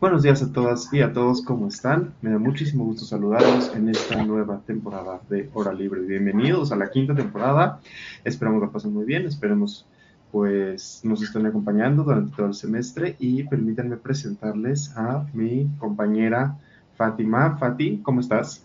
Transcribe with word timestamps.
Buenos 0.00 0.22
días 0.22 0.40
a 0.42 0.52
todas 0.52 0.92
y 0.92 1.02
a 1.02 1.12
todos, 1.12 1.42
¿cómo 1.42 1.66
están? 1.66 2.14
Me 2.22 2.30
da 2.30 2.38
muchísimo 2.38 2.84
gusto 2.84 3.04
saludarlos 3.04 3.74
en 3.74 3.88
esta 3.88 4.22
nueva 4.22 4.60
temporada 4.64 5.20
de 5.28 5.50
Hora 5.52 5.72
Libre. 5.72 6.02
Bienvenidos 6.02 6.70
a 6.70 6.76
la 6.76 6.88
quinta 6.88 7.16
temporada. 7.16 7.80
Esperamos 8.22 8.62
la 8.62 8.70
pasen 8.70 8.94
muy 8.94 9.04
bien, 9.04 9.26
esperemos 9.26 9.86
pues 10.30 11.00
nos 11.02 11.20
estén 11.20 11.46
acompañando 11.46 12.04
durante 12.04 12.36
todo 12.36 12.46
el 12.46 12.54
semestre 12.54 13.16
y 13.18 13.42
permítanme 13.42 13.96
presentarles 13.96 14.96
a 14.96 15.26
mi 15.32 15.66
compañera 15.80 16.56
Fátima. 16.96 17.58
Fati, 17.58 17.98
¿cómo 18.04 18.20
estás? 18.20 18.62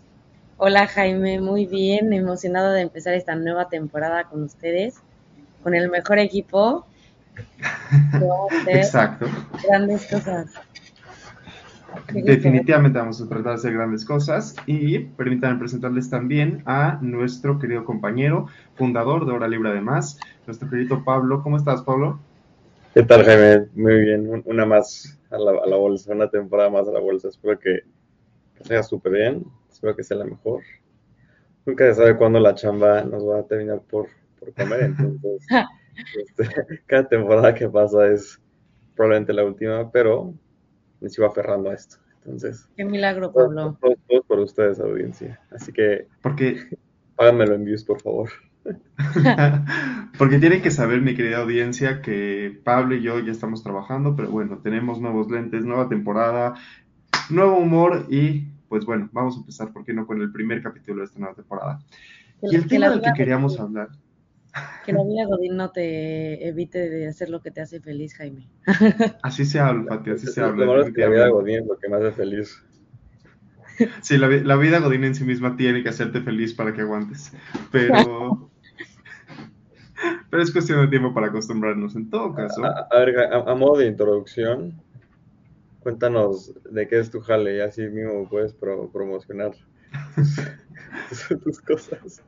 Hola 0.56 0.86
Jaime, 0.86 1.40
muy 1.40 1.66
bien, 1.66 2.12
emocionado 2.12 2.70
de 2.70 2.82
empezar 2.82 3.12
esta 3.14 3.34
nueva 3.34 3.68
temporada 3.68 4.22
con 4.22 4.44
ustedes, 4.44 5.00
con 5.64 5.74
el 5.74 5.90
mejor 5.90 6.20
equipo. 6.20 6.86
Exacto. 8.68 9.26
Grandes 9.66 10.06
cosas. 10.06 10.52
Definitivamente 12.12 12.98
vamos 12.98 13.20
a 13.20 13.28
tratar 13.28 13.52
de 13.52 13.54
hacer 13.54 13.72
grandes 13.72 14.04
cosas 14.04 14.54
y 14.66 14.98
permítanme 14.98 15.58
presentarles 15.58 16.10
también 16.10 16.62
a 16.66 16.98
nuestro 17.00 17.58
querido 17.58 17.84
compañero, 17.84 18.46
fundador 18.74 19.26
de 19.26 19.32
Hora 19.32 19.48
Libre 19.48 19.70
además, 19.70 20.18
nuestro 20.46 20.68
querido 20.68 21.04
Pablo. 21.04 21.42
¿Cómo 21.42 21.56
estás, 21.56 21.82
Pablo? 21.82 22.20
¿Qué 22.94 23.02
tal, 23.02 23.24
Jaime? 23.24 23.66
Muy 23.74 24.00
bien, 24.00 24.42
una 24.44 24.66
más 24.66 25.18
a 25.30 25.38
la, 25.38 25.76
bolsa, 25.76 26.12
una 26.12 26.28
temporada 26.28 26.70
más 26.70 26.86
a 26.88 26.92
la 26.92 27.00
bolsa. 27.00 27.28
Espero 27.28 27.58
que, 27.58 27.80
sea 28.62 28.82
súper 28.82 29.12
bien, 29.12 29.44
espero 29.70 29.96
que 29.96 30.04
sea 30.04 30.18
la 30.18 30.24
mejor. 30.24 30.62
Nunca 31.66 31.86
se 31.86 31.94
sabe 31.94 32.16
cuándo 32.16 32.38
la 32.38 32.54
chamba 32.54 33.02
nos 33.02 33.26
va 33.26 33.40
a 33.40 33.42
terminar 33.42 33.80
por, 33.90 34.06
por 34.38 34.52
comer, 34.54 34.82
entonces 34.82 35.46
este, 36.22 36.82
cada 36.86 37.08
temporada 37.08 37.54
que 37.54 37.68
pasa 37.68 38.06
es 38.08 38.40
probablemente 38.94 39.32
la 39.32 39.44
última, 39.44 39.90
pero 39.90 40.32
me 41.04 41.10
sigo 41.10 41.26
aferrando 41.26 41.70
a 41.70 41.74
esto. 41.74 41.96
Entonces, 42.24 42.66
qué 42.76 42.84
milagro, 42.84 43.30
Pablo. 43.32 43.76
Todos, 43.80 44.24
por 44.26 44.38
ustedes, 44.38 44.80
audiencia. 44.80 45.40
Así 45.52 45.70
que, 45.70 46.08
porque 46.22 46.56
páganmelo 47.14 47.54
en 47.54 47.66
views, 47.66 47.84
por 47.84 48.00
favor. 48.00 48.30
Porque 50.18 50.38
tienen 50.38 50.62
que 50.62 50.70
saber, 50.70 51.02
mi 51.02 51.14
querida 51.14 51.38
audiencia, 51.38 52.00
que 52.00 52.58
Pablo 52.64 52.94
y 52.94 53.02
yo 53.02 53.18
ya 53.18 53.30
estamos 53.30 53.62
trabajando, 53.62 54.16
pero 54.16 54.30
bueno, 54.30 54.58
tenemos 54.62 55.00
nuevos 55.00 55.30
lentes, 55.30 55.66
nueva 55.66 55.90
temporada, 55.90 56.54
nuevo 57.28 57.58
humor 57.58 58.06
y 58.08 58.46
pues 58.70 58.86
bueno, 58.86 59.10
vamos 59.12 59.36
a 59.36 59.40
empezar, 59.40 59.72
¿por 59.72 59.84
qué 59.84 59.92
no?, 59.92 60.06
con 60.06 60.22
el 60.22 60.32
primer 60.32 60.62
capítulo 60.62 61.00
de 61.00 61.04
esta 61.04 61.18
nueva 61.18 61.34
temporada. 61.34 61.80
y 62.40 62.56
el 62.56 62.66
tema 62.66 62.88
del 62.88 63.02
que 63.02 63.12
queríamos 63.12 63.60
hablar. 63.60 63.88
Que 64.84 64.92
la 64.92 65.02
vida 65.02 65.24
Godín 65.26 65.56
no 65.56 65.70
te 65.70 66.46
evite 66.46 66.90
de 66.90 67.08
hacer 67.08 67.30
lo 67.30 67.40
que 67.40 67.50
te 67.50 67.60
hace 67.60 67.80
feliz, 67.80 68.14
Jaime. 68.14 68.48
Así 69.22 69.44
se 69.44 69.58
habla, 69.58 69.96
Pati, 69.96 70.10
así 70.10 70.26
se 70.26 70.40
habla. 70.40 70.66
Lo 70.66 70.92
que 70.92 71.00
la 71.00 71.08
vida 71.08 71.28
Godín 71.28 71.60
es 71.60 71.66
lo 71.66 71.78
que 71.78 71.88
me 71.88 71.96
hace 71.96 72.12
feliz. 72.12 72.62
Sí, 74.02 74.18
la, 74.18 74.28
la, 74.28 74.56
vida 74.56 74.78
Godín 74.78 75.04
en 75.04 75.14
sí 75.14 75.24
misma 75.24 75.56
tiene 75.56 75.82
que 75.82 75.88
hacerte 75.88 76.20
feliz 76.20 76.54
para 76.54 76.72
que 76.72 76.82
aguantes. 76.82 77.32
Pero. 77.72 78.50
pero 80.30 80.42
es 80.42 80.52
cuestión 80.52 80.80
de 80.80 80.88
tiempo 80.88 81.12
para 81.14 81.28
acostumbrarnos 81.28 81.96
en 81.96 82.10
todo 82.10 82.34
caso. 82.34 82.64
A, 82.64 82.98
ver, 82.98 83.32
a, 83.32 83.54
modo 83.54 83.78
de 83.78 83.86
introducción, 83.86 84.80
cuéntanos 85.80 86.52
de 86.70 86.86
qué 86.86 86.98
es 86.98 87.10
tu 87.10 87.20
jale 87.20 87.56
y 87.56 87.60
así 87.60 87.82
mismo 87.88 88.28
puedes 88.28 88.52
promocionar 88.52 89.52
tus 91.42 91.60
cosas. 91.66 92.22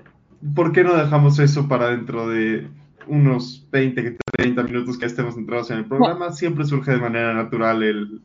¿Por 0.54 0.72
qué 0.72 0.84
no 0.84 0.96
dejamos 0.96 1.38
eso 1.38 1.68
para 1.68 1.90
dentro 1.90 2.28
de 2.28 2.68
unos 3.06 3.66
20, 3.70 4.18
30 4.32 4.62
minutos 4.64 4.98
que 4.98 5.06
estemos 5.06 5.36
entrados 5.36 5.70
en 5.70 5.78
el 5.78 5.86
programa? 5.86 6.32
Siempre 6.32 6.64
surge 6.64 6.92
de 6.92 6.98
manera 6.98 7.32
natural 7.34 7.82
el, 7.82 8.22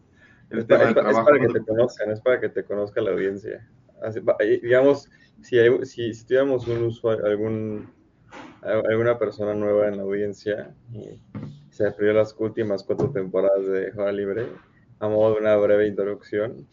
el 0.50 0.66
tema 0.66 0.86
del 0.86 0.94
trabajo. 0.94 1.20
Es 1.20 1.26
para 1.26 1.40
que 1.40 1.54
te 1.54 1.66
conozcan, 1.66 2.12
es 2.12 2.22
para 2.22 2.40
que 2.40 2.50
te 2.50 2.64
conozca 2.64 3.02
la 3.02 3.12
audiencia. 3.12 3.68
digamos, 4.62 5.10
si, 5.42 5.58
si, 5.84 6.14
si, 6.14 6.26
tuviéramos 6.26 6.68
un 6.68 6.84
usuario, 6.84 7.26
algún, 7.26 7.90
alguna 8.62 9.18
persona 9.18 9.54
nueva 9.54 9.88
en 9.88 9.98
la 9.98 10.04
audiencia 10.04 10.74
y 10.94 11.20
se 11.70 11.90
perdió 11.92 12.14
las 12.14 12.36
últimas 12.38 12.84
cuatro 12.84 13.12
temporadas 13.12 13.66
de 13.68 13.92
Juega 13.92 14.12
Libre, 14.12 14.46
a 15.00 15.08
modo 15.08 15.34
de 15.34 15.42
una 15.42 15.56
breve 15.56 15.88
introducción, 15.88 16.68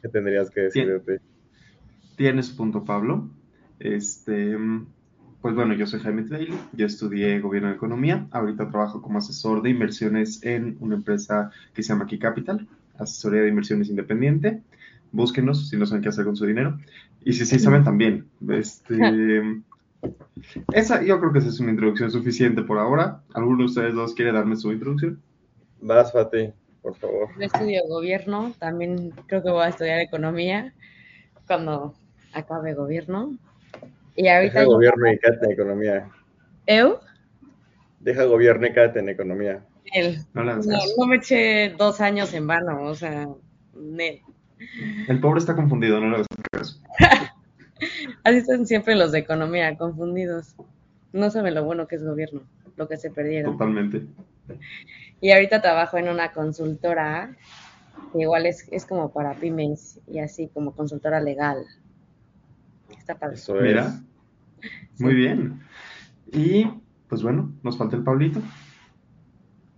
¿qué 0.00 0.08
tendrías 0.08 0.50
que 0.50 0.62
decir 0.62 0.86
de 0.86 1.00
ti? 1.18 1.24
Tienes 2.16 2.50
punto, 2.50 2.84
Pablo. 2.84 3.30
Este, 3.80 4.56
pues 5.40 5.54
bueno, 5.54 5.74
yo 5.74 5.86
soy 5.86 6.00
Jaime 6.00 6.22
Bailey, 6.22 6.58
yo 6.72 6.86
estudié 6.86 7.40
Gobierno 7.40 7.68
de 7.68 7.76
Economía, 7.76 8.26
ahorita 8.32 8.70
trabajo 8.70 9.00
como 9.00 9.18
asesor 9.18 9.62
de 9.62 9.70
inversiones 9.70 10.42
en 10.42 10.76
una 10.80 10.96
empresa 10.96 11.50
que 11.74 11.82
se 11.82 11.92
llama 11.92 12.06
Key 12.06 12.18
Capital, 12.18 12.66
asesoría 12.98 13.42
de 13.42 13.48
inversiones 13.48 13.88
independiente. 13.88 14.62
Búsquenos 15.12 15.68
si 15.68 15.76
no 15.76 15.86
saben 15.86 16.02
qué 16.02 16.08
hacer 16.10 16.24
con 16.24 16.36
su 16.36 16.44
dinero. 16.44 16.78
Y 17.24 17.32
si 17.32 17.46
sí 17.46 17.58
saben 17.58 17.84
también. 17.84 18.26
Este, 18.48 19.62
esa, 20.72 21.02
yo 21.02 21.18
creo 21.18 21.32
que 21.32 21.38
esa 21.38 21.48
es 21.48 21.60
una 21.60 21.70
introducción 21.70 22.10
suficiente 22.10 22.62
por 22.62 22.78
ahora. 22.78 23.22
¿Alguno 23.34 23.58
de 23.58 23.64
ustedes 23.64 23.94
dos 23.94 24.14
quiere 24.14 24.32
darme 24.32 24.56
su 24.56 24.72
introducción? 24.72 25.20
Vas, 25.80 26.12
Fati, 26.12 26.52
por 26.82 26.94
favor. 26.96 27.28
Yo 27.38 27.44
estudio 27.44 27.80
gobierno, 27.88 28.52
también 28.58 29.12
creo 29.26 29.42
que 29.42 29.50
voy 29.50 29.62
a 29.62 29.68
estudiar 29.68 30.00
economía 30.00 30.74
cuando 31.46 31.94
acabe 32.32 32.74
gobierno. 32.74 33.36
Y 34.18 34.26
ahorita 34.26 34.58
Deja 34.58 34.72
gobierno 34.72 35.12
y 35.12 35.18
cállate 35.20 35.46
en 35.46 35.52
economía. 35.52 36.10
¿Eu? 36.66 36.98
Deja 38.00 38.24
gobierno 38.24 38.66
y 38.66 38.72
cállate 38.72 38.98
en 38.98 39.10
economía. 39.10 39.64
No, 40.34 40.42
no, 40.42 41.06
me 41.06 41.16
eché 41.16 41.70
dos 41.78 42.00
años 42.00 42.34
en 42.34 42.48
vano, 42.48 42.82
o 42.82 42.96
sea, 42.96 43.28
El 45.06 45.20
pobre 45.20 45.38
está 45.38 45.54
confundido, 45.54 46.00
no 46.00 46.08
le 46.08 46.14
hagas 46.16 46.26
caso. 46.50 46.80
Así 48.24 48.38
están 48.38 48.66
siempre 48.66 48.96
los 48.96 49.12
de 49.12 49.20
economía, 49.20 49.76
confundidos. 49.78 50.56
No 51.12 51.30
saben 51.30 51.54
lo 51.54 51.62
bueno 51.62 51.86
que 51.86 51.94
es 51.94 52.04
gobierno, 52.04 52.42
lo 52.74 52.88
que 52.88 52.96
se 52.96 53.10
perdieron. 53.10 53.52
Totalmente. 53.52 54.04
Y 55.20 55.30
ahorita 55.30 55.62
trabajo 55.62 55.96
en 55.96 56.08
una 56.08 56.32
consultora, 56.32 57.36
que 58.12 58.22
igual 58.22 58.46
es, 58.46 58.66
es 58.72 58.84
como 58.84 59.12
para 59.12 59.34
pymes 59.34 60.00
y 60.08 60.18
así 60.18 60.48
como 60.48 60.74
consultora 60.74 61.20
legal. 61.20 61.64
Está 63.08 63.18
padre. 63.18 63.36
Eso 63.36 63.54
Mira. 63.54 64.00
Muy 64.98 65.14
bien. 65.14 65.60
Y 66.30 66.66
pues 67.08 67.22
bueno, 67.22 67.54
nos 67.62 67.78
falta 67.78 67.96
el 67.96 68.04
Pablito. 68.04 68.42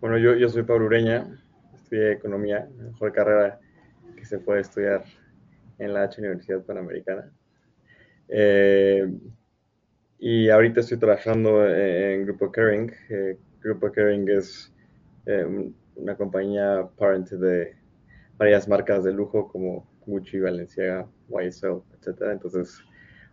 Bueno, 0.00 0.18
yo, 0.18 0.34
yo 0.34 0.48
soy 0.48 0.64
Pablo 0.64 0.86
Ureña, 0.86 1.28
estudié 1.72 2.10
economía, 2.10 2.68
la 2.76 2.84
mejor 2.90 3.12
carrera 3.12 3.60
que 4.16 4.24
se 4.24 4.40
puede 4.40 4.62
estudiar 4.62 5.04
en 5.78 5.94
la 5.94 6.02
H 6.02 6.20
Universidad 6.20 6.64
Panamericana. 6.64 7.30
Eh, 8.26 9.08
y 10.18 10.48
ahorita 10.48 10.80
estoy 10.80 10.98
trabajando 10.98 11.64
en 11.64 12.24
Grupo 12.24 12.50
Caring. 12.50 12.90
Eh, 13.10 13.38
Grupo 13.60 13.92
Caring 13.92 14.28
es 14.28 14.74
eh, 15.26 15.72
una 15.94 16.16
compañía 16.16 16.88
parent 16.98 17.30
de 17.30 17.76
varias 18.36 18.66
marcas 18.66 19.04
de 19.04 19.12
lujo 19.12 19.46
como 19.46 19.88
Gucci, 20.04 20.40
Balenciaga, 20.40 21.06
YSL, 21.28 21.82
etc. 21.94 22.22
Entonces, 22.32 22.82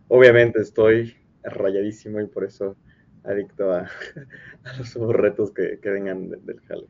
obviamente 0.08 0.60
estoy 0.60 1.14
rayadísimo 1.42 2.20
y 2.20 2.26
por 2.26 2.44
eso 2.44 2.76
adicto 3.24 3.72
a, 3.72 3.88
los 4.78 5.12
retos 5.12 5.52
que, 5.52 5.78
vengan 5.82 6.30
del 6.30 6.60
jale. 6.66 6.86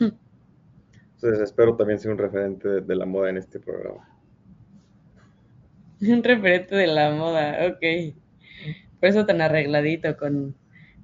Entonces 0.00 1.40
espero 1.40 1.76
también 1.76 1.98
ser 1.98 2.10
un 2.10 2.18
referente 2.18 2.68
de, 2.80 2.96
la 2.96 3.06
moda 3.06 3.30
en 3.30 3.38
este 3.38 3.58
programa. 3.60 4.08
Un 6.00 6.22
referente 6.22 6.74
de 6.74 6.86
la 6.86 7.12
moda, 7.12 7.66
ok. 7.66 8.14
Por 9.00 9.08
eso 9.08 9.24
tan 9.24 9.40
arregladito 9.40 10.16
con 10.18 10.54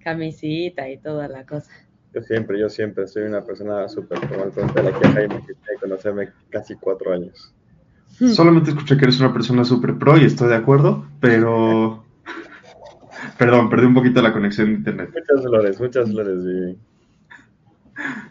camisita 0.03 0.91
y 0.91 0.99
toda 0.99 1.29
la 1.29 1.47
cosa. 1.47 1.71
Yo 2.13 2.21
siempre, 2.23 2.59
yo 2.59 2.69
siempre 2.69 3.07
soy 3.07 3.23
una 3.23 3.41
persona 3.41 3.89
súper 3.89 4.19
formal 4.19 4.51
con 4.51 4.85
la 4.85 4.99
que 4.99 5.09
Jaime 5.09 5.45
que 5.47 5.55
que 5.55 5.77
conocerme 5.81 6.31
casi 6.51 6.75
cuatro 6.75 7.13
años. 7.13 7.55
Solamente 8.29 8.71
escuché 8.71 8.99
que 8.99 9.05
eres 9.05 9.19
una 9.19 9.33
persona 9.33 9.65
súper 9.65 9.97
pro 9.97 10.19
y 10.19 10.25
estoy 10.25 10.49
de 10.49 10.57
acuerdo, 10.57 11.07
pero... 11.21 12.05
Perdón, 13.39 13.71
perdí 13.71 13.87
un 13.87 13.95
poquito 13.95 14.21
la 14.21 14.33
conexión 14.33 14.69
de 14.69 14.75
internet. 14.75 15.11
Muchas 15.15 15.47
flores, 15.47 15.81
muchas 15.81 16.11
flores, 16.11 16.45
Vivi. 16.45 16.77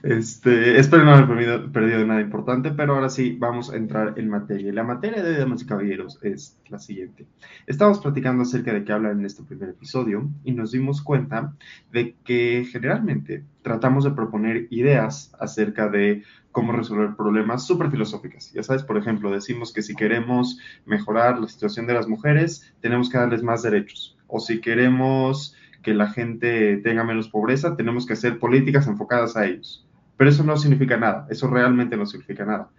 Este, 0.04 0.80
espero 0.80 1.04
no 1.04 1.14
haber 1.14 1.72
perdido, 1.72 2.06
nada 2.06 2.22
importante, 2.22 2.72
pero 2.72 2.96
ahora 2.96 3.10
sí 3.10 3.36
vamos 3.38 3.72
a 3.72 3.76
entrar 3.76 4.14
en 4.18 4.30
materia. 4.30 4.70
Y 4.70 4.72
la 4.72 4.84
materia 4.84 5.22
de 5.22 5.38
damas 5.38 5.62
y 5.62 5.66
caballeros 5.66 6.20
es 6.22 6.58
la 6.70 6.80
siguiente. 6.80 7.26
Estamos 7.68 8.00
platicando 8.00 8.44
acerca 8.44 8.74
de 8.74 8.84
qué 8.84 8.94
hablan 8.94 9.20
en 9.20 9.26
este 9.26 9.44
primer 9.44 9.70
episodio 9.70 10.30
y 10.44 10.54
nos 10.54 10.72
dimos 10.72 11.02
cuenta 11.02 11.54
de 11.92 12.16
que 12.24 12.66
generalmente 12.72 13.44
tratamos 13.62 14.04
de 14.04 14.12
proponer 14.12 14.68
ideas 14.70 15.34
acerca 15.40 15.90
de 15.90 16.24
cómo 16.52 16.72
resolver 16.72 17.16
problemas 17.16 17.66
súper 17.66 17.92
filosóficas. 17.92 18.52
Ya 18.54 18.64
sabes, 18.64 18.84
por 18.84 18.98
ejemplo, 18.98 19.32
decimos 19.32 19.74
que 19.74 19.82
si 19.82 19.96
queremos 19.96 20.60
mejorar 20.86 21.40
la 21.40 21.48
situación 21.48 21.86
de 21.88 21.94
las 21.94 22.08
mujeres, 22.08 22.74
tenemos 22.82 23.10
que 23.10 23.18
darles 23.18 23.44
más 23.44 23.64
derechos. 23.64 24.18
O 24.28 24.40
si 24.40 24.62
queremos 24.62 25.56
que 25.82 25.94
la 25.94 26.08
gente 26.08 26.78
tenga 26.78 27.04
menos 27.04 27.30
pobreza, 27.30 27.76
tenemos 27.76 28.06
que 28.06 28.14
hacer 28.14 28.40
políticas 28.40 28.88
enfocadas 28.88 29.36
a 29.36 29.46
ellos. 29.46 29.88
Pero 30.18 30.30
eso 30.30 30.44
no 30.44 30.58
significa 30.58 30.98
nada, 30.98 31.28
eso 31.30 31.48
realmente 31.48 31.96
no 31.96 32.06
significa 32.06 32.46
nada. 32.46 32.70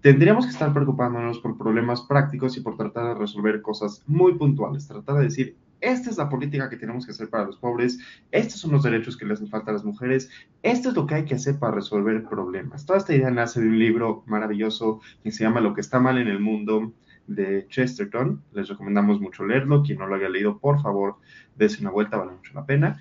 Tendríamos 0.00 0.44
que 0.44 0.52
estar 0.52 0.72
preocupándonos 0.72 1.40
por 1.40 1.56
problemas 1.56 2.02
prácticos 2.02 2.56
y 2.56 2.60
por 2.60 2.76
tratar 2.76 3.06
de 3.06 3.14
resolver 3.14 3.62
cosas 3.62 4.02
muy 4.06 4.34
puntuales, 4.34 4.86
tratar 4.86 5.16
de 5.16 5.24
decir, 5.24 5.56
esta 5.80 6.10
es 6.10 6.18
la 6.18 6.28
política 6.28 6.68
que 6.68 6.76
tenemos 6.76 7.04
que 7.04 7.12
hacer 7.12 7.28
para 7.28 7.44
los 7.44 7.56
pobres, 7.56 7.98
estos 8.30 8.60
son 8.60 8.72
los 8.72 8.82
derechos 8.82 9.16
que 9.16 9.24
les 9.24 9.38
hacen 9.38 9.48
falta 9.48 9.70
a 9.70 9.74
las 9.74 9.84
mujeres, 9.84 10.30
esto 10.62 10.90
es 10.90 10.94
lo 10.94 11.06
que 11.06 11.14
hay 11.14 11.24
que 11.24 11.34
hacer 11.34 11.58
para 11.58 11.74
resolver 11.74 12.22
problemas. 12.24 12.86
Toda 12.86 12.98
esta 12.98 13.14
idea 13.14 13.30
nace 13.30 13.60
de 13.60 13.68
un 13.68 13.78
libro 13.78 14.22
maravilloso 14.26 15.00
que 15.22 15.32
se 15.32 15.44
llama 15.44 15.60
Lo 15.60 15.74
que 15.74 15.80
está 15.80 16.00
mal 16.00 16.18
en 16.18 16.28
el 16.28 16.38
mundo 16.38 16.92
de 17.26 17.66
Chesterton. 17.68 18.42
Les 18.52 18.68
recomendamos 18.68 19.20
mucho 19.20 19.44
leerlo. 19.44 19.82
Quien 19.82 19.98
no 19.98 20.06
lo 20.06 20.14
haya 20.16 20.28
leído, 20.28 20.58
por 20.58 20.80
favor, 20.82 21.16
dése 21.56 21.80
una 21.80 21.90
vuelta, 21.90 22.16
vale 22.16 22.32
mucho 22.32 22.52
la 22.54 22.66
pena. 22.66 23.00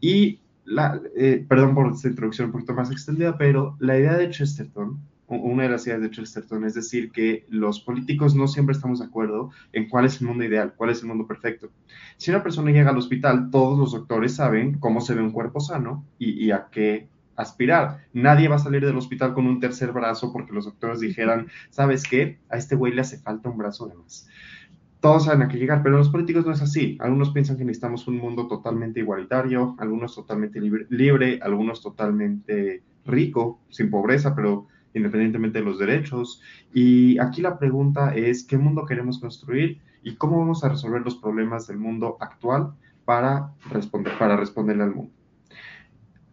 Y 0.00 0.40
la, 0.64 1.00
eh, 1.16 1.44
perdón 1.48 1.74
por 1.74 1.92
esta 1.92 2.08
introducción 2.08 2.46
un 2.46 2.52
poquito 2.52 2.74
más 2.74 2.90
extendida, 2.90 3.36
pero 3.36 3.76
la 3.80 3.98
idea 3.98 4.16
de 4.16 4.30
Chesterton, 4.30 4.98
una 5.26 5.64
de 5.64 5.68
las 5.70 5.86
ideas 5.86 6.02
de 6.02 6.10
Chesterton 6.10 6.64
es 6.64 6.74
decir 6.74 7.10
que 7.10 7.46
los 7.48 7.80
políticos 7.80 8.34
no 8.34 8.46
siempre 8.46 8.74
estamos 8.74 8.98
de 9.00 9.06
acuerdo 9.06 9.50
en 9.72 9.88
cuál 9.88 10.04
es 10.04 10.20
el 10.20 10.26
mundo 10.26 10.44
ideal, 10.44 10.74
cuál 10.76 10.90
es 10.90 11.00
el 11.00 11.08
mundo 11.08 11.26
perfecto. 11.26 11.70
Si 12.16 12.30
una 12.30 12.42
persona 12.42 12.70
llega 12.70 12.90
al 12.90 12.98
hospital, 12.98 13.50
todos 13.50 13.78
los 13.78 13.92
doctores 13.92 14.34
saben 14.34 14.78
cómo 14.78 15.00
se 15.00 15.14
ve 15.14 15.22
un 15.22 15.32
cuerpo 15.32 15.60
sano 15.60 16.04
y, 16.18 16.44
y 16.44 16.50
a 16.50 16.68
qué 16.70 17.08
aspirar. 17.36 18.06
Nadie 18.12 18.48
va 18.48 18.56
a 18.56 18.60
salir 18.60 18.84
del 18.84 18.96
hospital 18.96 19.34
con 19.34 19.46
un 19.46 19.60
tercer 19.60 19.92
brazo 19.92 20.32
porque 20.32 20.52
los 20.52 20.64
doctores 20.64 21.00
dijeran, 21.00 21.48
¿sabes 21.70 22.04
qué? 22.04 22.38
A 22.48 22.56
este 22.56 22.76
güey 22.76 22.92
le 22.92 23.00
hace 23.00 23.18
falta 23.18 23.48
un 23.48 23.58
brazo 23.58 23.86
de 23.86 23.94
más. 23.94 24.28
Todos 25.00 25.26
saben 25.26 25.42
a 25.42 25.48
qué 25.48 25.58
llegar, 25.58 25.82
pero 25.82 25.98
los 25.98 26.08
políticos 26.08 26.46
no 26.46 26.52
es 26.52 26.62
así. 26.62 26.96
Algunos 27.00 27.30
piensan 27.30 27.58
que 27.58 27.64
necesitamos 27.64 28.08
un 28.08 28.16
mundo 28.16 28.46
totalmente 28.46 29.00
igualitario, 29.00 29.76
algunos 29.78 30.14
totalmente 30.14 30.60
libre, 30.60 31.40
algunos 31.42 31.82
totalmente 31.82 32.82
rico, 33.04 33.60
sin 33.68 33.90
pobreza, 33.90 34.34
pero 34.34 34.66
independientemente 34.94 35.58
de 35.58 35.64
los 35.64 35.78
derechos. 35.78 36.40
Y 36.72 37.18
aquí 37.18 37.42
la 37.42 37.58
pregunta 37.58 38.14
es, 38.14 38.44
¿qué 38.44 38.56
mundo 38.56 38.86
queremos 38.86 39.18
construir 39.18 39.80
y 40.02 40.14
cómo 40.14 40.38
vamos 40.38 40.64
a 40.64 40.70
resolver 40.70 41.02
los 41.02 41.16
problemas 41.16 41.66
del 41.66 41.76
mundo 41.76 42.16
actual 42.20 42.72
para, 43.04 43.52
responder, 43.70 44.16
para 44.18 44.36
responderle 44.38 44.84
al 44.84 44.94
mundo? 44.94 45.12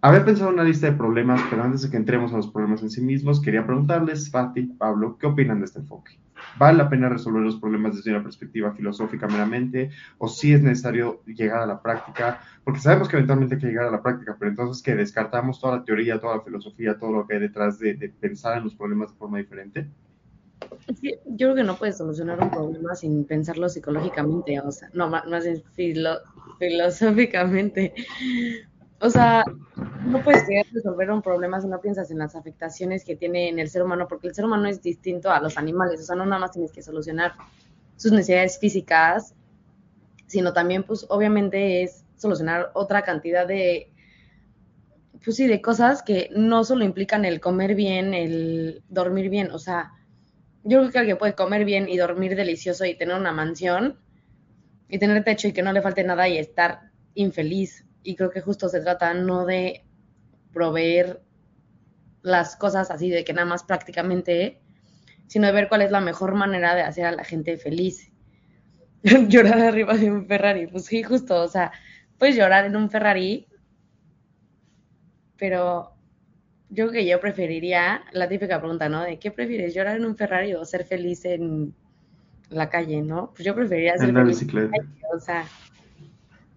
Había 0.04 0.26
pensado 0.26 0.50
una 0.50 0.64
lista 0.64 0.88
de 0.88 0.98
problemas, 0.98 1.40
pero 1.48 1.64
antes 1.64 1.84
de 1.84 1.92
que 1.92 1.98
entremos 1.98 2.34
a 2.34 2.38
los 2.38 2.48
problemas 2.48 2.82
en 2.82 2.90
sí 2.90 3.02
mismos, 3.02 3.40
quería 3.40 3.64
preguntarles, 3.68 4.32
Fati, 4.32 4.64
Pablo, 4.64 5.16
¿qué 5.20 5.28
opinan 5.28 5.60
de 5.60 5.66
este 5.66 5.78
enfoque? 5.78 6.18
¿Vale 6.58 6.80
la 6.80 6.90
pena 6.90 7.08
resolver 7.08 7.44
los 7.44 7.58
problemas 7.58 7.96
desde 7.96 8.10
una 8.10 8.24
perspectiva 8.24 8.72
filosófica 8.72 9.28
meramente? 9.28 9.92
¿O 10.18 10.28
si 10.28 10.54
es 10.54 10.64
necesario 10.64 11.22
llegar 11.26 11.62
a 11.62 11.68
la 11.68 11.84
práctica? 11.84 12.42
Porque 12.64 12.80
sabemos 12.80 13.10
que 13.10 13.18
eventualmente 13.18 13.54
hay 13.56 13.62
que 13.62 13.68
llegar 13.68 13.86
a 13.86 13.92
la 13.92 14.02
práctica, 14.02 14.36
pero 14.40 14.50
entonces 14.50 14.82
que 14.82 14.96
descartamos 14.96 15.60
toda 15.60 15.78
la 15.78 15.84
teoría, 15.84 16.20
toda 16.20 16.38
la 16.38 16.42
filosofía, 16.42 16.98
todo 16.98 17.12
lo 17.12 17.28
que 17.28 17.36
hay 17.36 17.42
detrás 17.42 17.78
de, 17.78 18.12
pensar 18.20 18.58
en 18.58 18.64
los 18.64 18.74
problemas 18.74 19.12
de 19.12 19.18
forma 19.18 19.38
diferente. 19.38 19.88
yo 20.90 21.12
creo 21.38 21.54
que 21.54 21.64
no 21.64 21.76
puedes 21.76 22.00
solucionar 22.00 22.42
un 22.42 22.50
problema 22.50 22.96
sin 22.96 23.24
pensarlo 23.26 23.70
psicológicamente, 23.70 24.60
o 24.62 24.72
sea, 24.72 24.90
no, 24.94 25.12
más, 25.12 25.44
bien 25.44 25.62
filosóficamente. 26.58 27.94
O 29.02 29.10
sea, 29.10 29.44
no 30.06 30.24
puedes 30.24 30.46
resolver 30.72 31.10
un 31.10 31.24
problema 31.24 31.60
si 31.60 31.68
no 31.68 31.82
piensas 31.82 32.12
en 32.12 32.20
las 32.20 32.36
afectaciones 32.36 33.04
que 33.04 33.16
tiene 33.16 33.50
en 33.50 33.58
el 33.58 33.68
ser 33.68 33.82
humano, 33.82 34.08
porque 34.08 34.28
el 34.28 34.36
ser 34.36 34.46
humano 34.46 34.68
es 34.68 34.82
distinto 34.84 35.32
a 35.32 35.42
los 35.42 35.58
animales. 35.58 36.02
O 36.02 36.04
sea, 36.04 36.16
no 36.16 36.26
nada 36.26 36.40
más 36.40 36.52
tienes 36.52 36.72
que 36.72 36.84
solucionar 36.84 37.34
sus 37.96 38.12
necesidades 38.12 38.60
físicas, 38.60 39.34
sino 40.28 40.54
también, 40.54 40.84
pues, 40.84 41.08
obviamente 41.10 41.82
es 41.82 42.06
solucionar 42.16 42.70
otra 42.76 43.02
cantidad 43.02 43.48
de, 43.48 43.92
pues 45.26 45.36
sí, 45.36 45.48
de 45.48 45.62
cosas 45.62 46.04
que 46.04 46.30
no 46.36 46.64
solo 46.64 46.86
implican 46.86 47.26
el 47.26 47.40
comer 47.40 47.74
bien, 47.74 48.14
el 48.14 48.84
dormir 48.88 49.32
bien. 49.32 49.50
O 49.50 49.58
sea, 49.58 49.94
yo 50.64 50.80
creo 50.80 50.92
que 50.92 51.00
alguien 51.00 51.18
puede 51.18 51.34
comer 51.34 51.66
bien 51.66 51.90
y 51.90 51.98
dormir 51.98 52.36
delicioso 52.36 52.86
y 52.86 52.96
tener 52.96 53.16
una 53.16 53.32
mansión 53.32 53.98
y 54.90 55.00
tener 55.00 55.24
techo 55.24 55.48
y 55.48 55.54
que 55.54 55.64
no 55.64 55.74
le 55.74 55.82
falte 55.82 56.04
nada 56.04 56.28
y 56.28 56.38
estar 56.38 56.92
infeliz 57.16 57.84
y 58.04 58.16
creo 58.16 58.32
que 58.32 58.42
justo 58.42 58.70
se 58.70 58.82
trata 58.82 59.14
no 59.14 59.46
de 59.46 59.84
proveer 60.54 61.22
las 62.22 62.56
cosas 62.56 62.92
así 62.92 63.10
de 63.10 63.24
que 63.24 63.34
nada 63.34 63.48
más 63.48 63.64
prácticamente, 63.64 64.60
sino 65.28 65.48
de 65.48 65.54
ver 65.54 65.70
cuál 65.70 65.82
es 65.82 65.92
la 65.92 66.02
mejor 66.02 66.36
manera 66.36 66.76
de 66.76 66.82
hacer 66.82 67.06
a 67.06 67.12
la 67.12 67.24
gente 67.24 67.58
feliz. 67.58 68.12
llorar 69.28 69.60
arriba 69.60 69.96
de 69.98 70.12
un 70.12 70.28
Ferrari, 70.28 70.68
pues 70.68 70.86
sí, 70.86 71.02
justo, 71.02 71.42
o 71.42 71.48
sea, 71.48 71.72
puedes 72.18 72.36
llorar 72.36 72.66
en 72.66 72.76
un 72.76 72.90
Ferrari, 72.90 73.48
pero 75.38 75.96
yo 76.70 76.88
creo 76.88 76.92
que 76.92 77.08
yo 77.08 77.20
preferiría 77.20 78.04
la 78.12 78.30
típica 78.30 78.60
pregunta, 78.60 78.90
¿no? 78.90 79.02
De 79.02 79.18
qué 79.18 79.32
prefieres, 79.32 79.74
llorar 79.74 79.98
en 79.98 80.06
un 80.06 80.16
Ferrari 80.16 80.54
o 80.54 80.64
ser 80.66 80.86
feliz 80.86 81.26
en 81.26 81.74
la 82.50 82.70
calle, 82.70 83.02
¿no? 83.02 83.32
Pues 83.32 83.44
yo 83.44 83.56
preferiría 83.56 83.98
ser 83.98 84.14
feliz 84.14 84.42
en 84.44 84.56
la 84.56 84.70
calle, 84.70 84.90
o 85.16 85.20
sea, 85.20 85.46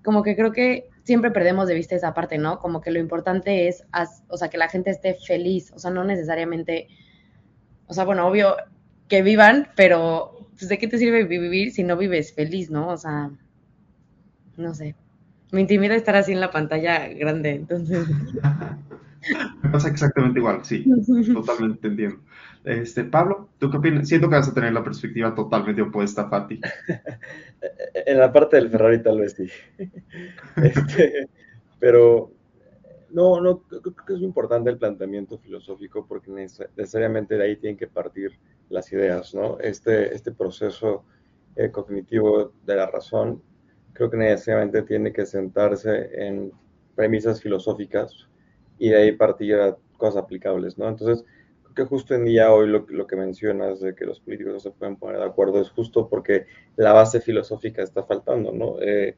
como 0.02 0.22
que 0.22 0.36
creo 0.36 0.52
que 0.52 0.88
siempre 1.04 1.30
perdemos 1.30 1.68
de 1.68 1.74
vista 1.74 1.94
esa 1.94 2.14
parte, 2.14 2.38
¿no? 2.38 2.58
Como 2.58 2.80
que 2.80 2.90
lo 2.90 2.98
importante 2.98 3.68
es, 3.68 3.84
o 4.28 4.36
sea, 4.36 4.48
que 4.48 4.58
la 4.58 4.68
gente 4.68 4.90
esté 4.90 5.14
feliz, 5.14 5.70
o 5.72 5.78
sea, 5.78 5.90
no 5.90 6.02
necesariamente, 6.02 6.88
o 7.86 7.94
sea, 7.94 8.04
bueno, 8.04 8.26
obvio 8.26 8.56
que 9.08 9.22
vivan, 9.22 9.68
pero 9.76 10.48
pues, 10.56 10.68
¿de 10.68 10.78
qué 10.78 10.88
te 10.88 10.98
sirve 10.98 11.24
vivir 11.24 11.72
si 11.72 11.84
no 11.84 11.96
vives 11.96 12.34
feliz, 12.34 12.70
no? 12.70 12.88
O 12.88 12.96
sea, 12.96 13.30
no 14.56 14.74
sé. 14.74 14.96
Me 15.52 15.60
intimida 15.60 15.94
estar 15.94 16.16
así 16.16 16.32
en 16.32 16.40
la 16.40 16.50
pantalla 16.50 17.06
grande, 17.08 17.50
entonces. 17.50 18.06
Me 19.62 19.70
pasa 19.70 19.88
exactamente 19.88 20.38
igual, 20.38 20.64
sí, 20.64 20.84
totalmente 21.32 21.88
entiendo. 21.88 22.18
Este, 22.64 23.04
Pablo, 23.04 23.50
¿tú 23.58 23.70
qué 23.70 23.76
opinas? 23.76 24.08
Siento 24.08 24.28
que 24.28 24.36
vas 24.36 24.48
a 24.48 24.54
tener 24.54 24.72
la 24.72 24.84
perspectiva 24.84 25.34
totalmente 25.34 25.82
opuesta 25.82 26.22
a 26.22 26.28
Fati. 26.28 26.60
en 28.06 28.18
la 28.18 28.32
parte 28.32 28.56
del 28.56 28.70
Ferrari 28.70 29.02
tal 29.02 29.20
vez 29.20 29.34
sí. 29.34 29.48
Este, 30.56 31.28
pero 31.78 32.32
no, 33.10 33.40
no, 33.40 33.62
creo 33.62 33.82
que 33.82 34.12
es 34.14 34.18
muy 34.18 34.26
importante 34.26 34.70
el 34.70 34.78
planteamiento 34.78 35.38
filosófico 35.38 36.06
porque 36.06 36.30
necesariamente 36.30 37.36
de 37.36 37.44
ahí 37.44 37.56
tienen 37.56 37.76
que 37.76 37.86
partir 37.86 38.32
las 38.70 38.90
ideas, 38.92 39.34
¿no? 39.34 39.58
Este, 39.60 40.14
este 40.14 40.32
proceso 40.32 41.04
eh, 41.56 41.70
cognitivo 41.70 42.52
de 42.64 42.76
la 42.76 42.86
razón 42.86 43.42
creo 43.94 44.10
que 44.10 44.16
necesariamente 44.16 44.82
tiene 44.82 45.12
que 45.12 45.24
sentarse 45.24 46.10
en 46.14 46.52
premisas 46.94 47.40
filosóficas 47.40 48.28
y 48.78 48.90
de 48.90 48.96
ahí 48.96 49.12
partir 49.12 49.54
a 49.56 49.76
cosas 49.96 50.22
aplicables, 50.22 50.78
¿no? 50.78 50.88
Entonces, 50.88 51.24
creo 51.62 51.74
que 51.74 51.88
justo 51.88 52.14
en 52.14 52.24
día 52.24 52.52
hoy 52.52 52.68
lo, 52.68 52.86
lo, 52.88 53.06
que 53.06 53.16
mencionas 53.16 53.80
de 53.80 53.94
que 53.94 54.04
los 54.04 54.20
políticos 54.20 54.52
no 54.52 54.60
se 54.60 54.70
pueden 54.70 54.96
poner 54.96 55.18
de 55.18 55.26
acuerdo 55.26 55.60
es 55.60 55.70
justo 55.70 56.08
porque 56.08 56.46
la 56.76 56.92
base 56.92 57.20
filosófica 57.20 57.82
está 57.82 58.04
faltando, 58.04 58.52
¿no? 58.52 58.80
Eh, 58.80 59.16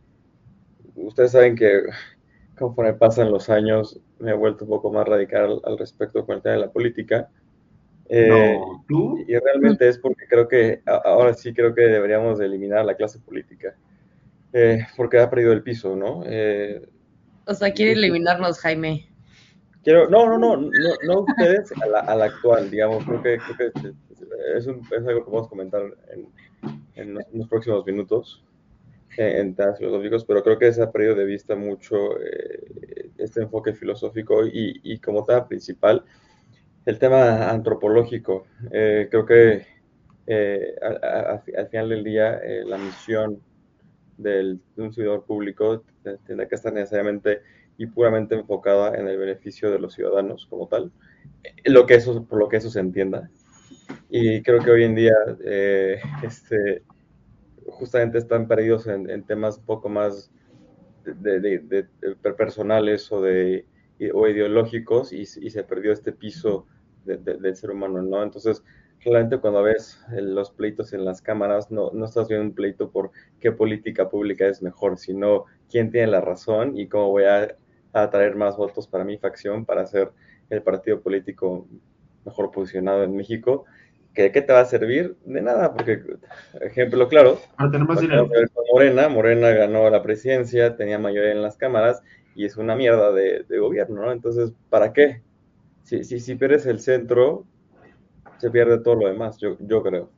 ustedes 0.94 1.32
saben 1.32 1.56
que 1.56 1.82
conforme 2.58 2.94
pasan 2.94 3.30
los 3.30 3.50
años 3.50 4.00
me 4.18 4.30
he 4.30 4.34
vuelto 4.34 4.64
un 4.64 4.70
poco 4.70 4.90
más 4.90 5.06
radical 5.06 5.60
al 5.64 5.78
respecto 5.78 6.24
con 6.24 6.36
el 6.36 6.42
tema 6.42 6.54
de 6.54 6.60
la 6.60 6.70
política. 6.70 7.28
Eh, 8.08 8.56
no, 8.58 8.84
¿tú? 8.86 9.18
Y 9.26 9.36
realmente 9.36 9.88
es 9.88 9.98
porque 9.98 10.26
creo 10.28 10.46
que 10.46 10.80
ahora 10.86 11.34
sí 11.34 11.52
creo 11.52 11.74
que 11.74 11.82
deberíamos 11.82 12.38
de 12.38 12.46
eliminar 12.46 12.84
la 12.84 12.94
clase 12.94 13.18
política. 13.18 13.74
Eh, 14.52 14.86
porque 14.96 15.18
ha 15.18 15.28
perdido 15.28 15.52
el 15.52 15.62
piso, 15.62 15.96
¿no? 15.96 16.20
o 17.48 17.54
sea, 17.54 17.72
quiere 17.72 17.92
eliminarnos, 17.92 18.58
Jaime. 18.60 19.08
Quiero, 19.86 20.10
no, 20.10 20.26
no, 20.26 20.36
no, 20.36 20.56
no, 20.56 20.70
no 21.04 21.20
ustedes 21.20 21.70
a 21.80 21.86
la, 21.86 22.00
a 22.00 22.16
la 22.16 22.24
actual, 22.24 22.68
digamos, 22.68 23.04
creo 23.04 23.22
que, 23.22 23.38
creo 23.38 23.72
que 23.72 23.92
es, 24.56 24.66
un, 24.66 24.80
es, 24.80 25.06
algo 25.06 25.20
que 25.20 25.30
podemos 25.30 25.46
comentar 25.46 25.80
en, 26.10 26.26
en, 26.96 27.14
los, 27.32 27.46
próximos 27.48 27.86
minutos 27.86 28.44
eh, 29.16 29.38
en, 29.38 29.54
temas 29.54 29.78
filosóficos, 29.78 30.24
pero 30.24 30.42
creo 30.42 30.58
que 30.58 30.72
se 30.72 30.82
ha 30.82 30.90
perdido 30.90 31.14
de 31.14 31.24
vista 31.24 31.54
mucho 31.54 32.20
eh, 32.20 33.12
este 33.18 33.42
enfoque 33.42 33.74
filosófico 33.74 34.44
y, 34.44 34.80
y, 34.82 34.98
como 34.98 35.24
tema 35.24 35.46
principal 35.46 36.04
el 36.84 36.98
tema 36.98 37.48
antropológico. 37.48 38.44
Eh, 38.72 39.06
creo 39.08 39.24
que 39.24 39.66
al 41.56 41.68
final 41.70 41.90
del 41.90 42.02
día 42.02 42.40
la 42.64 42.76
misión 42.76 43.40
del, 44.18 44.60
de 44.74 44.82
un 44.82 44.92
servidor 44.92 45.24
público 45.24 45.84
tendrá 46.26 46.48
que 46.48 46.56
estar 46.56 46.72
necesariamente 46.72 47.42
y 47.78 47.86
puramente 47.86 48.34
enfocada 48.34 48.96
en 48.96 49.08
el 49.08 49.18
beneficio 49.18 49.70
de 49.70 49.78
los 49.78 49.94
ciudadanos 49.94 50.46
como 50.48 50.68
tal, 50.68 50.90
eh, 51.42 51.70
lo 51.70 51.86
que 51.86 51.94
eso, 51.94 52.24
por 52.24 52.38
lo 52.38 52.48
que 52.48 52.56
eso 52.56 52.70
se 52.70 52.80
entienda. 52.80 53.30
Y 54.08 54.42
creo 54.42 54.60
que 54.62 54.70
hoy 54.70 54.84
en 54.84 54.94
día 54.94 55.14
eh, 55.44 56.00
este, 56.22 56.82
justamente 57.66 58.18
están 58.18 58.48
perdidos 58.48 58.86
en, 58.86 59.24
temas 59.24 59.58
un 59.58 59.64
poco 59.64 59.88
más 59.88 60.30
de, 61.04 61.86
personales 62.36 63.10
o, 63.12 63.20
de, 63.20 63.66
o 64.12 64.28
ideológicos 64.28 65.12
y, 65.12 65.20
y, 65.20 65.50
se 65.50 65.62
perdió 65.62 65.92
este 65.92 66.12
piso 66.12 66.66
del 67.04 67.56
ser 67.56 67.70
humano, 67.70 68.02
¿no? 68.02 68.22
Entonces, 68.22 68.64
realmente 69.04 69.38
cuando 69.38 69.62
ves 69.62 70.00
los 70.10 70.50
pleitos 70.50 70.92
en 70.92 71.04
las 71.04 71.22
cámaras, 71.22 71.70
no, 71.70 71.90
no 71.92 72.04
estás 72.04 72.28
viendo 72.28 72.46
un 72.46 72.54
pleito 72.54 72.90
por 72.90 73.12
qué 73.40 73.52
política 73.52 74.08
pública 74.08 74.46
es 74.46 74.62
mejor, 74.62 74.98
sino 74.98 75.44
quién 75.70 75.90
tiene 75.90 76.08
la 76.08 76.20
razón 76.20 76.76
y 76.76 76.88
cómo 76.88 77.10
voy 77.10 77.24
a 77.24 77.56
atraer 78.02 78.36
más 78.36 78.56
votos 78.56 78.88
para 78.88 79.04
mi 79.04 79.18
facción 79.18 79.64
para 79.64 79.86
ser 79.86 80.12
el 80.50 80.62
partido 80.62 81.00
político 81.02 81.66
mejor 82.24 82.50
posicionado 82.50 83.04
en 83.04 83.16
México. 83.16 83.64
¿Qué, 84.14 84.32
qué 84.32 84.42
te 84.42 84.52
va 84.52 84.60
a 84.60 84.64
servir? 84.64 85.16
De 85.24 85.42
nada, 85.42 85.72
porque, 85.74 86.02
ejemplo 86.60 87.08
claro, 87.08 87.38
Morena, 88.72 89.08
Morena 89.08 89.50
ganó 89.50 89.88
la 89.90 90.02
presidencia, 90.02 90.76
tenía 90.76 90.98
mayoría 90.98 91.32
en 91.32 91.42
las 91.42 91.56
cámaras 91.56 92.02
y 92.34 92.44
es 92.44 92.56
una 92.56 92.76
mierda 92.76 93.12
de, 93.12 93.44
de 93.48 93.58
gobierno, 93.58 94.02
¿no? 94.02 94.12
Entonces, 94.12 94.52
¿para 94.68 94.92
qué? 94.92 95.22
Si, 95.82 96.04
si, 96.04 96.20
si 96.20 96.34
pierdes 96.36 96.66
el 96.66 96.80
centro, 96.80 97.46
se 98.38 98.50
pierde 98.50 98.78
todo 98.80 98.96
lo 98.96 99.08
demás, 99.08 99.38
yo, 99.38 99.56
yo 99.60 99.82
creo. 99.82 100.10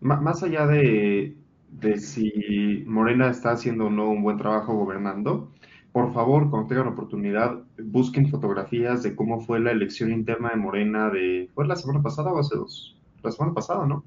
más 0.00 0.42
allá 0.42 0.66
de, 0.66 1.36
de 1.68 1.98
si 1.98 2.84
Morena 2.86 3.30
está 3.30 3.52
haciendo 3.52 3.86
o 3.86 3.90
no 3.90 4.10
un 4.10 4.22
buen 4.22 4.36
trabajo 4.36 4.74
gobernando, 4.74 5.52
por 5.94 6.12
favor, 6.12 6.50
cuando 6.50 6.66
tengan 6.66 6.88
oportunidad, 6.88 7.62
busquen 7.78 8.28
fotografías 8.28 9.04
de 9.04 9.14
cómo 9.14 9.38
fue 9.38 9.60
la 9.60 9.70
elección 9.70 10.10
interna 10.10 10.50
de 10.50 10.56
Morena 10.56 11.08
de... 11.08 11.48
¿Fue 11.54 11.68
la 11.68 11.76
semana 11.76 12.02
pasada 12.02 12.32
o 12.32 12.40
hace 12.40 12.56
dos? 12.56 13.00
La 13.22 13.30
semana 13.30 13.54
pasada, 13.54 13.86
¿no? 13.86 14.04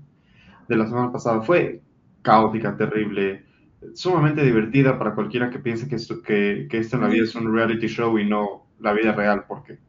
De 0.67 0.75
la 0.75 0.85
semana 0.85 1.13
pasada. 1.13 1.43
Fue 1.43 1.81
caótica, 2.23 2.75
terrible, 2.75 3.45
sumamente 3.93 4.43
divertida 4.43 4.99
para 4.99 5.15
cualquiera 5.15 5.49
que 5.49 5.59
piense 5.59 5.87
que 5.87 5.95
esto, 5.95 6.21
que, 6.21 6.67
que 6.69 6.79
esto 6.79 6.97
en 6.97 7.03
la 7.03 7.07
vida 7.07 7.23
es 7.23 7.35
un 7.35 7.53
reality 7.55 7.87
show 7.87 8.19
y 8.19 8.27
no 8.27 8.67
la 8.81 8.91
vida 8.91 9.13
real, 9.13 9.45
porque 9.47 9.79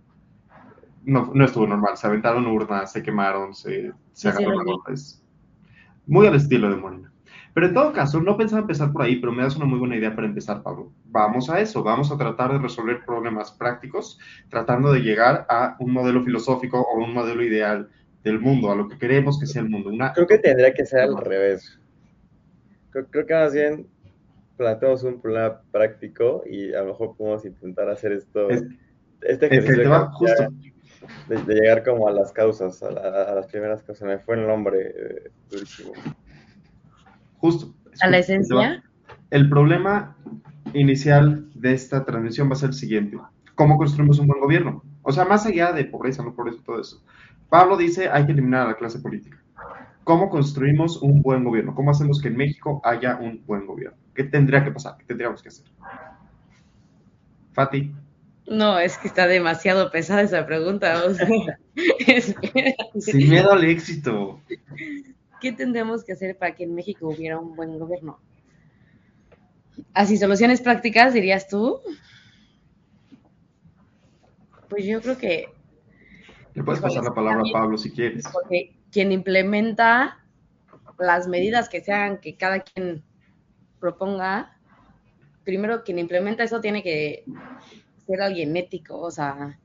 no, 1.02 1.32
no 1.34 1.44
estuvo 1.44 1.66
normal. 1.66 1.96
Se 1.96 2.06
aventaron 2.06 2.46
urnas, 2.46 2.92
se 2.92 3.02
quemaron, 3.02 3.56
se, 3.56 3.92
se 4.12 4.28
agarraron 4.28 4.64
golpes. 4.66 5.20
Muy 6.06 6.28
al 6.28 6.36
estilo 6.36 6.70
de 6.70 6.76
Morena. 6.76 7.12
Pero 7.58 7.66
en 7.66 7.74
todo 7.74 7.92
caso, 7.92 8.20
no 8.20 8.36
pensaba 8.36 8.60
empezar 8.62 8.92
por 8.92 9.02
ahí, 9.02 9.16
pero 9.16 9.32
me 9.32 9.42
das 9.42 9.56
una 9.56 9.64
muy 9.64 9.80
buena 9.80 9.96
idea 9.96 10.14
para 10.14 10.28
empezar, 10.28 10.62
Pablo. 10.62 10.92
Vamos 11.06 11.50
a 11.50 11.58
eso, 11.58 11.82
vamos 11.82 12.12
a 12.12 12.16
tratar 12.16 12.52
de 12.52 12.60
resolver 12.60 13.04
problemas 13.04 13.50
prácticos, 13.50 14.16
tratando 14.48 14.92
de 14.92 15.00
llegar 15.00 15.44
a 15.48 15.74
un 15.80 15.92
modelo 15.92 16.22
filosófico 16.22 16.80
o 16.80 16.98
un 16.98 17.12
modelo 17.12 17.42
ideal 17.42 17.88
del 18.22 18.38
mundo, 18.38 18.70
a 18.70 18.76
lo 18.76 18.86
que 18.86 18.96
queremos 18.96 19.40
que 19.40 19.46
sea 19.46 19.62
el 19.62 19.70
mundo. 19.70 19.90
Creo 20.14 20.28
que 20.28 20.38
tendría 20.38 20.72
que 20.72 20.86
ser 20.86 21.00
al 21.00 21.16
revés. 21.16 21.80
Creo, 22.92 23.26
que 23.26 23.34
más 23.34 23.52
bien 23.52 23.88
planteamos 24.56 25.02
un 25.02 25.20
problema 25.20 25.60
práctico 25.72 26.44
y 26.48 26.72
a 26.74 26.82
lo 26.82 26.90
mejor 26.90 27.16
podemos 27.16 27.44
intentar 27.44 27.88
hacer 27.88 28.12
esto. 28.12 28.50
este 29.22 29.46
ejercicio 29.46 30.10
justo 30.12 30.44
de, 31.28 31.54
llegar 31.54 31.82
como 31.82 32.06
a 32.06 32.12
las 32.12 32.30
causas, 32.30 32.80
a, 32.84 33.34
las 33.34 33.48
primeras 33.48 33.82
causas. 33.82 34.06
Me 34.06 34.20
fue 34.20 34.36
el 34.36 34.46
nombre 34.46 34.94
eh, 34.96 35.30
Justo. 37.38 37.74
¿A 38.00 38.08
la 38.08 38.18
esencia? 38.18 38.82
El 39.30 39.48
problema 39.48 40.16
inicial 40.74 41.48
de 41.54 41.72
esta 41.72 42.04
transmisión 42.04 42.48
va 42.48 42.52
a 42.52 42.56
ser 42.56 42.70
el 42.70 42.74
siguiente. 42.74 43.18
¿Cómo 43.54 43.76
construimos 43.76 44.18
un 44.18 44.26
buen 44.26 44.40
gobierno? 44.40 44.82
O 45.02 45.12
sea, 45.12 45.24
más 45.24 45.46
allá 45.46 45.72
de 45.72 45.84
pobreza, 45.84 46.22
no 46.22 46.34
pobreza, 46.34 46.58
todo 46.64 46.80
eso. 46.80 47.02
Pablo 47.48 47.76
dice, 47.76 48.08
hay 48.08 48.26
que 48.26 48.32
eliminar 48.32 48.66
a 48.66 48.70
la 48.70 48.76
clase 48.76 48.98
política. 49.00 49.42
¿Cómo 50.04 50.30
construimos 50.30 51.02
un 51.02 51.22
buen 51.22 51.44
gobierno? 51.44 51.74
¿Cómo 51.74 51.90
hacemos 51.90 52.20
que 52.20 52.28
en 52.28 52.36
México 52.36 52.80
haya 52.84 53.16
un 53.16 53.44
buen 53.46 53.66
gobierno? 53.66 53.98
¿Qué 54.14 54.24
tendría 54.24 54.64
que 54.64 54.70
pasar? 54.70 54.96
¿Qué 54.98 55.04
tendríamos 55.04 55.42
que 55.42 55.48
hacer? 55.48 55.66
Fati. 57.52 57.92
No, 58.46 58.78
es 58.78 58.96
que 58.96 59.08
está 59.08 59.26
demasiado 59.26 59.90
pesada 59.90 60.22
esa 60.22 60.46
pregunta. 60.46 61.02
O 61.04 61.10
Sin 63.00 63.28
miedo 63.28 63.52
al 63.52 63.64
éxito. 63.64 64.40
¿Qué 65.40 65.52
tendríamos 65.52 66.04
que 66.04 66.12
hacer 66.12 66.36
para 66.36 66.54
que 66.54 66.64
en 66.64 66.74
México 66.74 67.08
hubiera 67.08 67.38
un 67.38 67.54
buen 67.54 67.78
gobierno? 67.78 68.20
Así, 69.94 70.16
soluciones 70.16 70.60
prácticas, 70.60 71.14
dirías 71.14 71.48
tú. 71.48 71.80
Pues 74.68 74.84
yo 74.84 75.00
creo 75.00 75.16
que. 75.16 75.46
Le 76.54 76.64
puedes 76.64 76.80
pasar 76.80 77.04
la 77.04 77.14
palabra 77.14 77.42
a 77.48 77.52
Pablo 77.52 77.78
si 77.78 77.90
quieres. 77.90 78.24
Porque 78.32 78.76
quien 78.90 79.12
implementa 79.12 80.18
las 80.98 81.28
medidas 81.28 81.68
que 81.68 81.80
sean 81.80 82.18
que 82.20 82.36
cada 82.36 82.60
quien 82.60 83.04
proponga, 83.78 84.58
primero 85.44 85.84
quien 85.84 85.98
implementa 85.98 86.42
eso 86.42 86.60
tiene 86.60 86.82
que 86.82 87.24
ser 88.06 88.20
alguien 88.20 88.56
ético, 88.56 88.98
o 88.98 89.10
sea, 89.10 89.58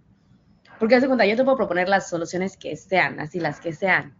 porque 0.79 0.95
hace 0.95 1.07
cuenta, 1.07 1.25
yo 1.25 1.35
te 1.35 1.43
puedo 1.43 1.57
proponer 1.57 1.89
las 1.89 2.09
soluciones 2.09 2.57
que 2.57 2.75
sean, 2.75 3.19
así 3.19 3.39
las 3.39 3.59
que 3.59 3.73
sean, 3.73 4.15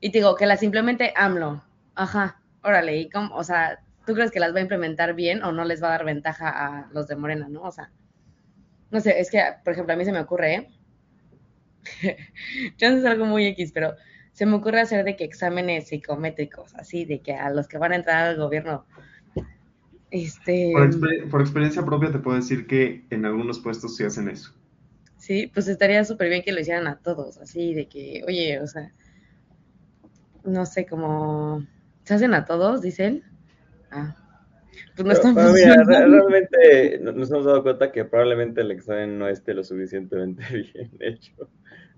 y 0.00 0.10
te 0.10 0.18
digo 0.18 0.34
que 0.36 0.46
las 0.46 0.62
implemente 0.62 1.12
AMLO, 1.16 1.62
ajá, 1.94 2.40
órale, 2.62 2.98
y 2.98 3.08
cómo, 3.08 3.34
o 3.34 3.44
sea, 3.44 3.80
¿tú 4.06 4.14
crees 4.14 4.30
que 4.30 4.40
las 4.40 4.54
va 4.54 4.58
a 4.58 4.62
implementar 4.62 5.14
bien 5.14 5.42
o 5.42 5.52
no 5.52 5.64
les 5.64 5.82
va 5.82 5.88
a 5.88 5.92
dar 5.92 6.04
ventaja 6.04 6.48
a 6.48 6.88
los 6.92 7.08
de 7.08 7.16
Morena, 7.16 7.48
no? 7.48 7.62
O 7.62 7.72
sea, 7.72 7.90
no 8.90 9.00
sé, 9.00 9.20
es 9.20 9.30
que, 9.30 9.42
por 9.64 9.72
ejemplo, 9.72 9.94
a 9.94 9.96
mí 9.96 10.04
se 10.04 10.12
me 10.12 10.20
ocurre, 10.20 10.54
¿eh? 10.54 10.68
yo 12.78 12.90
no 12.90 13.00
sé 13.00 13.08
algo 13.08 13.26
muy 13.26 13.46
X, 13.46 13.72
pero 13.72 13.94
se 14.32 14.46
me 14.46 14.54
ocurre 14.54 14.80
hacer 14.80 15.04
de 15.04 15.16
que 15.16 15.24
exámenes 15.24 15.88
psicométricos, 15.88 16.74
así, 16.76 17.04
de 17.04 17.20
que 17.20 17.34
a 17.34 17.50
los 17.50 17.68
que 17.68 17.78
van 17.78 17.92
a 17.92 17.96
entrar 17.96 18.26
al 18.26 18.36
gobierno 18.36 18.86
este... 20.10 20.72
Por, 21.30 21.40
experiencia 21.40 21.84
propia 21.84 22.10
te 22.12 22.18
puedo 22.18 22.36
decir 22.36 22.66
que 22.66 23.04
en 23.10 23.24
algunos 23.24 23.58
puestos 23.58 23.96
sí 23.96 24.04
hacen 24.04 24.28
eso. 24.28 24.54
Sí, 25.16 25.50
pues 25.52 25.68
estaría 25.68 26.04
súper 26.04 26.28
bien 26.28 26.42
que 26.42 26.52
lo 26.52 26.60
hicieran 26.60 26.86
a 26.86 26.98
todos, 26.98 27.38
así 27.38 27.74
de 27.74 27.88
que, 27.88 28.22
oye, 28.26 28.60
o 28.60 28.66
sea, 28.66 28.92
no 30.44 30.66
sé, 30.66 30.86
como, 30.86 31.64
¿se 32.04 32.14
hacen 32.14 32.34
a 32.34 32.44
todos, 32.44 32.82
dicen? 32.82 33.22
Ah, 33.90 34.16
pues 34.94 35.06
no 35.06 35.12
están 35.12 35.34
realmente 35.86 37.00
nos 37.00 37.30
hemos 37.30 37.44
dado 37.44 37.62
cuenta 37.62 37.90
que 37.90 38.04
probablemente 38.04 38.60
el 38.60 38.70
examen 38.70 39.18
no 39.18 39.28
esté 39.28 39.54
lo 39.54 39.64
suficientemente 39.64 40.42
bien 40.74 40.90
hecho, 41.00 41.32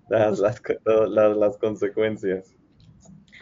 las, 0.08 0.38
las, 0.38 0.62
las, 1.08 1.36
las 1.36 1.58
consecuencias. 1.58 2.56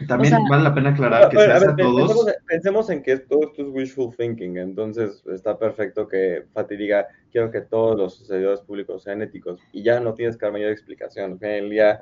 También 0.07 0.33
vale 0.49 0.63
la 0.63 0.73
pena 0.73 0.91
aclarar 0.91 1.29
que 1.29 1.37
se 1.37 1.51
hace 1.51 1.67
a 1.67 1.75
todos. 1.75 2.25
Pensemos, 2.47 2.89
en 2.89 3.03
que 3.03 3.17
todo 3.17 3.41
esto 3.43 3.63
es 3.63 3.67
wishful 3.69 4.15
thinking, 4.15 4.57
entonces 4.57 5.21
está 5.27 5.57
perfecto 5.57 6.07
que 6.07 6.45
Fati 6.53 6.77
diga, 6.77 7.07
quiero 7.31 7.51
que 7.51 7.61
todos 7.61 7.97
los 7.97 8.25
servidores 8.25 8.61
públicos 8.61 9.03
sean 9.03 9.21
éticos, 9.21 9.59
y 9.73 9.83
ya 9.83 9.99
no 9.99 10.13
tienes 10.13 10.37
que 10.37 10.45
dar 10.45 10.53
mayor 10.53 10.71
explicación. 10.71 11.37
En 11.41 11.51
el 11.65 11.69
día, 11.69 12.01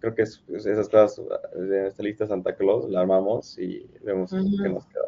creo 0.00 0.14
que 0.14 0.22
es, 0.22 0.42
esas 0.48 0.88
cosas 0.88 1.20
de 1.56 1.88
esta 1.88 2.02
lista 2.02 2.26
Santa 2.26 2.56
Claus 2.56 2.90
la 2.90 3.00
armamos 3.00 3.58
y 3.58 3.86
vemos 4.02 4.30
qué 4.30 4.68
nos 4.68 4.86
queda. 4.86 5.04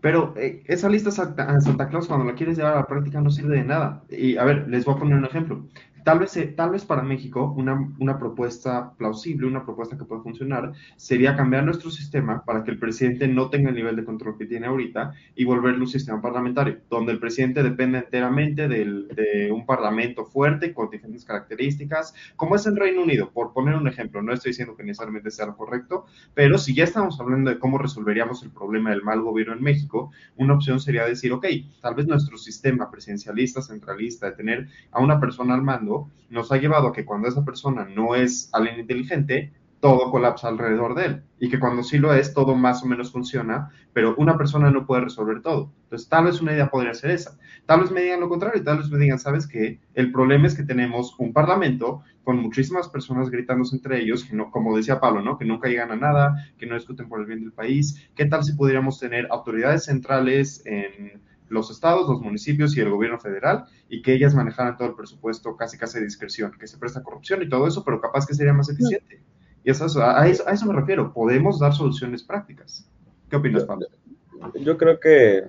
Pero 0.00 0.34
eh, 0.36 0.64
esa 0.66 0.88
lista 0.88 1.12
Santa, 1.12 1.60
Santa 1.60 1.88
Claus, 1.88 2.08
cuando 2.08 2.26
la 2.26 2.34
quieres 2.34 2.56
llevar 2.56 2.72
a 2.72 2.80
la 2.80 2.86
práctica, 2.86 3.20
no 3.20 3.30
sirve 3.30 3.56
de 3.56 3.64
nada. 3.64 4.02
Y 4.10 4.36
a 4.36 4.44
ver, 4.44 4.68
les 4.68 4.84
voy 4.84 4.96
a 4.96 4.98
poner 4.98 5.16
un 5.16 5.24
ejemplo. 5.24 5.64
Tal 6.04 6.18
vez, 6.18 6.36
eh, 6.36 6.46
tal 6.46 6.70
vez 6.70 6.84
para 6.84 7.02
México 7.02 7.54
una, 7.56 7.88
una, 7.98 8.18
propuesta 8.18 8.92
plausible, 8.96 9.46
una 9.46 9.64
propuesta 9.64 9.96
que 9.96 10.04
puede 10.04 10.22
funcionar, 10.22 10.72
sería 10.96 11.36
cambiar 11.36 11.64
nuestro 11.64 11.90
sistema 11.90 12.44
para 12.44 12.64
que 12.64 12.72
el 12.72 12.78
presidente 12.78 13.28
no 13.28 13.50
tenga 13.50 13.70
el 13.70 13.76
nivel 13.76 13.96
de 13.96 14.04
control 14.04 14.36
que 14.36 14.46
tiene 14.46 14.66
ahorita 14.66 15.12
y 15.36 15.44
volverlo 15.44 15.80
un 15.80 15.88
sistema 15.88 16.20
parlamentario, 16.20 16.80
donde 16.90 17.12
el 17.12 17.20
presidente 17.20 17.62
depende 17.62 17.98
enteramente 17.98 18.68
del, 18.68 19.08
de 19.08 19.52
un 19.52 19.64
parlamento 19.64 20.24
fuerte 20.24 20.74
con 20.74 20.90
diferentes 20.90 21.24
características, 21.24 22.14
como 22.36 22.56
es 22.56 22.66
en 22.66 22.76
Reino 22.76 23.02
Unido, 23.02 23.30
por 23.30 23.52
poner 23.52 23.74
un 23.74 23.86
ejemplo. 23.86 24.22
No 24.22 24.32
estoy 24.32 24.50
diciendo 24.50 24.76
que 24.76 24.82
necesariamente 24.82 25.30
sea 25.30 25.46
lo 25.46 25.56
correcto, 25.56 26.06
pero 26.34 26.58
si 26.58 26.74
ya 26.74 26.84
estamos 26.84 27.20
hablando 27.20 27.50
de 27.50 27.58
cómo 27.58 27.78
resolveríamos 27.78 28.42
el 28.42 28.50
problema 28.50 28.90
del 28.90 29.02
mal 29.02 29.20
gobierno 29.20 29.54
en 29.54 29.62
México, 29.62 30.10
una 30.36 30.54
opción 30.54 30.80
sería 30.80 31.04
decir, 31.04 31.32
ok, 31.32 31.46
tal 31.80 31.94
vez 31.94 32.06
nuestro 32.06 32.36
sistema 32.36 32.90
presidencialista, 32.90 33.62
centralista, 33.62 34.30
de 34.30 34.36
tener 34.36 34.68
a 34.90 35.00
una 35.00 35.20
persona 35.20 35.54
al 35.54 35.62
mando, 35.62 35.91
nos 36.30 36.50
ha 36.50 36.56
llevado 36.56 36.88
a 36.88 36.92
que 36.92 37.04
cuando 37.04 37.28
esa 37.28 37.44
persona 37.44 37.84
no 37.84 38.14
es 38.14 38.48
alguien 38.52 38.80
inteligente, 38.80 39.52
todo 39.82 40.12
colapsa 40.12 40.46
alrededor 40.46 40.94
de 40.94 41.04
él. 41.06 41.22
Y 41.40 41.50
que 41.50 41.58
cuando 41.58 41.82
sí 41.82 41.98
lo 41.98 42.14
es, 42.14 42.32
todo 42.32 42.54
más 42.54 42.84
o 42.84 42.86
menos 42.86 43.10
funciona, 43.10 43.70
pero 43.92 44.14
una 44.16 44.38
persona 44.38 44.70
no 44.70 44.86
puede 44.86 45.02
resolver 45.02 45.42
todo. 45.42 45.72
Entonces, 45.82 46.08
tal 46.08 46.26
vez 46.26 46.40
una 46.40 46.52
idea 46.52 46.70
podría 46.70 46.94
ser 46.94 47.10
esa. 47.10 47.36
Tal 47.66 47.80
vez 47.80 47.90
me 47.90 48.02
digan 48.02 48.20
lo 48.20 48.28
contrario, 48.28 48.62
tal 48.62 48.78
vez 48.78 48.88
me 48.90 48.98
digan, 48.98 49.18
¿sabes 49.18 49.48
qué? 49.48 49.80
El 49.94 50.12
problema 50.12 50.46
es 50.46 50.54
que 50.54 50.62
tenemos 50.62 51.16
un 51.18 51.32
parlamento 51.32 52.02
con 52.22 52.38
muchísimas 52.38 52.88
personas 52.88 53.28
gritándose 53.28 53.74
entre 53.74 54.00
ellos, 54.00 54.24
que 54.24 54.36
no, 54.36 54.52
como 54.52 54.76
decía 54.76 55.00
Pablo, 55.00 55.20
¿no? 55.20 55.36
Que 55.36 55.44
nunca 55.44 55.68
llegan 55.68 55.90
a 55.90 55.96
nada, 55.96 56.46
que 56.58 56.66
no 56.66 56.76
discuten 56.76 57.08
por 57.08 57.18
el 57.18 57.26
bien 57.26 57.40
del 57.40 57.52
país. 57.52 58.08
¿Qué 58.14 58.26
tal 58.26 58.44
si 58.44 58.52
pudiéramos 58.52 59.00
tener 59.00 59.26
autoridades 59.32 59.86
centrales 59.86 60.62
en 60.64 61.20
los 61.52 61.70
estados, 61.70 62.08
los 62.08 62.20
municipios 62.20 62.76
y 62.76 62.80
el 62.80 62.90
gobierno 62.90 63.18
federal, 63.18 63.66
y 63.88 64.02
que 64.02 64.14
ellas 64.14 64.34
manejaran 64.34 64.76
todo 64.76 64.88
el 64.88 64.94
presupuesto 64.94 65.56
casi 65.56 65.78
casi 65.78 65.98
de 65.98 66.04
discreción, 66.04 66.52
que 66.58 66.66
se 66.66 66.78
presta 66.78 67.02
corrupción 67.02 67.42
y 67.42 67.48
todo 67.48 67.66
eso, 67.66 67.84
pero 67.84 68.00
capaz 68.00 68.26
que 68.26 68.34
sería 68.34 68.52
más 68.52 68.68
eficiente. 68.70 69.22
Y 69.64 69.70
eso, 69.70 69.84
a, 70.02 70.26
eso, 70.26 70.48
a 70.48 70.52
eso 70.52 70.66
me 70.66 70.74
refiero, 70.74 71.12
podemos 71.12 71.60
dar 71.60 71.72
soluciones 71.72 72.24
prácticas. 72.24 72.88
¿Qué 73.28 73.36
opinas, 73.36 73.64
Pablo? 73.64 73.86
Yo 74.60 74.76
creo 74.76 74.98
que 74.98 75.44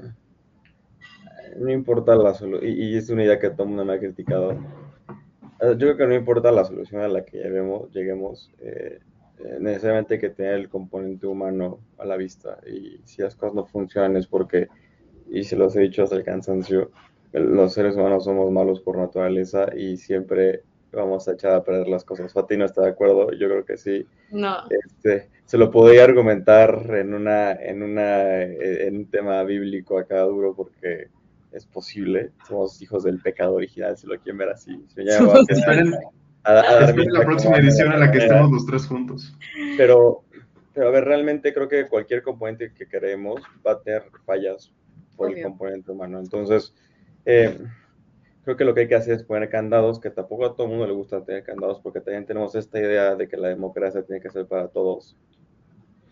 no 1.58 1.72
importa 1.72 2.16
la 2.16 2.34
solución, 2.34 2.70
y, 2.70 2.96
es 2.96 3.10
una 3.10 3.24
idea 3.24 3.40
que 3.40 3.50
todo 3.50 3.64
el 3.64 3.70
mundo 3.70 3.86
me 3.86 3.94
ha 3.94 4.00
criticado, 4.00 4.52
eh, 4.52 4.58
yo 5.60 5.78
creo 5.78 5.98
que 5.98 6.08
no 6.08 6.16
importa 6.16 6.52
la 6.52 6.66
solución 6.66 7.02
a 7.02 7.08
la 7.08 7.24
que 7.24 7.38
lleguemos, 7.38 7.92
lleguemos 7.92 8.52
eh, 8.60 9.00
eh, 9.40 9.58
necesariamente 9.60 10.16
hay 10.16 10.20
que 10.20 10.30
tener 10.30 10.54
el 10.54 10.70
componente 10.70 11.28
humano 11.28 11.80
a 11.98 12.06
la 12.06 12.18
vista, 12.18 12.60
y 12.68 13.00
si 13.04 13.22
las 13.22 13.36
cosas 13.36 13.56
no 13.56 13.66
funcionan 13.66 14.16
es 14.16 14.28
porque, 14.28 14.68
y 15.30 15.44
se 15.44 15.56
los 15.56 15.76
he 15.76 15.82
dicho 15.82 16.04
hasta 16.04 16.16
el 16.16 16.24
cansancio, 16.24 16.92
los 17.32 17.74
seres 17.74 17.96
humanos 17.96 18.26
somos 18.26 18.52
malos 18.52 18.80
por 18.82 18.98
naturaleza 18.98 19.76
y 19.76 19.98
siempre 19.98 20.62
vamos 20.92 21.28
a 21.28 21.34
echar 21.34 21.54
a 21.54 21.64
perder 21.64 21.88
las 21.88 22.04
cosas. 22.04 22.32
Fati 22.32 22.58
no 22.58 22.66
está 22.66 22.84
de 22.84 22.90
acuerdo, 22.90 23.32
yo 23.32 23.48
creo 23.50 23.66
que 23.66 23.78
sí. 23.78 24.06
No. 24.32 24.58
Este, 24.70 25.30
se 25.46 25.58
lo 25.58 25.72
podría 25.72 26.04
argumentar 26.04 26.86
en 26.96 27.14
una, 27.14 27.54
en 27.54 27.82
una, 27.82 28.44
en 28.44 28.98
un 28.98 29.06
tema 29.08 29.44
bíblico 29.44 29.98
acá 29.98 30.22
duro 30.22 30.54
porque 30.56 31.08
es 31.52 31.66
posible. 31.66 32.32
Somos 32.48 32.82
hijos 32.82 33.04
del 33.04 33.20
pecado 33.20 33.56
original, 33.56 33.98
si 33.98 34.08
lo 34.08 34.18
quieren 34.20 34.38
ver 34.38 34.50
así. 34.50 34.84
Esperen, 34.96 35.92
la 36.44 37.22
próxima 37.22 37.58
edición 37.58 37.94
en 37.94 38.00
la 38.00 38.12
que 38.12 38.20
estemos 38.20 38.52
los 38.52 38.66
tres 38.66 38.86
juntos. 38.86 39.36
Pero, 39.78 40.24
pero 40.74 40.90
a 40.90 40.92
ver, 40.92 41.06
realmente 41.06 41.54
creo 41.54 41.68
que 41.68 41.88
cualquier 41.88 42.22
componente 42.22 42.72
que 42.74 42.88
queremos 42.88 43.42
va 43.66 43.74
a 43.74 43.82
tener 43.82 44.04
fallas 44.26 44.72
por 45.16 45.32
el 45.32 45.44
componente 45.44 45.92
humano. 45.92 46.20
Entonces, 46.20 46.74
eh, 47.26 47.58
creo 48.44 48.58
que 48.58 48.66
lo 48.66 48.74
que 48.74 48.82
hay 48.82 48.88
que 48.88 48.96
hacer 48.96 49.16
es 49.16 49.24
poner 49.24 49.50
candados, 49.50 50.00
que 50.00 50.10
tampoco 50.10 50.46
a 50.46 50.56
todo 50.56 50.66
el 50.66 50.72
mundo 50.72 50.88
le 50.88 50.94
gusta 50.94 51.24
tener 51.24 51.44
candados, 51.44 51.80
porque 51.82 52.02
también 52.02 52.26
tenemos 52.26 52.56
esta 52.56 52.80
idea 52.80 53.16
de 53.16 53.28
que 53.28 53.38
la 53.38 53.50
democracia 53.50 54.04
tiene 54.04 54.22
que 54.22 54.30
ser 54.30 54.46
para 54.46 54.68
todos. 54.68 55.16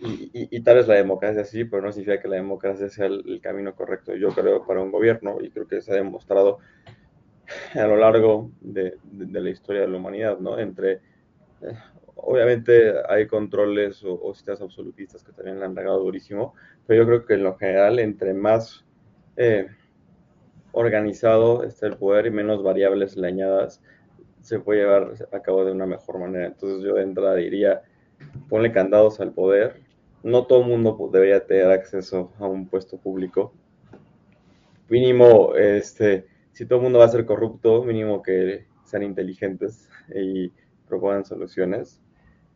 Y, 0.04 0.60
tal 0.62 0.78
vez 0.78 0.88
la 0.88 0.96
democracia 0.96 1.46
sí, 1.46 1.64
pero 1.64 1.84
no 1.84 1.92
significa 1.92 2.20
que 2.20 2.28
la 2.28 2.38
democracia 2.38 2.90
sea 2.90 3.06
el, 3.06 3.40
camino 3.40 3.76
correcto, 3.76 4.16
yo 4.16 4.30
creo, 4.30 4.66
para 4.66 4.82
un 4.82 4.92
gobierno, 4.92 5.38
y 5.42 5.52
creo 5.52 5.68
que 5.68 5.80
se 5.80 5.92
ha 5.92 5.96
demostrado 5.96 6.58
a 7.76 7.86
lo 7.86 7.98
largo 7.98 8.50
de, 8.62 8.98
la 9.12 9.50
historia 9.52 9.82
de 9.82 9.88
la 9.88 9.98
humanidad, 9.98 10.40
¿no? 10.40 10.58
Entre, 10.58 10.94
eh, 10.94 11.78
obviamente 12.16 12.94
hay 13.08 13.28
controles 13.28 14.04
o, 14.04 14.20
o, 14.20 14.34
sistemas 14.34 14.62
absolutistas 14.62 15.24
que 15.24 15.34
también 15.34 15.60
le 15.60 15.66
han 15.66 15.76
regado 15.76 16.00
durísimo, 16.00 16.56
pero 16.88 17.04
yo 17.04 17.08
creo 17.08 17.26
que 17.28 17.34
en 17.36 17.44
lo 17.44 17.56
general, 17.58 18.00
entre 18.00 18.34
más 18.34 18.84
eh, 19.38 19.68
organizado 20.72 21.64
está 21.64 21.88
el 21.88 21.98
poder 21.98 22.28
y 22.28 22.32
menos 22.32 22.64
variables 22.64 23.16
le 23.18 23.28
añadas, 23.28 23.82
se 24.42 24.60
puede 24.60 24.82
llevar 24.82 25.14
a 25.32 25.40
cabo 25.42 25.66
de 25.66 25.72
una 25.72 25.86
mejor 25.86 26.20
manera. 26.20 26.48
Entonces 26.48 26.84
yo 26.84 26.96
de 26.96 27.04
entrada 27.04 27.36
diría, 27.36 27.82
ponle 28.50 28.72
candados 28.72 29.20
al 29.20 29.34
poder 29.34 29.82
no 30.24 30.46
todo 30.46 30.62
el 30.62 30.68
mundo 30.68 31.10
debería 31.12 31.46
tener 31.46 31.72
acceso 31.72 32.32
a 32.40 32.48
un 32.48 32.68
puesto 32.68 32.98
público. 32.98 33.54
Mínimo, 34.90 35.56
este, 35.56 36.28
si 36.52 36.66
todo 36.66 36.80
el 36.80 36.84
mundo 36.84 37.00
va 37.00 37.06
a 37.06 37.10
ser 37.10 37.26
corrupto, 37.26 37.84
mínimo 37.84 38.22
que 38.22 38.66
sean 38.84 39.04
inteligentes 39.04 39.90
y 40.14 40.52
propongan 40.88 41.26
soluciones. 41.26 42.02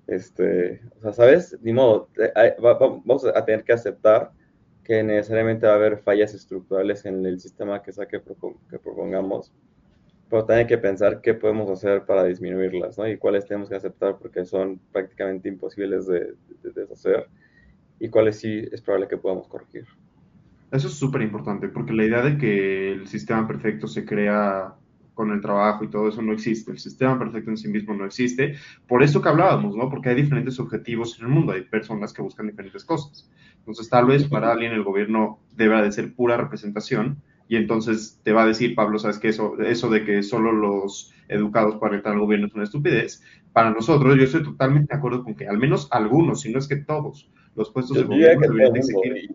Este, 0.08 0.82
o 0.98 1.01
sea, 1.01 1.13
¿sabes? 1.13 1.58
Ni 1.62 1.74
modo, 1.74 2.10
eh, 2.17 2.55
vamos 2.60 3.25
a 3.25 3.46
tener 3.46 3.63
que 3.63 3.74
aceptar 3.74 4.32
que 4.86 5.04
necesariamente 5.04 5.65
va 5.65 5.74
a 5.74 5.75
haber 5.75 5.98
fallas 5.98 6.34
estructurales 6.34 7.06
en 7.06 7.25
el 7.25 7.39
sistema 7.39 7.82
que 7.82 7.92
sea 7.92 8.08
que, 8.08 8.20
propongamos, 8.20 9.51
pero 10.30 10.46
también 10.46 10.60
hay 10.60 10.68
que 10.68 10.77
pensar 10.77 11.22
qué 11.22 11.34
podemos 11.34 11.70
hacer 11.70 12.06
para 12.06 12.24
disminuirlas, 12.24 12.98
¿no? 12.98 13.08
Y 13.08 13.18
cuáles 13.18 13.46
tenemos 13.46 13.68
que 13.68 13.75
aceptar 13.75 14.18
porque 14.18 14.46
son 14.46 14.80
prácticamente 14.92 15.50
imposibles 15.50 16.08
de, 16.08 16.36
de 16.62 16.72
deshacer 16.72 17.27
y 18.00 18.10
cuáles 18.10 18.39
sí 18.39 18.68
es 18.72 18.82
probable 18.82 19.08
que 19.08 19.18
podamos 19.18 19.48
corregir. 19.48 19.86
Eso 20.72 20.88
es 20.88 20.94
súper 20.94 21.22
importante, 21.22 21.68
porque 21.68 21.94
la 21.94 22.06
idea 22.06 22.22
de 22.22 22.38
que 22.38 22.92
el 22.92 23.08
sistema 23.08 23.48
perfecto 23.48 23.88
se 23.88 24.06
crea 24.06 24.75
con 25.16 25.32
el 25.32 25.42
trabajo 25.42 25.84
y 25.84 25.90
todo 25.90 26.10
eso 26.10 26.22
no 26.22 26.34
existe. 26.34 26.72
El 26.72 26.78
sistema 26.78 27.18
perfecto 27.18 27.50
en 27.50 27.58
sí 27.58 27.68
mismo 27.68 27.96
no 27.96 28.06
existe. 28.06 28.56
Por 28.88 29.02
eso 29.02 29.22
que 29.22 29.30
hablábamos, 29.30 29.75
¿no? 29.75 29.90
Porque 29.90 30.10
hay 30.10 30.16
diferentes 30.16 30.60
objetivos 30.60 31.18
en 31.18 31.25
el 31.25 31.32
mundo, 31.32 31.54
hay 31.54 31.62
personas 31.62 32.14
que 32.14 32.22
buscan 32.22 32.46
diferentes 32.46 32.86
cosas. 32.86 33.28
Entonces, 33.58 33.90
tal 33.90 34.06
vez 34.06 34.25
para 34.25 34.51
alguien 34.51 34.74
el 34.74 34.84
gobierno 34.84 35.40
deba 35.56 35.82
de 35.82 35.92
ser 35.92 36.14
pura 36.14 36.38
representación 36.38 37.24
y 37.48 37.56
entonces 37.56 38.20
te 38.24 38.32
va 38.32 38.44
a 38.44 38.48
decir, 38.48 38.75
Pablo, 38.75 39.00
sabes 39.00 39.18
que 39.18 39.30
eso, 39.30 39.60
eso 39.60 39.90
de 39.90 40.04
que 40.04 40.22
solo 40.22 40.51
los 40.51 41.14
educados 41.28 41.75
para 41.78 41.96
entrar 41.96 42.14
al 42.14 42.20
gobierno 42.20 42.48
es 42.48 42.54
una 42.54 42.64
estupidez. 42.64 43.24
Para 43.54 43.72
nosotros, 43.72 44.18
yo 44.18 44.24
estoy 44.24 44.44
totalmente 44.44 44.94
de 44.94 44.98
acuerdo 44.98 45.24
con 45.24 45.36
que 45.36 45.48
al 45.48 45.58
menos 45.58 45.88
algunos, 45.92 46.42
si 46.42 46.51
no 46.51 46.60
es 46.60 46.68
que 46.68 46.75
todos, 46.75 47.30
los 47.56 47.72
puestos 47.72 47.98
de 47.98 48.04
gobierno 48.04 48.46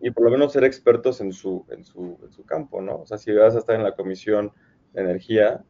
Y, 0.01 0.11
por 0.11 0.25
lo 0.25 0.31
menos 0.31 0.53
ser 0.53 0.63
expertos 0.63 1.21
en 1.21 1.33
su, 1.33 1.65
en, 1.69 1.83
su, 1.83 2.19
en 2.23 2.31
su 2.31 2.45
campo, 2.45 2.81
¿no? 2.81 2.97
O 2.97 3.05
sea, 3.05 3.17
si 3.17 3.31
vas 3.31 3.55
a 3.55 3.59
estar 3.59 3.75
en 3.75 3.83
la 3.83 3.95
comisión 3.95 4.51
de 4.93 5.01
energía, 5.01 5.63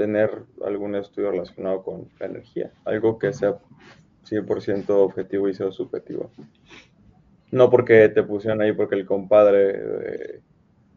tener 0.00 0.30
algún 0.64 0.94
estudio 0.94 1.30
relacionado 1.30 1.82
con 1.82 2.08
la 2.18 2.24
energía, 2.24 2.72
algo 2.86 3.18
que 3.18 3.34
sea 3.34 3.58
100% 4.26 4.88
objetivo 4.88 5.46
y 5.46 5.52
sea 5.52 5.70
subjetivo. 5.70 6.30
No 7.50 7.68
porque 7.68 8.08
te 8.08 8.22
pusieron 8.22 8.62
ahí 8.62 8.72
porque 8.72 8.94
el 8.94 9.04
compadre 9.04 10.40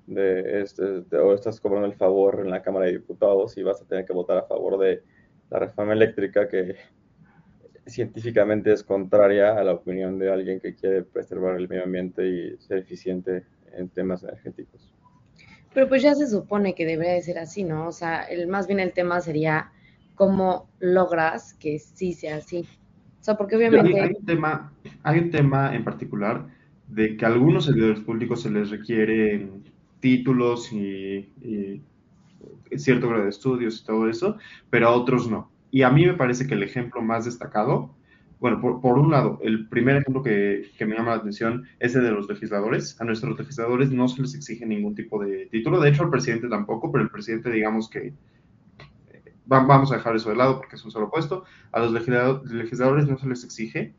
de, 0.07 0.61
este, 0.61 1.03
o 1.17 1.33
estás 1.33 1.59
cobrando 1.59 1.85
el 1.85 1.95
favor 1.95 2.39
en 2.39 2.49
la 2.49 2.61
Cámara 2.61 2.85
de 2.85 2.93
Diputados 2.93 3.57
y 3.57 3.63
vas 3.63 3.81
a 3.81 3.85
tener 3.85 4.05
que 4.05 4.13
votar 4.13 4.37
a 4.37 4.43
favor 4.43 4.79
de 4.79 5.03
la 5.49 5.59
reforma 5.59 5.91
eléctrica 5.91 6.47
que 6.47 6.77
científicamente 7.85 8.71
es 8.71 8.85
contraria 8.85 9.57
a 9.57 9.65
la 9.65 9.73
opinión 9.73 10.17
de 10.17 10.31
alguien 10.31 10.61
que 10.61 10.75
quiere 10.75 11.03
preservar 11.03 11.57
el 11.57 11.67
medio 11.67 11.83
ambiente 11.83 12.25
y 12.25 12.57
ser 12.57 12.77
eficiente 12.77 13.43
en 13.73 13.89
temas 13.89 14.23
energéticos. 14.23 14.92
Pero 15.73 15.89
pues 15.89 16.01
ya 16.01 16.13
se 16.15 16.27
supone 16.27 16.75
que 16.75 16.85
debería 16.85 17.13
de 17.13 17.21
ser 17.21 17.39
así, 17.39 17.63
¿no? 17.63 17.87
O 17.87 17.91
sea, 17.91 18.21
el, 18.23 18.47
más 18.47 18.67
bien 18.67 18.79
el 18.79 18.93
tema 18.93 19.21
sería 19.21 19.71
cómo 20.15 20.69
logras 20.79 21.53
que 21.55 21.79
sí 21.79 22.13
sea 22.13 22.37
así. 22.37 22.65
O 23.19 23.23
sea, 23.23 23.37
porque 23.37 23.55
obviamente... 23.55 23.99
Hay, 23.99 24.13
un, 24.17 24.25
tema, 24.25 24.73
hay 25.03 25.19
un 25.19 25.31
tema 25.31 25.75
en 25.75 25.83
particular 25.83 26.47
de 26.87 27.17
que 27.17 27.25
a 27.25 27.29
algunos 27.29 27.65
servidores 27.65 28.01
públicos 28.01 28.41
se 28.41 28.51
les 28.51 28.69
requieren 28.69 29.63
títulos 29.99 30.71
y, 30.73 31.31
y 31.41 31.81
cierto 32.77 33.07
grado 33.07 33.23
de 33.23 33.29
estudios 33.29 33.81
y 33.81 33.85
todo 33.85 34.09
eso, 34.09 34.37
pero 34.69 34.89
a 34.89 34.91
otros 34.91 35.29
no. 35.29 35.49
Y 35.71 35.83
a 35.83 35.89
mí 35.89 36.05
me 36.05 36.13
parece 36.13 36.45
que 36.45 36.53
el 36.53 36.63
ejemplo 36.63 37.01
más 37.01 37.25
destacado, 37.25 37.95
bueno, 38.43 38.59
por, 38.59 38.99
un 38.99 39.09
lado, 39.09 39.39
el 39.41 39.69
primer 39.69 39.95
ejemplo 39.95 40.21
que, 40.21 40.69
me 40.81 40.95
llama 40.97 41.11
la 41.11 41.21
atención 41.21 41.63
es 41.79 41.95
el 41.95 42.03
de 42.03 42.11
los 42.11 42.27
legisladores. 42.27 42.99
A 42.99 43.05
nuestros 43.05 43.39
legisladores 43.39 43.89
no 43.89 44.09
se 44.09 44.21
les 44.21 44.35
exige 44.35 44.65
ningún 44.65 44.95
tipo 44.95 45.23
de 45.23 45.45
título, 45.45 45.79
de 45.79 45.87
hecho 45.87 46.03
al 46.03 46.09
presidente 46.09 46.49
tampoco, 46.49 46.91
pero 46.91 47.05
el 47.05 47.09
presidente 47.09 47.49
digamos 47.49 47.89
que 47.89 48.13
vamos 49.45 49.93
a 49.93 49.95
dejar 49.95 50.17
eso 50.17 50.29
de 50.29 50.35
lado 50.35 50.57
porque 50.57 50.75
es 50.75 50.83
un 50.83 50.91
solo 50.91 51.09
puesto. 51.09 51.45
A 51.71 51.79
los 51.79 51.93
legisladores 51.93 53.07
no 53.07 53.17
se 53.17 53.29
les 53.29 53.45
exige. 53.45 53.93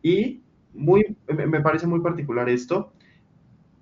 Y 0.00 0.40
muy, 0.72 1.14
me 1.28 1.60
parece 1.60 1.86
muy 1.86 2.00
particular 2.00 2.48
esto, 2.48 2.94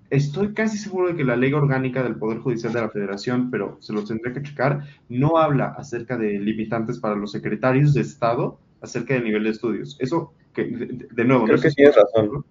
Estoy 0.09 0.53
casi 0.53 0.77
seguro 0.77 1.07
de 1.07 1.15
que 1.15 1.23
la 1.23 1.37
ley 1.37 1.53
orgánica 1.53 2.03
del 2.03 2.17
Poder 2.17 2.39
Judicial 2.39 2.73
de 2.73 2.81
la 2.81 2.89
Federación, 2.89 3.49
pero 3.49 3.77
se 3.79 3.93
lo 3.93 4.03
tendré 4.03 4.33
que 4.33 4.43
checar, 4.43 4.81
no 5.07 5.37
habla 5.37 5.67
acerca 5.67 6.17
de 6.17 6.37
limitantes 6.37 6.99
para 6.99 7.15
los 7.15 7.31
secretarios 7.31 7.93
de 7.93 8.01
Estado 8.01 8.59
acerca 8.81 9.13
del 9.13 9.23
nivel 9.23 9.43
de 9.43 9.51
estudios. 9.51 9.97
Eso, 9.99 10.33
que, 10.53 10.65
de, 10.65 11.25
nuevo, 11.25 11.45
creo 11.45 11.61
que 11.61 11.69
tienes 11.71 11.95
razón. 11.95 12.45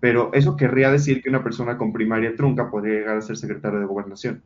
Pero 0.00 0.30
eso 0.32 0.56
querría 0.56 0.90
decir 0.90 1.22
que 1.22 1.28
una 1.28 1.44
persona 1.44 1.76
con 1.76 1.92
primaria 1.92 2.34
trunca 2.34 2.70
podría 2.70 3.00
llegar 3.00 3.16
a 3.18 3.20
ser 3.20 3.36
secretario 3.36 3.80
de 3.80 3.86
gobernación, 3.86 4.42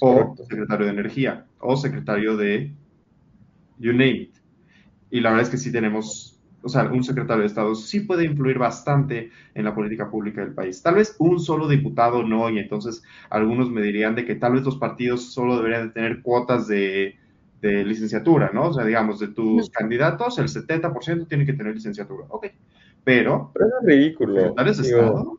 o 0.00 0.34
secretario 0.36 0.86
de 0.86 0.92
energía, 0.92 1.46
o 1.60 1.76
secretario 1.76 2.36
de 2.36 2.72
you 3.78 3.92
name 3.92 4.22
it. 4.22 4.34
Y 5.10 5.20
la 5.20 5.30
verdad 5.30 5.46
es 5.46 5.50
que 5.50 5.56
sí 5.56 5.70
tenemos 5.70 6.38
o 6.62 6.68
sea, 6.68 6.84
un 6.84 7.04
secretario 7.04 7.42
de 7.42 7.46
Estado 7.46 7.74
sí 7.74 8.00
puede 8.00 8.24
influir 8.24 8.58
bastante 8.58 9.30
en 9.54 9.64
la 9.64 9.74
política 9.74 10.10
pública 10.10 10.40
del 10.40 10.54
país. 10.54 10.82
Tal 10.82 10.96
vez 10.96 11.14
un 11.18 11.38
solo 11.38 11.68
diputado 11.68 12.22
no, 12.22 12.50
y 12.50 12.58
entonces 12.58 13.02
algunos 13.30 13.70
me 13.70 13.80
dirían 13.80 14.14
de 14.14 14.24
que 14.24 14.34
tal 14.34 14.54
vez 14.54 14.64
los 14.64 14.76
partidos 14.76 15.32
solo 15.32 15.56
deberían 15.56 15.88
de 15.88 15.94
tener 15.94 16.22
cuotas 16.22 16.66
de, 16.66 17.16
licenciatura, 17.62 18.50
¿no? 18.52 18.68
O 18.68 18.72
sea, 18.72 18.84
digamos, 18.84 19.18
de 19.20 19.28
tus 19.28 19.70
candidatos, 19.70 20.38
el 20.38 20.48
70% 20.48 21.28
tiene 21.28 21.44
que 21.44 21.52
tener 21.52 21.74
licenciatura. 21.74 22.26
Ok, 22.28 22.46
pero... 23.04 23.50
Pero 23.54 23.66
es 23.66 23.86
ridículo. 23.86 24.34
Secretarios 24.34 24.76
de 24.76 24.82
Estado... 24.88 25.38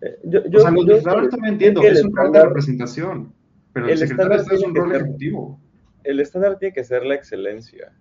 Eh, 0.00 0.18
yo, 0.24 0.40
o 0.40 0.60
sea, 0.60 0.70
los 0.70 0.84
legisladores 0.84 1.30
también 1.30 1.54
entiendo, 1.54 1.82
es 1.82 2.04
un 2.04 2.14
rol 2.14 2.32
de 2.32 2.44
representación, 2.44 3.32
pero 3.72 3.88
el, 3.88 3.96
secretario 3.96 4.32
de 4.32 4.36
Estado 4.36 4.60
es 4.60 4.66
un 4.66 4.74
rol 4.74 4.94
ejecutivo. 4.94 5.60
El 6.02 6.20
estándar 6.20 6.58
tiene 6.58 6.74
que 6.74 6.84
ser 6.84 7.04
la 7.06 7.14
excelencia. 7.14 7.92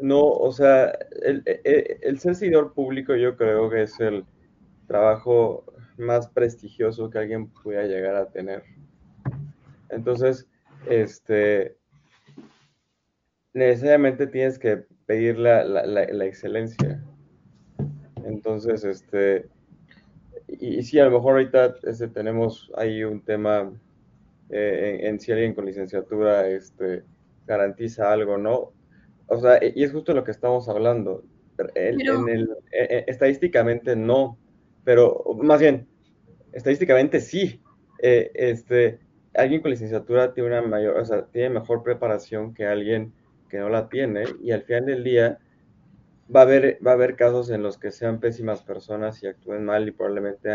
No, 0.00 0.24
o 0.24 0.52
sea, 0.52 0.92
el, 1.22 1.42
el, 1.44 2.18
ser 2.20 2.34
seguidor 2.34 2.72
público 2.72 3.14
yo 3.16 3.36
creo 3.36 3.68
que 3.68 3.82
es 3.82 3.98
el 4.00 4.24
trabajo 4.86 5.64
más 5.98 6.28
prestigioso 6.28 7.10
que 7.10 7.18
alguien 7.18 7.48
pudiera 7.48 7.86
llegar 7.86 8.14
a 8.14 8.30
tener. 8.30 8.62
Entonces, 9.90 10.48
este, 10.88 11.76
necesariamente 13.52 14.26
tienes 14.26 14.58
que 14.58 14.84
pedir 15.06 15.38
la, 15.38 15.64
la, 15.64 16.24
excelencia. 16.24 17.02
Entonces, 18.24 18.84
este, 18.84 19.48
y, 20.46 20.78
y, 20.78 20.82
sí, 20.82 20.98
a 20.98 21.06
lo 21.06 21.12
mejor 21.12 21.32
ahorita 21.32 21.76
este, 21.82 22.08
tenemos 22.08 22.70
ahí 22.76 23.02
un 23.02 23.22
tema 23.22 23.72
eh, 24.50 25.00
en, 25.02 25.18
si 25.20 25.32
alguien 25.32 25.54
con 25.54 25.66
licenciatura 25.66 26.48
este, 26.48 27.02
garantiza 27.46 28.12
algo, 28.12 28.38
¿no? 28.38 28.72
O 29.26 29.38
sea, 29.38 29.60
y 29.62 29.82
es 29.82 29.92
justo 29.92 30.12
lo 30.12 30.24
que 30.24 30.32
estamos 30.32 30.68
hablando. 30.68 31.24
En 31.74 32.00
el, 32.00 32.48
eh, 32.72 32.86
eh, 32.90 33.04
estadísticamente 33.06 33.94
no, 33.94 34.38
pero 34.82 35.24
más 35.42 35.60
bien, 35.60 35.86
estadísticamente 36.52 37.20
sí. 37.20 37.60
este, 37.98 38.98
alguien 39.34 39.60
con 39.60 39.70
licenciatura 39.70 40.32
tiene 40.32 40.48
una 40.50 40.62
mayor, 40.62 40.96
o 40.96 41.04
sea, 41.04 41.26
tiene 41.26 41.50
mejor 41.50 41.82
preparación 41.82 42.54
que 42.54 42.66
alguien 42.66 43.12
que 43.48 43.58
no 43.58 43.68
la 43.68 43.88
tiene 43.88 44.24
y 44.42 44.52
al 44.52 44.62
final 44.62 44.86
del 44.86 45.04
día 45.04 45.38
va 46.34 46.40
a 46.40 46.42
haber, 46.44 46.78
va 46.86 46.92
a 46.92 46.94
haber 46.94 47.16
casos 47.16 47.50
en 47.50 47.62
los 47.62 47.78
que 47.78 47.90
sean 47.90 48.20
pésimas 48.20 48.62
personas 48.62 49.22
y 49.22 49.26
actúen 49.26 49.64
mal 49.64 49.88
y 49.88 49.90
probablemente 49.90 50.50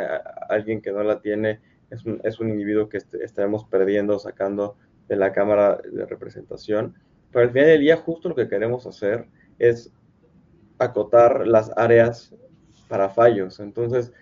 alguien 0.49 0.81
que 0.81 0.91
no 0.91 1.03
la 1.03 1.21
tiene 1.21 1.59
es 1.89 2.05
un, 2.05 2.19
es 2.23 2.39
un 2.39 2.49
individuo 2.49 2.89
que 2.89 2.97
estaremos 2.97 3.65
perdiendo, 3.65 4.17
sacando 4.17 4.77
de 5.07 5.15
la 5.17 5.31
Cámara 5.33 5.79
de 5.91 6.05
Representación. 6.05 6.95
Pero 7.31 7.45
al 7.45 7.51
final 7.51 7.67
del 7.67 7.81
día 7.81 7.97
justo 7.97 8.29
lo 8.29 8.35
que 8.35 8.47
queremos 8.47 8.87
hacer 8.87 9.27
es 9.59 9.91
acotar 10.79 11.45
las 11.45 11.71
áreas 11.77 12.33
para 12.87 13.09
fallos. 13.09 13.59
Entonces, 13.59 14.13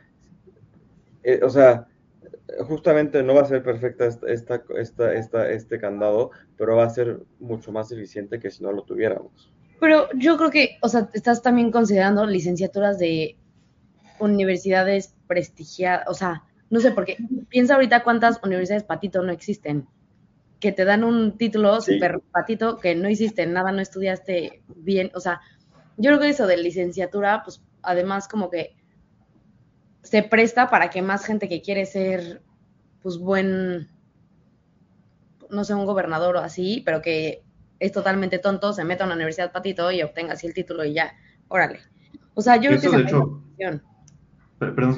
eh, 1.24 1.40
o 1.44 1.50
sea, 1.50 1.88
justamente 2.68 3.24
no 3.24 3.34
va 3.34 3.42
a 3.42 3.46
ser 3.46 3.64
perfecta 3.64 4.06
esta, 4.06 4.62
esta, 4.76 5.14
esta, 5.14 5.50
este 5.50 5.80
candado, 5.80 6.32
pero 6.58 6.76
va 6.76 6.86
a 6.86 6.90
ser 6.90 7.20
mucho 7.40 7.72
más 7.72 7.92
eficiente 7.92 8.40
que 8.40 8.52
si 8.52 8.64
no 8.64 8.72
lo 8.72 8.84
tuviéramos. 8.84 9.52
Pero 9.80 10.08
yo 10.16 10.38
creo 10.38 10.52
que, 10.52 10.78
o 10.82 10.90
sea, 10.90 11.10
estás 11.14 11.42
también 11.42 11.72
considerando 11.72 12.26
licenciaturas 12.26 13.00
de 13.00 13.38
universidades 14.20 15.16
prestigiadas, 15.28 16.06
o 16.08 16.14
sea, 16.14 16.44
no 16.70 16.80
sé, 16.80 16.92
porque 16.92 17.18
piensa 17.50 17.76
ahorita 17.76 18.04
cuántas 18.04 18.40
universidades 18.44 18.84
patito 18.84 19.22
no 19.24 19.32
existen, 19.32 19.88
que 20.60 20.72
te 20.72 20.86
dan 20.86 21.04
un 21.04 21.38
título 21.38 21.82
súper 21.82 22.22
patito 22.32 22.78
que 22.78 22.96
no 22.96 23.10
hiciste 23.10 23.46
nada, 23.46 23.72
no 23.72 23.82
estudiaste 23.82 24.64
bien, 24.76 25.12
o 25.14 25.20
sea, 25.20 25.42
yo 25.98 26.10
creo 26.12 26.20
que 26.20 26.30
eso 26.30 26.48
de 26.48 26.58
licenciatura, 26.58 27.44
pues 27.44 27.62
además 27.82 28.28
como 28.28 28.50
que 28.50 28.76
se 30.14 30.22
presta 30.22 30.70
para 30.70 30.92
que 30.92 31.02
más 31.02 31.26
gente 31.26 31.50
que 31.50 31.64
quiere 31.64 31.88
ser, 31.88 32.44
pues 33.02 33.18
buen, 33.18 33.88
no 35.50 35.64
sé, 35.64 35.74
un 35.74 35.88
gobernador 35.88 36.36
o 36.36 36.40
así, 36.40 36.84
pero 36.86 37.02
que 37.02 37.42
es 37.80 37.92
totalmente 37.92 38.38
tonto, 38.38 38.74
se 38.74 38.84
meta 38.84 39.06
a 39.06 39.08
una 39.08 39.16
universidad 39.16 39.52
patito 39.52 39.92
y 39.92 40.04
obtenga 40.04 40.34
así 40.34 40.46
el 40.46 40.54
título 40.54 40.86
y 40.86 40.94
ya, 40.94 41.16
órale. 41.48 41.80
O 42.36 42.44
sea, 42.44 42.58
yo 42.58 42.70
creo 42.70 42.80
que 42.80 42.88
es 43.58 43.82
Perdón 44.60 44.96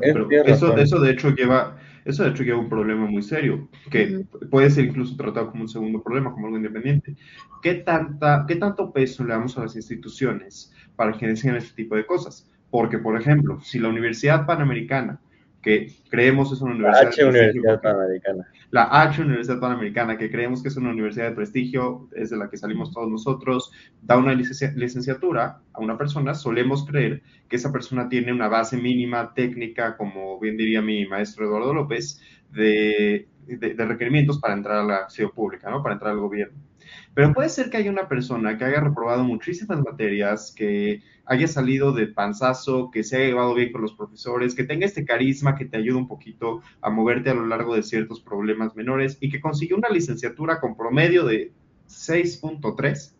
pero 0.00 0.28
eso, 0.44 0.76
eso 0.76 0.98
de 0.98 1.12
hecho 1.12 1.30
lleva, 1.30 1.78
eso 2.04 2.24
de 2.24 2.30
hecho 2.30 2.42
lleva 2.42 2.58
un 2.58 2.68
problema 2.68 3.06
muy 3.06 3.22
serio, 3.22 3.68
que 3.88 4.26
puede 4.50 4.68
ser 4.70 4.86
incluso 4.86 5.16
tratado 5.16 5.52
como 5.52 5.62
un 5.62 5.68
segundo 5.68 6.02
problema, 6.02 6.32
como 6.32 6.46
algo 6.46 6.56
independiente. 6.56 7.14
¿Qué, 7.62 7.74
tanta, 7.74 8.46
¿Qué 8.48 8.56
tanto 8.56 8.92
peso 8.92 9.22
le 9.22 9.32
damos 9.32 9.56
a 9.56 9.62
las 9.62 9.76
instituciones 9.76 10.74
para 10.96 11.16
que 11.16 11.26
enseñen 11.26 11.54
este 11.54 11.76
tipo 11.76 11.94
de 11.94 12.04
cosas? 12.04 12.49
Porque, 12.70 12.98
por 12.98 13.20
ejemplo, 13.20 13.60
si 13.60 13.78
la 13.78 13.88
Universidad 13.88 14.46
Panamericana 14.46 15.20
que 15.62 15.92
creemos 16.08 16.52
es 16.52 16.60
una 16.60 16.72
universidad. 16.72 17.02
La 17.02 17.08
H 17.08 17.24
Universidad 17.24 17.82
Panamericana. 17.82 18.48
La 18.70 19.02
H 19.02 19.22
Universidad 19.22 19.60
Panamericana, 19.60 20.16
que 20.16 20.30
creemos 20.30 20.62
que 20.62 20.68
es 20.68 20.76
una 20.76 20.90
universidad 20.90 21.28
de 21.28 21.34
prestigio, 21.34 22.08
es 22.14 22.30
de 22.30 22.36
la 22.36 22.48
que 22.48 22.56
salimos 22.56 22.92
todos 22.92 23.10
nosotros, 23.10 23.72
da 24.02 24.16
una 24.16 24.32
licenciatura 24.32 25.60
a 25.72 25.80
una 25.80 25.98
persona, 25.98 26.34
solemos 26.34 26.86
creer 26.86 27.22
que 27.48 27.56
esa 27.56 27.72
persona 27.72 28.08
tiene 28.08 28.32
una 28.32 28.48
base 28.48 28.76
mínima 28.76 29.34
técnica, 29.34 29.96
como 29.96 30.38
bien 30.38 30.56
diría 30.56 30.80
mi 30.80 31.06
maestro 31.06 31.46
Eduardo 31.46 31.74
López, 31.74 32.20
de, 32.52 33.28
de 33.46 33.84
requerimientos 33.84 34.38
para 34.38 34.54
entrar 34.54 34.78
a 34.78 34.84
la 34.84 34.96
acción 34.96 35.30
pública, 35.30 35.70
¿no? 35.70 35.82
Para 35.82 35.94
entrar 35.94 36.12
al 36.12 36.20
gobierno. 36.20 36.69
Pero 37.14 37.32
puede 37.32 37.48
ser 37.48 37.70
que 37.70 37.76
haya 37.76 37.90
una 37.90 38.08
persona 38.08 38.56
que 38.56 38.64
haya 38.64 38.80
reprobado 38.80 39.24
muchísimas 39.24 39.80
materias, 39.80 40.52
que 40.56 41.02
haya 41.24 41.48
salido 41.48 41.92
de 41.92 42.06
panzazo, 42.06 42.90
que 42.90 43.02
se 43.02 43.16
haya 43.16 43.26
llevado 43.26 43.54
bien 43.54 43.72
con 43.72 43.82
los 43.82 43.94
profesores, 43.94 44.54
que 44.54 44.64
tenga 44.64 44.86
este 44.86 45.04
carisma 45.04 45.56
que 45.56 45.64
te 45.64 45.76
ayuda 45.76 45.98
un 45.98 46.08
poquito 46.08 46.62
a 46.80 46.90
moverte 46.90 47.30
a 47.30 47.34
lo 47.34 47.46
largo 47.46 47.74
de 47.74 47.82
ciertos 47.82 48.20
problemas 48.20 48.74
menores 48.76 49.18
y 49.20 49.30
que 49.30 49.40
consiguió 49.40 49.76
una 49.76 49.90
licenciatura 49.90 50.60
con 50.60 50.76
promedio 50.76 51.24
de 51.24 51.52
6.3 51.88 53.12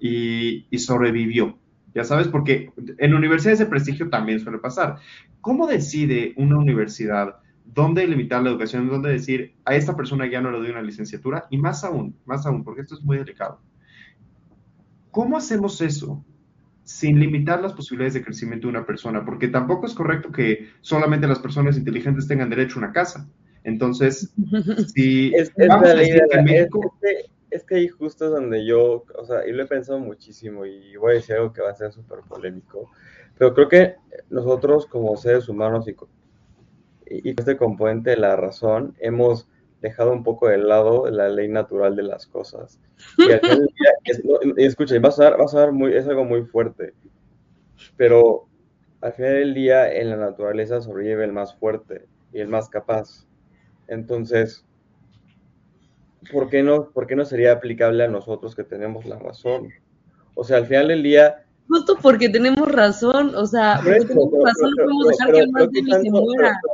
y, 0.00 0.66
y 0.70 0.78
sobrevivió. 0.78 1.58
Ya 1.94 2.02
sabes, 2.02 2.26
porque 2.26 2.72
en 2.98 3.14
universidades 3.14 3.60
de 3.60 3.66
prestigio 3.66 4.10
también 4.10 4.40
suele 4.40 4.58
pasar. 4.58 4.96
¿Cómo 5.40 5.66
decide 5.68 6.32
una 6.36 6.58
universidad 6.58 7.36
dónde 7.64 8.06
limitar 8.06 8.42
la 8.42 8.50
educación, 8.50 8.88
dónde 8.88 9.10
decir 9.10 9.54
a 9.64 9.74
esta 9.74 9.96
persona 9.96 10.30
ya 10.30 10.40
no 10.40 10.50
le 10.50 10.58
doy 10.58 10.70
una 10.70 10.82
licenciatura 10.82 11.46
y 11.50 11.58
más 11.58 11.84
aún, 11.84 12.16
más 12.24 12.46
aún, 12.46 12.62
porque 12.62 12.82
esto 12.82 12.94
es 12.94 13.02
muy 13.02 13.16
delicado. 13.16 13.60
¿Cómo 15.10 15.36
hacemos 15.36 15.80
eso 15.80 16.24
sin 16.82 17.18
limitar 17.18 17.62
las 17.62 17.72
posibilidades 17.72 18.14
de 18.14 18.24
crecimiento 18.24 18.66
de 18.66 18.72
una 18.72 18.86
persona? 18.86 19.24
Porque 19.24 19.48
tampoco 19.48 19.86
es 19.86 19.94
correcto 19.94 20.30
que 20.30 20.68
solamente 20.80 21.26
las 21.26 21.38
personas 21.38 21.78
inteligentes 21.78 22.28
tengan 22.28 22.50
derecho 22.50 22.76
a 22.76 22.84
una 22.84 22.92
casa. 22.92 23.28
Entonces, 23.62 24.32
si 24.94 25.32
es, 25.34 25.52
vamos 25.68 25.88
a 25.88 25.94
decir 25.94 26.22
que 26.30 26.42
México... 26.42 26.98
Es 27.50 27.62
que, 27.62 27.76
ahí 27.76 27.86
justo 27.86 28.24
es 28.24 28.32
donde 28.32 28.66
yo, 28.66 29.04
o 29.16 29.24
sea, 29.24 29.46
y 29.46 29.52
lo 29.52 29.62
he 29.62 29.66
pensado 29.66 30.00
muchísimo 30.00 30.66
y 30.66 30.96
voy 30.96 31.12
a 31.12 31.14
decir 31.14 31.36
algo 31.36 31.52
que 31.52 31.62
va 31.62 31.70
a 31.70 31.74
ser 31.76 31.92
súper 31.92 32.18
polémico, 32.28 32.90
pero 33.38 33.54
creo 33.54 33.68
que 33.68 33.94
nosotros 34.28 34.86
como 34.86 35.16
seres 35.16 35.48
humanos 35.48 35.86
y 35.86 35.94
y 37.06 37.30
este 37.30 37.56
componente 37.56 38.10
de 38.10 38.16
la 38.16 38.36
razón 38.36 38.94
hemos 38.98 39.48
dejado 39.84 40.12
un 40.12 40.24
poco 40.24 40.48
de 40.48 40.56
lado 40.56 41.10
la 41.10 41.28
ley 41.28 41.46
natural 41.48 41.94
de 41.94 42.04
las 42.04 42.26
cosas. 42.26 42.80
Y, 43.18 43.30
al 43.30 43.40
final 43.40 43.68
y 44.56 44.64
escucha, 44.64 44.98
vas 44.98 45.20
a 45.20 45.36
vas 45.36 45.54
a 45.54 45.70
muy, 45.70 45.94
es 45.94 46.08
algo 46.08 46.24
muy 46.24 46.42
fuerte, 46.42 46.94
pero 47.96 48.46
al 49.02 49.12
final 49.12 49.34
del 49.34 49.52
día 49.52 49.92
en 49.92 50.08
la 50.08 50.16
naturaleza 50.16 50.80
sobrevive 50.80 51.24
el 51.24 51.32
más 51.32 51.54
fuerte 51.54 52.06
y 52.32 52.40
el 52.40 52.48
más 52.48 52.70
capaz. 52.70 53.26
Entonces, 53.86 54.64
¿por 56.32 56.48
qué 56.48 56.62
no, 56.62 56.88
por 56.88 57.06
qué 57.06 57.14
no 57.14 57.26
sería 57.26 57.52
aplicable 57.52 58.04
a 58.04 58.08
nosotros 58.08 58.56
que 58.56 58.64
tenemos 58.64 59.04
la 59.04 59.18
razón? 59.18 59.68
O 60.34 60.44
sea, 60.44 60.56
al 60.56 60.66
final 60.66 60.88
del 60.88 61.02
día... 61.02 61.44
Justo 61.68 61.98
porque 62.00 62.30
tenemos 62.30 62.72
razón, 62.72 63.34
o 63.34 63.44
sea, 63.44 63.80
porque 63.84 64.00
tenemos 64.00 64.30
razón, 64.42 64.70
no 64.70 64.84
podemos 64.84 65.08
dejar 65.08 65.32
que 65.32 65.40
el 65.40 65.50
más 65.50 65.70
débil 65.70 65.92
se 65.92 66.10
muera 66.10 66.60
pero 66.62 66.73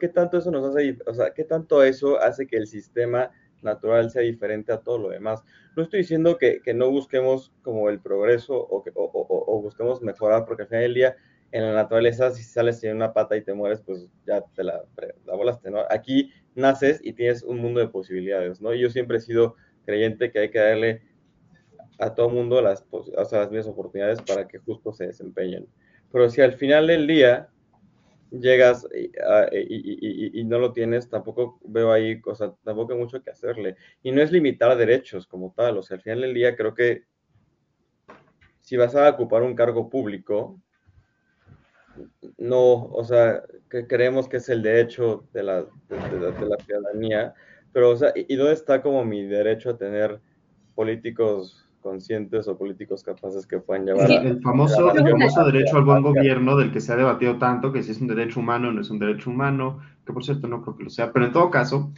¿qué 0.00 0.08
tanto 0.08 0.38
eso 0.38 0.50
nos 0.50 0.64
hace, 0.64 0.98
o 1.06 1.14
sea, 1.14 1.32
qué 1.32 1.44
tanto 1.44 1.82
eso 1.82 2.20
hace 2.20 2.46
que 2.46 2.56
el 2.56 2.66
sistema 2.66 3.30
natural 3.62 4.10
sea 4.10 4.22
diferente 4.22 4.72
a 4.72 4.78
todo 4.78 4.98
lo 4.98 5.08
demás? 5.10 5.42
No 5.76 5.82
estoy 5.82 6.00
diciendo 6.00 6.38
que, 6.38 6.60
que 6.62 6.74
no 6.74 6.90
busquemos 6.90 7.52
como 7.62 7.88
el 7.90 8.00
progreso 8.00 8.56
o, 8.56 8.82
que, 8.82 8.90
o, 8.94 9.10
o, 9.12 9.62
busquemos 9.62 10.02
mejorar, 10.02 10.44
porque 10.46 10.62
al 10.62 10.68
final 10.68 10.82
del 10.84 10.94
día 10.94 11.16
en 11.52 11.62
la 11.62 11.72
naturaleza 11.72 12.30
si 12.30 12.42
sales 12.42 12.80
sin 12.80 12.92
una 12.92 13.12
pata 13.12 13.36
y 13.36 13.42
te 13.42 13.54
mueres, 13.54 13.80
pues 13.80 14.08
ya 14.26 14.42
te 14.54 14.64
la, 14.64 14.84
la 15.24 15.34
volaste, 15.34 15.70
¿no? 15.70 15.80
Aquí 15.90 16.32
naces 16.54 17.00
y 17.02 17.12
tienes 17.12 17.42
un 17.42 17.58
mundo 17.58 17.80
de 17.80 17.88
posibilidades, 17.88 18.60
¿no? 18.60 18.74
Y 18.74 18.80
yo 18.80 18.90
siempre 18.90 19.18
he 19.18 19.20
sido 19.20 19.56
creyente 19.84 20.30
que 20.30 20.40
hay 20.40 20.50
que 20.50 20.58
darle 20.58 21.02
a 21.98 22.14
todo 22.14 22.28
mundo 22.28 22.60
las, 22.60 22.84
o 22.90 23.24
sea, 23.24 23.40
las 23.40 23.50
mismas 23.50 23.68
oportunidades 23.68 24.20
para 24.22 24.46
que 24.48 24.58
justo 24.58 24.92
se 24.92 25.06
desempeñen. 25.06 25.66
Pero 26.12 26.28
si 26.28 26.40
al 26.40 26.52
final 26.52 26.86
del 26.86 27.06
día 27.06 27.48
llegas 28.30 28.86
ah, 29.26 29.46
y, 29.52 30.44
no 30.44 30.58
lo 30.58 30.72
tienes, 30.72 31.08
tampoco 31.08 31.58
veo 31.64 31.92
ahí, 31.92 32.20
o 32.24 32.34
sea, 32.34 32.52
tampoco 32.64 32.92
hay 32.92 32.98
mucho 32.98 33.22
que 33.22 33.30
hacerle. 33.30 33.76
Y 34.02 34.12
no 34.12 34.22
es 34.22 34.32
limitar 34.32 34.76
derechos 34.76 35.26
como 35.26 35.52
tal, 35.56 35.78
o 35.78 35.82
sea, 35.82 35.96
al 35.96 36.02
final 36.02 36.22
del 36.22 36.34
día 36.34 36.56
creo 36.56 36.74
que 36.74 37.04
si 38.60 38.76
vas 38.76 38.94
a 38.94 39.08
ocupar 39.08 39.42
un 39.42 39.54
cargo 39.54 39.88
público, 39.88 40.60
no, 42.36 42.86
o 42.86 43.04
sea, 43.04 43.42
que 43.70 43.86
creemos 43.86 44.28
que 44.28 44.38
es 44.38 44.48
el 44.48 44.62
derecho 44.62 45.26
de 45.32 45.42
la, 45.42 45.62
de 45.88 46.48
la 46.48 46.58
ciudadanía, 46.58 47.34
pero, 47.72 47.90
o 47.90 47.96
sea, 47.96 48.12
¿y 48.14 48.34
dónde 48.36 48.54
está 48.54 48.82
como 48.82 49.04
mi 49.04 49.24
derecho 49.24 49.70
a 49.70 49.78
tener 49.78 50.20
políticos 50.74 51.65
conscientes 51.86 52.48
o 52.48 52.58
políticos 52.58 53.04
capaces 53.04 53.46
que 53.46 53.60
puedan 53.60 53.86
llevar 53.86 54.10
el, 54.10 54.42
famoso, 54.42 54.92
el 54.92 55.08
famoso 55.08 55.44
derecho 55.44 55.76
al 55.76 55.84
buen 55.84 56.02
gobierno 56.02 56.56
del 56.56 56.72
que 56.72 56.80
se 56.80 56.92
ha 56.92 56.96
debatido 56.96 57.38
tanto, 57.38 57.72
que 57.72 57.84
si 57.84 57.92
es 57.92 58.00
un 58.00 58.08
derecho 58.08 58.40
humano 58.40 58.68
o 58.68 58.72
no 58.72 58.80
es 58.80 58.90
un 58.90 58.98
derecho 58.98 59.30
humano, 59.30 59.78
que 60.04 60.12
por 60.12 60.24
cierto 60.24 60.48
no 60.48 60.62
creo 60.62 60.76
que 60.76 60.82
lo 60.82 60.90
sea, 60.90 61.12
pero 61.12 61.26
en 61.26 61.32
todo 61.32 61.48
caso, 61.48 61.92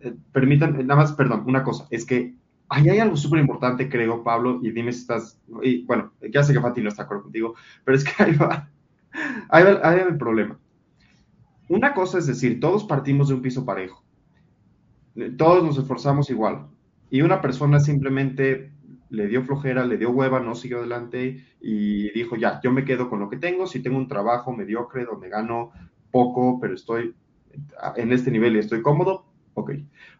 eh, 0.00 0.14
permitan, 0.32 0.72
nada 0.86 1.02
más, 1.02 1.12
perdón, 1.12 1.44
una 1.46 1.62
cosa, 1.62 1.86
es 1.90 2.06
que 2.06 2.34
ahí 2.70 2.88
hay 2.88 2.98
algo 2.98 3.14
súper 3.14 3.40
importante, 3.40 3.90
creo, 3.90 4.24
Pablo, 4.24 4.58
y 4.62 4.70
dime 4.70 4.90
si 4.90 5.00
estás, 5.00 5.38
y 5.62 5.84
bueno, 5.84 6.12
ya 6.32 6.42
sé 6.42 6.54
que 6.54 6.60
Fati 6.62 6.80
no 6.80 6.88
está 6.88 7.02
de 7.02 7.04
acuerdo 7.04 7.24
contigo, 7.24 7.54
pero 7.84 7.98
es 7.98 8.04
que 8.04 8.12
ahí 8.22 8.34
va, 8.36 8.70
ahí 9.50 9.64
va, 9.64 9.70
ahí 9.82 10.00
va 10.00 10.08
el 10.08 10.16
problema. 10.16 10.58
una 11.68 11.92
cosa 11.92 12.16
es 12.16 12.26
decir, 12.26 12.58
todos 12.58 12.84
partimos 12.84 13.28
de 13.28 13.34
un 13.34 13.42
piso 13.42 13.66
parejo, 13.66 14.02
todos 15.36 15.62
nos 15.62 15.76
esforzamos 15.76 16.30
igual, 16.30 16.68
y 17.10 17.20
una 17.20 17.42
persona 17.42 17.80
simplemente 17.80 18.72
le 19.10 19.28
dio 19.28 19.42
flojera, 19.42 19.84
le 19.84 19.98
dio 19.98 20.10
hueva, 20.10 20.40
no 20.40 20.54
siguió 20.54 20.78
adelante 20.78 21.44
y 21.60 22.10
dijo, 22.12 22.36
ya, 22.36 22.60
yo 22.62 22.72
me 22.72 22.84
quedo 22.84 23.08
con 23.08 23.20
lo 23.20 23.28
que 23.28 23.36
tengo, 23.36 23.66
si 23.66 23.80
tengo 23.80 23.96
un 23.96 24.08
trabajo 24.08 24.52
mediocre 24.52 25.04
donde 25.04 25.28
gano 25.28 25.72
poco, 26.10 26.58
pero 26.60 26.74
estoy 26.74 27.14
en 27.96 28.12
este 28.12 28.30
nivel 28.30 28.56
y 28.56 28.60
estoy 28.60 28.82
cómodo, 28.82 29.26
ok. 29.54 29.72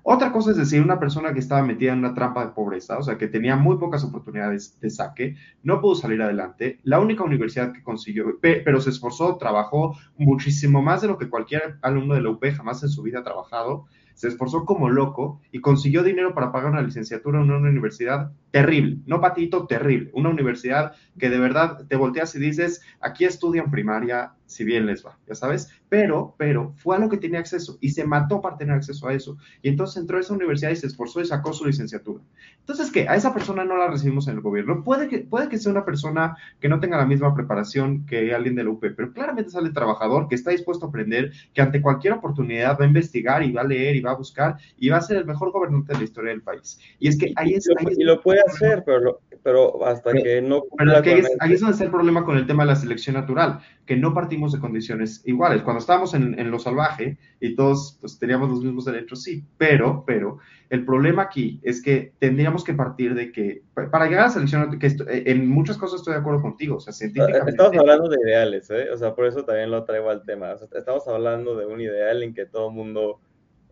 Otra 0.03 0.31
cosa 0.31 0.53
es 0.53 0.57
decir, 0.57 0.81
una 0.81 1.01
persona 1.01 1.33
que 1.33 1.41
estaba 1.41 1.63
metida 1.63 1.93
en 1.93 1.99
una 1.99 2.15
trampa 2.15 2.47
de 2.47 2.53
pobreza, 2.53 2.97
o 2.99 3.03
sea, 3.03 3.19
que 3.19 3.27
tenía 3.27 3.57
muy 3.57 3.77
pocas 3.77 4.05
oportunidades 4.05 4.79
de 4.81 4.89
saque, 4.89 5.37
no 5.63 5.81
pudo 5.81 5.97
salir 5.97 6.23
adelante, 6.23 6.79
la 6.85 7.01
única 7.01 7.25
universidad 7.25 7.73
que 7.73 7.83
consiguió, 7.83 8.39
pero 8.41 8.81
se 8.81 8.91
esforzó, 8.91 9.37
trabajó 9.37 9.97
muchísimo 10.17 10.81
más 10.81 11.03
de 11.03 11.09
lo 11.09 11.19
que 11.19 11.29
cualquier 11.29 11.79
alumno 11.83 12.15
de 12.15 12.21
la 12.21 12.31
UP 12.31 12.45
jamás 12.55 12.83
en 12.83 12.89
su 12.89 13.03
vida 13.03 13.19
ha 13.19 13.25
trabajado, 13.25 13.87
se 14.17 14.29
esforzó 14.29 14.65
como 14.65 14.89
loco 14.89 15.41
y 15.53 15.61
consiguió 15.61 16.03
dinero 16.03 16.35
para 16.35 16.51
pagar 16.51 16.73
una 16.73 16.81
licenciatura 16.81 17.39
en 17.39 17.51
una 17.51 17.69
universidad 17.69 18.33
terrible, 18.51 18.99
no 19.05 19.21
patito, 19.21 19.67
terrible, 19.67 20.11
una 20.15 20.31
universidad 20.31 20.95
que 21.19 21.29
de 21.29 21.39
verdad 21.39 21.87
te 21.87 21.97
volteas 21.97 22.35
y 22.35 22.39
dices, 22.39 22.83
aquí 23.01 23.27
estudian 23.27 23.71
primaria, 23.71 24.33
si 24.47 24.65
bien 24.65 24.87
les 24.87 25.05
va, 25.05 25.19
ya 25.29 25.35
sabes, 25.35 25.69
pero, 25.89 26.35
pero 26.37 26.73
fue 26.77 26.97
a 26.97 26.99
lo 26.99 27.09
que 27.09 27.17
tenía 27.17 27.41
acceso 27.41 27.79
y 27.81 27.91
se 27.91 28.05
mató 28.05 28.41
para 28.41 28.57
tener 28.57 28.75
acceso 28.75 29.07
a 29.09 29.15
eso. 29.15 29.37
Y 29.63 29.69
entonces 29.69 29.97
entró 29.99 30.19
a 30.19 30.21
esa 30.21 30.35
universidad 30.35 30.71
y 30.71 30.77
se 30.77 30.87
esforzó 30.87 31.21
y 31.21 31.27
sacó 31.27 31.53
su 31.53 31.65
licenciatura. 31.65 32.23
Entonces, 32.61 32.91
¿qué? 32.91 33.09
A 33.09 33.15
esa 33.15 33.33
persona 33.33 33.65
no 33.65 33.77
la 33.77 33.89
recibimos 33.89 34.27
en 34.29 34.35
el 34.35 34.41
gobierno. 34.41 34.83
Puede 34.83 35.09
que, 35.09 35.19
puede 35.19 35.49
que 35.49 35.59
sea 35.59 35.73
una 35.73 35.85
persona 35.85 36.37
que 36.61 36.69
no 36.69 36.81
tenga 36.81 36.97
la 36.97 37.07
misma 37.07 37.35
preparación 37.35 38.07
que 38.07 38.35
alguien 38.35 38.57
de 38.57 38.65
la 38.65 38.71
UP, 38.71 38.81
pero 38.81 39.13
claramente 39.13 39.51
sale 39.51 39.71
trabajador 39.71 40.29
que 40.29 40.35
está 40.35 40.51
dispuesto 40.51 40.87
a 40.87 40.89
aprender, 40.89 41.33
que 41.55 41.63
ante 41.63 41.81
cualquier 41.81 42.15
oportunidad 42.15 42.79
va 42.79 42.85
a 42.85 42.89
investigar 42.89 43.43
y 43.43 43.53
va 43.53 43.63
a 43.63 43.67
leer 43.67 43.97
y 43.97 44.01
va 44.01 44.13
a 44.13 44.17
buscar 44.17 44.57
y 44.77 44.89
va 44.89 44.99
a 44.99 45.03
ser 45.03 45.19
el 45.19 45.27
mejor 45.27 45.53
gobernante 45.53 45.93
de 45.93 45.99
la 45.99 46.05
historia 46.05 46.31
del 46.31 46.43
país. 46.43 46.79
Y 46.99 47.09
es 47.09 47.19
que 47.19 47.33
ahí 47.37 47.55
es... 47.55 47.69
Ahí 47.79 47.87
y 47.97 48.05
lo 48.05 48.21
puede 48.21 48.41
hacer, 48.47 48.83
pero, 48.85 49.21
pero 49.43 49.85
hasta 49.87 50.13
que 50.13 50.43
no... 50.43 50.63
Pero 50.77 50.93
ahí 51.41 51.53
es 51.53 51.61
donde 51.61 51.73
está 51.73 51.85
el 51.85 51.91
problema 51.91 52.25
con 52.25 52.37
el 52.37 52.47
tema 52.47 52.65
de 52.65 52.69
la 52.69 52.77
selección 52.77 53.15
natural, 53.15 53.61
que 53.85 53.97
no 53.97 54.13
partimos 54.37 54.53
de 54.53 54.61
condiciones 54.61 55.23
iguales. 55.25 55.63
Cuando 55.63 55.81
estábamos 55.81 56.13
en, 56.13 56.39
en 56.39 56.51
lo 56.51 56.59
salvaje 56.59 57.17
y 57.41 57.55
todos 57.55 57.97
pues, 58.01 58.19
teníamos 58.19 58.51
los 58.51 58.63
mismos 58.63 58.85
derechos, 58.85 59.23
sí, 59.23 59.45
pero, 59.57 60.05
pero 60.07 60.39
el 60.69 60.85
problema 60.85 61.23
aquí 61.23 61.59
es 61.63 61.83
que 61.83 62.13
tendríamos 62.19 62.63
que 62.63 62.75
partir 62.75 63.15
de 63.15 63.33
que, 63.33 63.63
para 63.75 64.07
llegar 64.07 64.25
a 64.25 64.27
la 64.27 64.31
selección, 64.31 64.79
que 64.79 64.95
en 65.09 65.49
muchas 65.49 65.79
cosas 65.79 66.01
estoy 66.01 66.15
de 66.15 66.21
acuerdo 66.21 66.43
contigo, 66.43 66.77
o 66.77 66.81
sea, 66.81 66.93
científicamente... 66.93 67.51
Estamos 67.51 67.79
hablando 67.79 68.09
de 68.11 68.19
ideales, 68.27 68.69
¿eh? 68.71 68.91
O 68.93 68.97
sea, 68.99 69.15
por 69.15 69.27
eso 69.27 69.43
también 69.45 69.71
lo 69.71 69.85
traigo 69.85 70.11
al 70.11 70.23
tema. 70.25 70.53
O 70.53 70.59
sea, 70.59 70.69
estamos 70.75 71.09
hablando 71.09 71.57
de 71.57 71.65
un 71.65 71.81
ideal 71.81 72.23
en 72.23 72.35
que 72.35 72.45
todo 72.45 72.69
el 72.69 72.75
mundo 72.75 73.21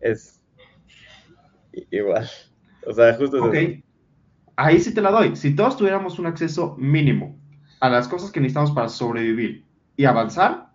es 0.01 0.41
igual. 1.91 2.27
O 2.87 2.93
sea, 2.93 3.13
justo 3.13 3.43
Ok, 3.43 3.55
ahí 4.55 4.79
sí 4.79 4.93
te 4.93 5.01
la 5.01 5.11
doy. 5.11 5.35
Si 5.35 5.55
todos 5.55 5.77
tuviéramos 5.77 6.17
un 6.17 6.25
acceso 6.25 6.75
mínimo 6.79 7.37
a 7.81 7.89
las 7.89 8.07
cosas 8.07 8.31
que 8.31 8.39
necesitamos 8.39 8.71
para 8.71 8.89
sobrevivir 8.89 9.64
y 9.97 10.05
avanzar, 10.05 10.69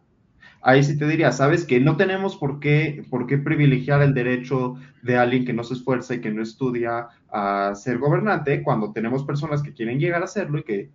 ahí 0.63 0.83
sí 0.83 0.99
te 0.99 1.07
diría, 1.07 1.33
sabes 1.33 1.65
que 1.65 1.81
no 1.81 1.97
tenemos 1.97 2.37
por 2.37 2.61
qué, 2.61 3.05
por 3.11 3.27
qué 3.27 3.39
privilegiar 3.39 4.03
el 4.03 4.15
derecho 4.15 4.77
de 5.03 5.17
alguien 5.17 5.45
que 5.45 5.53
no 5.53 5.65
se 5.65 5.75
esfuerza 5.75 6.15
y 6.15 6.21
que 6.21 6.31
no 6.31 6.43
estudia 6.43 7.09
a 7.31 7.75
ser 7.75 7.99
gobernante 7.99 8.63
cuando 8.63 8.93
tenemos 8.93 9.25
personas 9.25 9.63
que 9.63 9.73
quieren 9.73 9.99
llegar 9.99 10.23
a 10.23 10.27
serlo 10.27 10.59
y 10.59 10.65
que 10.65 10.91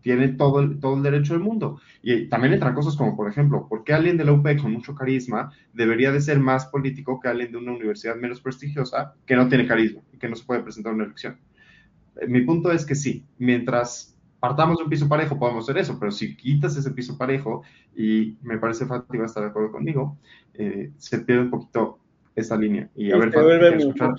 tienen 0.00 0.36
todo 0.36 0.60
el, 0.60 0.78
todo 0.78 0.96
el 0.96 1.02
derecho 1.02 1.32
del 1.32 1.42
mundo. 1.42 1.80
Y 2.02 2.28
también 2.28 2.54
entran 2.54 2.74
cosas 2.74 2.96
como, 2.96 3.16
por 3.16 3.28
ejemplo, 3.28 3.66
¿por 3.68 3.84
qué 3.84 3.92
alguien 3.92 4.16
de 4.16 4.24
la 4.24 4.32
UP 4.32 4.46
con 4.60 4.72
mucho 4.72 4.94
carisma 4.94 5.52
debería 5.72 6.12
de 6.12 6.20
ser 6.20 6.38
más 6.38 6.66
político 6.66 7.20
que 7.20 7.28
alguien 7.28 7.52
de 7.52 7.58
una 7.58 7.72
universidad 7.72 8.16
menos 8.16 8.40
prestigiosa 8.40 9.14
que 9.26 9.36
no 9.36 9.48
tiene 9.48 9.66
carisma 9.66 10.02
y 10.12 10.18
que 10.18 10.28
no 10.28 10.36
se 10.36 10.44
puede 10.44 10.62
presentar 10.62 10.94
una 10.94 11.04
elección? 11.04 11.38
Eh, 12.20 12.26
mi 12.28 12.42
punto 12.42 12.70
es 12.70 12.86
que 12.86 12.94
sí, 12.94 13.24
mientras 13.38 14.16
partamos 14.40 14.78
de 14.78 14.84
un 14.84 14.90
piso 14.90 15.08
parejo, 15.08 15.38
podemos 15.38 15.64
hacer 15.64 15.78
eso, 15.78 15.98
pero 15.98 16.12
si 16.12 16.36
quitas 16.36 16.76
ese 16.76 16.90
piso 16.90 17.16
parejo, 17.18 17.62
y 17.96 18.36
me 18.42 18.58
parece 18.58 18.86
Fati 18.86 19.16
va 19.16 19.24
a 19.24 19.26
estar 19.26 19.42
de 19.42 19.50
acuerdo 19.50 19.72
conmigo, 19.72 20.16
eh, 20.54 20.92
se 20.96 21.18
pierde 21.20 21.42
un 21.42 21.50
poquito 21.50 21.98
esa 22.34 22.56
línea. 22.56 22.88
Y 22.94 23.12
a 23.12 23.18
ver, 23.18 23.32
Fati, 23.32 23.48
escuchar, 23.78 24.14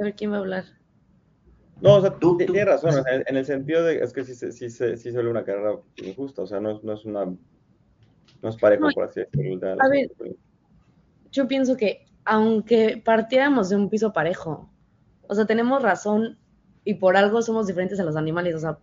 A 0.00 0.04
ver 0.04 0.14
quién 0.14 0.32
va 0.32 0.36
a 0.36 0.40
hablar. 0.40 0.64
No, 1.80 1.96
o 1.96 2.00
sea, 2.00 2.16
tú, 2.16 2.36
tienes 2.36 2.64
razón, 2.64 2.94
en, 3.26 3.36
el 3.36 3.44
sentido 3.44 3.82
de, 3.82 3.98
es 3.98 4.12
que 4.12 4.22
sí, 4.24 4.34
sí, 4.36 4.52
sí, 4.52 4.70
sí 4.70 4.96
se 4.96 5.18
una 5.18 5.44
carrera 5.44 5.78
injusta, 5.96 6.42
o 6.42 6.46
sea, 6.46 6.60
no, 6.60 6.80
no 6.84 6.92
es 6.92 7.04
una, 7.04 7.24
no 7.24 8.48
es 8.48 8.56
parejo, 8.56 8.88
por 8.94 9.04
así 9.04 9.20
decirlo. 9.20 9.74
A 9.80 9.88
ver, 9.88 10.08
yo 11.32 11.48
pienso 11.48 11.76
que 11.76 12.04
aunque 12.24 13.02
partiéramos 13.04 13.68
de 13.70 13.76
un 13.76 13.90
piso 13.90 14.12
parejo, 14.12 14.71
o 15.28 15.34
sea, 15.34 15.44
tenemos 15.46 15.82
razón 15.82 16.38
y 16.84 16.94
por 16.94 17.16
algo 17.16 17.42
somos 17.42 17.66
diferentes 17.66 18.00
a 18.00 18.04
los 18.04 18.16
animales. 18.16 18.54
O 18.54 18.58
sea, 18.58 18.78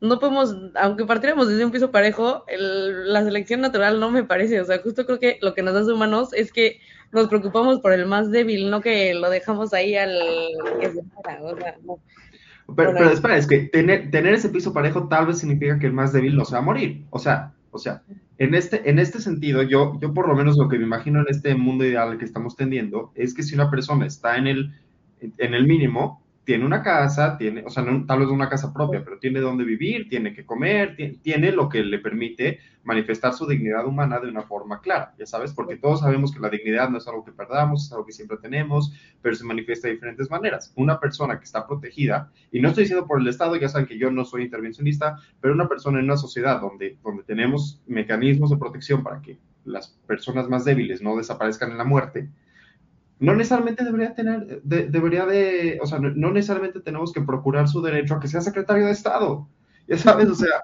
no 0.00 0.18
podemos, 0.18 0.54
aunque 0.74 1.04
partiéramos 1.04 1.48
desde 1.48 1.64
un 1.64 1.70
piso 1.70 1.90
parejo, 1.90 2.44
la 2.58 3.24
selección 3.24 3.60
natural 3.60 4.00
no 4.00 4.10
me 4.10 4.24
parece. 4.24 4.60
O 4.60 4.64
sea, 4.64 4.78
justo 4.80 5.06
creo 5.06 5.18
que 5.18 5.38
lo 5.42 5.54
que 5.54 5.62
nos 5.62 5.74
hace 5.74 5.92
humanos 5.92 6.32
es 6.32 6.52
que 6.52 6.80
nos 7.12 7.28
preocupamos 7.28 7.80
por 7.80 7.92
el 7.92 8.06
más 8.06 8.30
débil, 8.30 8.70
no 8.70 8.80
que 8.80 9.14
lo 9.14 9.30
dejamos 9.30 9.72
ahí 9.72 9.96
al 9.96 10.18
que 10.80 10.92
se 10.92 11.00
O 11.00 11.56
sea, 11.56 11.76
no. 11.84 11.98
Pero, 12.76 12.92
pero, 12.92 13.10
espera, 13.10 13.36
es 13.36 13.46
que 13.46 13.60
tener, 13.60 14.10
tener 14.10 14.34
ese 14.34 14.50
piso 14.50 14.74
parejo 14.74 15.08
tal 15.08 15.26
vez 15.26 15.38
significa 15.38 15.78
que 15.78 15.86
el 15.86 15.94
más 15.94 16.12
débil 16.12 16.36
no 16.36 16.44
se 16.44 16.52
va 16.52 16.58
a 16.58 16.62
morir. 16.62 17.02
O 17.08 17.18
sea, 17.18 17.54
o 17.70 17.78
sea, 17.78 18.02
en 18.36 18.54
este, 18.54 18.88
en 18.88 18.98
este 18.98 19.20
sentido, 19.20 19.62
yo, 19.62 19.98
yo 20.00 20.12
por 20.12 20.28
lo 20.28 20.34
menos 20.34 20.56
lo 20.58 20.68
que 20.68 20.78
me 20.78 20.84
imagino 20.84 21.20
en 21.20 21.26
este 21.28 21.54
mundo 21.54 21.84
ideal 21.84 22.18
que 22.18 22.26
estamos 22.26 22.56
tendiendo 22.56 23.10
es 23.14 23.34
que 23.34 23.42
si 23.42 23.54
una 23.54 23.70
persona 23.70 24.06
está 24.06 24.36
en 24.36 24.46
el 24.46 24.74
en 25.20 25.54
el 25.54 25.66
mínimo, 25.66 26.22
tiene 26.48 26.64
una 26.64 26.82
casa, 26.82 27.36
tiene, 27.36 27.62
o 27.66 27.68
sea, 27.68 27.82
no, 27.82 28.06
tal 28.06 28.20
vez 28.20 28.28
una 28.30 28.48
casa 28.48 28.72
propia, 28.72 29.04
pero 29.04 29.18
tiene 29.18 29.38
donde 29.38 29.64
vivir, 29.64 30.08
tiene 30.08 30.32
que 30.32 30.46
comer, 30.46 30.96
tiene, 31.20 31.52
lo 31.52 31.68
que 31.68 31.82
le 31.82 31.98
permite 31.98 32.60
manifestar 32.84 33.34
su 33.34 33.46
dignidad 33.46 33.86
humana 33.86 34.18
de 34.18 34.30
una 34.30 34.40
forma 34.44 34.80
clara, 34.80 35.12
ya 35.18 35.26
sabes, 35.26 35.52
porque 35.52 35.76
todos 35.76 36.00
sabemos 36.00 36.32
que 36.32 36.40
la 36.40 36.48
dignidad 36.48 36.88
no 36.88 36.96
es 36.96 37.06
algo 37.06 37.22
que 37.22 37.32
perdamos, 37.32 37.84
es 37.84 37.92
algo 37.92 38.06
que 38.06 38.14
siempre 38.14 38.38
tenemos, 38.38 38.94
pero 39.20 39.34
se 39.34 39.44
manifiesta 39.44 39.88
de 39.88 39.94
diferentes 39.96 40.30
maneras. 40.30 40.72
Una 40.74 40.98
persona 40.98 41.38
que 41.38 41.44
está 41.44 41.66
protegida, 41.66 42.32
y 42.50 42.60
no 42.60 42.68
estoy 42.68 42.84
diciendo 42.84 43.06
por 43.06 43.20
el 43.20 43.28
Estado, 43.28 43.54
ya 43.56 43.68
saben 43.68 43.86
que 43.86 43.98
yo 43.98 44.10
no 44.10 44.24
soy 44.24 44.44
intervencionista, 44.44 45.20
pero 45.42 45.52
una 45.52 45.68
persona 45.68 45.98
en 45.98 46.06
una 46.06 46.16
sociedad 46.16 46.62
donde, 46.62 46.96
donde 47.02 47.24
tenemos 47.24 47.82
mecanismos 47.86 48.48
de 48.48 48.56
protección 48.56 49.02
para 49.02 49.20
que 49.20 49.36
las 49.66 49.88
personas 50.06 50.48
más 50.48 50.64
débiles 50.64 51.02
no 51.02 51.14
desaparezcan 51.14 51.72
en 51.72 51.76
la 51.76 51.84
muerte, 51.84 52.30
no 53.20 53.34
necesariamente 53.34 53.84
debería 53.84 54.14
tener, 54.14 54.62
debería 54.62 55.26
de, 55.26 55.78
o 55.82 55.86
sea, 55.86 55.98
no, 55.98 56.30
necesariamente 56.30 56.80
tenemos 56.80 57.12
que 57.12 57.20
procurar 57.20 57.68
su 57.68 57.82
derecho 57.82 58.14
a 58.14 58.20
que 58.20 58.28
sea 58.28 58.40
secretario 58.40 58.86
de 58.86 58.92
Estado. 58.92 59.48
Ya 59.88 59.98
sabes, 59.98 60.28
o 60.28 60.34
sea, 60.34 60.62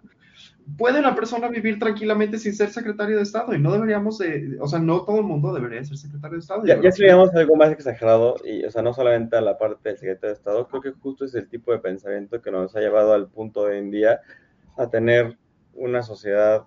puede 0.78 1.00
una 1.00 1.16
persona 1.16 1.48
vivir 1.48 1.78
tranquilamente 1.78 2.38
sin 2.38 2.54
ser 2.54 2.70
secretario 2.70 3.16
de 3.16 3.22
Estado 3.22 3.54
y 3.54 3.58
no 3.58 3.72
deberíamos, 3.72 4.20
o 4.60 4.68
sea, 4.68 4.78
no 4.78 5.04
todo 5.04 5.18
el 5.18 5.24
mundo 5.24 5.52
debería 5.52 5.82
ser 5.82 5.96
secretario 5.96 6.36
de 6.36 6.40
Estado. 6.40 6.64
Ya, 6.64 6.80
ya 6.80 6.92
si 6.92 7.02
veamos 7.02 7.34
algo 7.34 7.56
más 7.56 7.72
exagerado, 7.72 8.36
y, 8.44 8.64
o 8.64 8.70
sea, 8.70 8.82
no 8.82 8.94
solamente 8.94 9.36
a 9.36 9.40
la 9.40 9.58
parte 9.58 9.88
del 9.88 9.98
secretario 9.98 10.34
de 10.34 10.38
Estado, 10.38 10.68
creo 10.68 10.82
que 10.82 10.92
justo 10.92 11.24
es 11.24 11.34
el 11.34 11.48
tipo 11.48 11.72
de 11.72 11.78
pensamiento 11.78 12.40
que 12.40 12.52
nos 12.52 12.76
ha 12.76 12.80
llevado 12.80 13.14
al 13.14 13.28
punto 13.28 13.64
de 13.64 13.72
hoy 13.72 13.78
en 13.78 13.90
día 13.90 14.20
a 14.76 14.88
tener 14.90 15.38
una 15.72 16.02
sociedad 16.02 16.64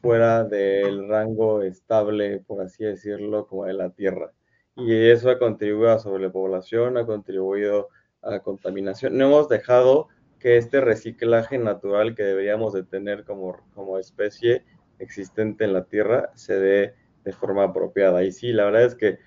fuera 0.00 0.44
del 0.44 1.08
rango 1.08 1.62
estable, 1.62 2.38
por 2.46 2.62
así 2.62 2.84
decirlo, 2.84 3.46
como 3.48 3.64
de 3.64 3.72
la 3.72 3.90
Tierra 3.90 4.30
y 4.76 5.08
eso 5.10 5.30
ha 5.30 5.38
contribuido 5.38 5.92
a 5.92 5.98
sobrepoblación, 5.98 6.96
ha 6.96 7.06
contribuido 7.06 7.90
a 8.22 8.40
contaminación. 8.40 9.16
No 9.16 9.26
hemos 9.26 9.48
dejado 9.48 10.08
que 10.38 10.56
este 10.56 10.80
reciclaje 10.80 11.58
natural 11.58 12.14
que 12.14 12.22
deberíamos 12.22 12.72
de 12.72 12.82
tener 12.82 13.24
como, 13.24 13.56
como 13.74 13.98
especie 13.98 14.64
existente 14.98 15.64
en 15.64 15.72
la 15.72 15.84
Tierra 15.84 16.30
se 16.34 16.58
dé 16.58 16.94
de 17.24 17.32
forma 17.32 17.64
apropiada. 17.64 18.24
Y 18.24 18.32
sí, 18.32 18.52
la 18.52 18.66
verdad 18.66 18.84
es 18.84 18.94
que 18.94 19.18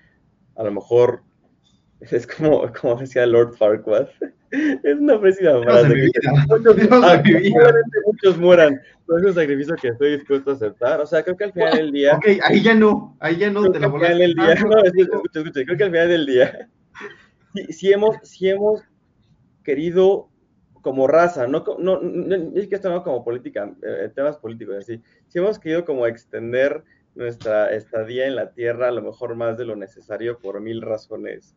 a 0.56 0.62
lo 0.62 0.70
mejor 0.70 1.22
es 2.00 2.26
como, 2.26 2.70
como 2.72 2.96
decía 2.96 3.26
Lord 3.26 3.56
Farquaad, 3.56 4.08
es 4.50 4.98
una 4.98 5.20
pésima 5.20 5.60
frase. 5.62 6.10
Muchos, 8.06 8.38
mueran, 8.38 8.80
pero 9.06 9.18
es 9.18 9.24
un 9.24 9.34
sacrificio 9.34 9.76
que 9.76 9.88
estoy 9.88 10.16
dispuesto 10.16 10.50
a 10.50 10.54
aceptar. 10.54 11.00
O 11.00 11.06
sea, 11.06 11.22
creo 11.22 11.36
que 11.36 11.44
al 11.44 11.52
final 11.52 11.76
del 11.76 11.92
día. 11.92 12.16
Ok, 12.16 12.26
ahí 12.42 12.62
ya 12.62 12.74
no, 12.74 13.16
ahí 13.20 13.36
ya 13.36 13.50
no 13.50 13.70
te 13.70 13.78
la 13.78 13.86
Al 13.86 13.92
final 13.92 14.18
del 14.18 14.34
día, 14.34 14.54
no, 14.64 14.82
escucha, 14.82 15.40
escucha, 15.40 15.64
creo 15.64 15.76
que 15.76 15.84
al 15.84 15.90
final 15.90 16.08
del 16.08 16.26
día, 16.26 16.68
si, 17.70 17.92
hemos, 17.92 18.16
si 18.22 18.48
hemos 18.48 18.82
querido 19.62 20.30
como 20.80 21.06
raza, 21.06 21.46
no, 21.46 21.64
no, 21.78 22.00
no, 22.00 22.58
es 22.58 22.68
que 22.68 22.76
esto 22.76 22.88
no 22.88 23.02
como 23.02 23.24
política, 23.24 23.74
eh, 23.82 24.10
temas 24.14 24.38
políticos, 24.38 24.76
así, 24.78 25.02
si 25.26 25.38
hemos 25.38 25.58
querido 25.58 25.84
como 25.84 26.06
extender 26.06 26.84
nuestra 27.14 27.74
estadía 27.74 28.26
en 28.26 28.36
la 28.36 28.52
Tierra 28.52 28.88
a 28.88 28.92
lo 28.92 29.02
mejor 29.02 29.34
más 29.34 29.58
de 29.58 29.64
lo 29.64 29.74
necesario 29.74 30.38
por 30.38 30.60
mil 30.60 30.80
razones 30.80 31.56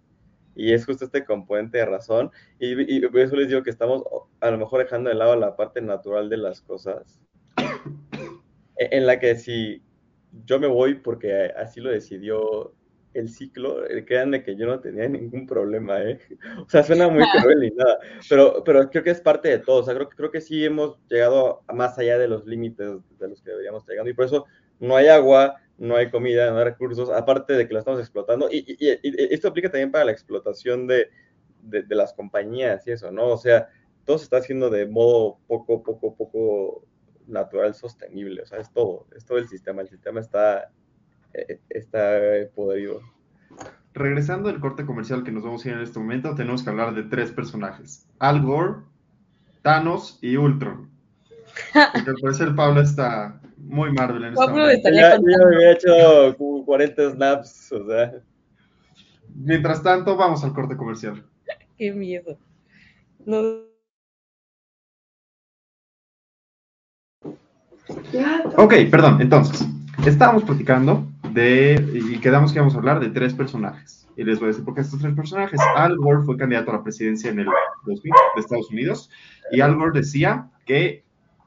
y 0.55 0.73
es 0.73 0.85
justo 0.85 1.05
este 1.05 1.25
componente 1.25 1.77
de 1.77 1.85
razón. 1.85 2.31
Y, 2.59 2.97
y, 2.97 3.07
por 3.07 3.19
eso 3.19 3.35
les 3.35 3.47
digo 3.47 3.63
que 3.63 3.69
estamos 3.69 4.03
a 4.39 4.51
lo 4.51 4.57
mejor 4.57 4.83
dejando 4.83 5.09
de 5.09 5.15
lado 5.15 5.35
la 5.35 5.55
parte 5.55 5.81
natural 5.81 6.29
de 6.29 6.37
las 6.37 6.61
cosas. 6.61 7.19
e-, 8.77 8.89
en 8.91 9.05
la 9.05 9.19
que 9.19 9.35
si 9.35 9.81
yo 10.45 10.59
me 10.59 10.67
voy 10.67 10.95
porque 10.95 11.51
así 11.57 11.79
lo 11.79 11.89
decidió 11.89 12.73
el 13.13 13.29
ciclo, 13.29 13.85
eh, 13.87 14.05
créanme 14.05 14.43
que 14.43 14.55
yo 14.55 14.65
no 14.65 14.79
tenía 14.79 15.07
ningún 15.07 15.45
problema, 15.45 16.01
¿eh? 16.01 16.19
O 16.65 16.69
sea, 16.69 16.83
suena 16.83 17.09
muy 17.09 17.23
cruel 17.41 17.63
y 17.65 17.71
nada, 17.71 17.99
pero, 18.29 18.63
pero 18.63 18.89
creo 18.89 19.03
que 19.03 19.09
es 19.09 19.21
parte 19.21 19.49
de 19.49 19.59
todo, 19.59 19.81
o 19.81 19.83
sea, 19.83 19.93
creo, 19.93 20.09
creo 20.09 20.31
que 20.31 20.41
sí 20.41 20.63
hemos 20.63 20.97
llegado 21.09 21.61
más 21.73 21.97
allá 21.97 22.17
de 22.17 22.27
los 22.27 22.45
límites 22.45 22.87
de 23.19 23.27
los 23.27 23.41
que 23.41 23.49
deberíamos 23.49 23.85
llegar, 23.85 24.07
y 24.07 24.13
por 24.13 24.25
eso 24.25 24.45
no 24.79 24.95
hay 24.95 25.07
agua, 25.07 25.57
no 25.81 25.95
hay 25.95 26.11
comida, 26.11 26.51
no 26.51 26.59
hay 26.59 26.65
recursos, 26.65 27.09
aparte 27.09 27.53
de 27.53 27.67
que 27.67 27.73
lo 27.73 27.79
estamos 27.79 27.99
explotando, 27.99 28.47
y, 28.51 28.63
y, 28.67 28.99
esto 29.33 29.47
aplica 29.47 29.71
también 29.71 29.91
para 29.91 30.05
la 30.05 30.11
explotación 30.11 30.85
de, 30.85 31.09
de, 31.63 31.81
de, 31.81 31.95
las 31.95 32.13
compañías 32.13 32.85
y 32.85 32.91
eso, 32.91 33.11
¿no? 33.11 33.29
O 33.29 33.37
sea, 33.37 33.67
todo 34.05 34.19
se 34.19 34.25
está 34.25 34.37
haciendo 34.37 34.69
de 34.69 34.85
modo 34.85 35.39
poco, 35.47 35.81
poco, 35.81 36.15
poco 36.15 36.85
natural, 37.25 37.73
sostenible, 37.73 38.43
o 38.43 38.45
sea, 38.45 38.59
es 38.59 38.71
todo, 38.71 39.07
es 39.15 39.25
todo 39.25 39.39
el 39.39 39.47
sistema, 39.47 39.81
el 39.81 39.89
sistema 39.89 40.19
está, 40.19 40.69
eh, 41.33 41.59
está 41.69 42.19
podrido. 42.53 43.01
Regresando 43.95 44.49
al 44.49 44.59
corte 44.59 44.85
comercial 44.85 45.23
que 45.23 45.31
nos 45.31 45.43
vamos 45.43 45.65
a 45.65 45.69
ir 45.69 45.73
en 45.73 45.81
este 45.81 45.97
momento, 45.97 46.35
tenemos 46.35 46.61
que 46.61 46.69
hablar 46.69 46.93
de 46.93 47.03
tres 47.03 47.31
personajes, 47.31 48.07
Al 48.19 48.43
Gore, 48.43 48.83
Thanos 49.63 50.19
y 50.21 50.37
Ultron. 50.37 50.91
Porque 51.93 52.11
al 52.11 52.17
parecer 52.21 52.55
Pablo 52.55 52.81
está 52.81 53.40
muy 53.63 53.91
Marvel 53.91 54.23
en 54.25 54.33
Pablo 54.33 54.69
esta 54.69 54.89
estaría 54.89 55.01
Ya, 55.01 55.15
ya 55.15 55.21
me 55.21 55.55
había 55.55 55.71
hecho 55.71 56.37
como 56.37 56.65
40 56.65 57.11
snaps, 57.11 57.71
o 57.71 57.85
sea. 57.87 58.13
Mientras 59.35 59.81
tanto, 59.81 60.15
vamos 60.15 60.43
al 60.43 60.53
corte 60.53 60.75
comercial. 60.75 61.23
Qué 61.77 61.91
miedo. 61.91 62.37
No. 63.25 63.71
Ok, 68.57 68.73
perdón, 68.89 69.21
entonces, 69.21 69.67
estábamos 70.05 70.43
platicando 70.43 71.05
de, 71.33 71.83
y 71.93 72.19
quedamos 72.19 72.51
que 72.51 72.59
íbamos 72.59 72.75
a 72.75 72.77
hablar 72.77 72.99
de 72.99 73.09
tres 73.09 73.33
personajes. 73.33 74.07
Y 74.15 74.23
les 74.23 74.39
voy 74.39 74.47
a 74.47 74.49
decir 74.49 74.65
por 74.65 74.75
qué 74.75 74.81
estos 74.81 74.99
tres 74.99 75.13
personajes. 75.15 75.59
Al 75.75 75.97
Gore 75.97 76.23
fue 76.23 76.37
candidato 76.37 76.71
a 76.71 76.75
la 76.75 76.83
presidencia 76.83 77.31
en 77.31 77.39
el 77.39 77.47
2000 77.85 78.13
de 78.35 78.41
Estados 78.41 78.69
Unidos 78.69 79.09
y 79.51 79.61
Al 79.61 79.75
Gore 79.75 79.99
decía 79.99 80.49
que 80.65 81.03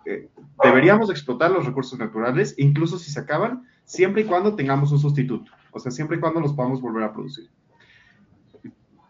eh, 0.07 0.29
deberíamos 0.62 1.10
explotar 1.10 1.50
los 1.50 1.66
recursos 1.66 1.98
naturales, 1.98 2.54
incluso 2.58 2.98
si 2.98 3.10
se 3.10 3.20
acaban, 3.20 3.66
siempre 3.84 4.22
y 4.22 4.24
cuando 4.24 4.54
tengamos 4.54 4.92
un 4.92 4.98
sustituto. 4.98 5.50
O 5.70 5.78
sea, 5.78 5.90
siempre 5.90 6.16
y 6.16 6.20
cuando 6.20 6.40
los 6.40 6.52
podamos 6.52 6.80
volver 6.80 7.04
a 7.04 7.12
producir. 7.12 7.48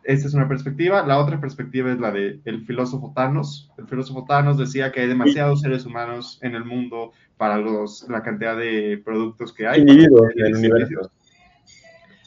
Esta 0.03 0.29
es 0.29 0.35
una 0.35 0.49
perspectiva. 0.49 1.07
La 1.07 1.19
otra 1.19 1.41
perspectiva 1.41 1.91
es 1.91 1.99
la 1.99 2.11
de 2.11 2.41
el 2.45 2.65
filósofo 2.67 3.13
Thanos. 3.15 3.71
El 3.79 3.87
filósofo 3.87 4.25
Thanos 4.29 4.59
decía 4.59 4.93
que 4.93 5.01
hay 5.01 5.09
demasiados 5.09 5.63
seres 5.63 5.87
humanos 5.87 6.39
en 6.43 6.55
el 6.55 6.65
mundo 6.65 7.13
para 7.39 7.57
los, 7.59 8.07
la 8.09 8.23
cantidad 8.23 8.57
de 8.57 9.01
productos 9.03 9.53
que 9.53 9.67
hay. 9.67 9.81
Individuos 9.81 10.31
en 10.37 10.47
el 10.47 10.57
universo. 10.57 11.11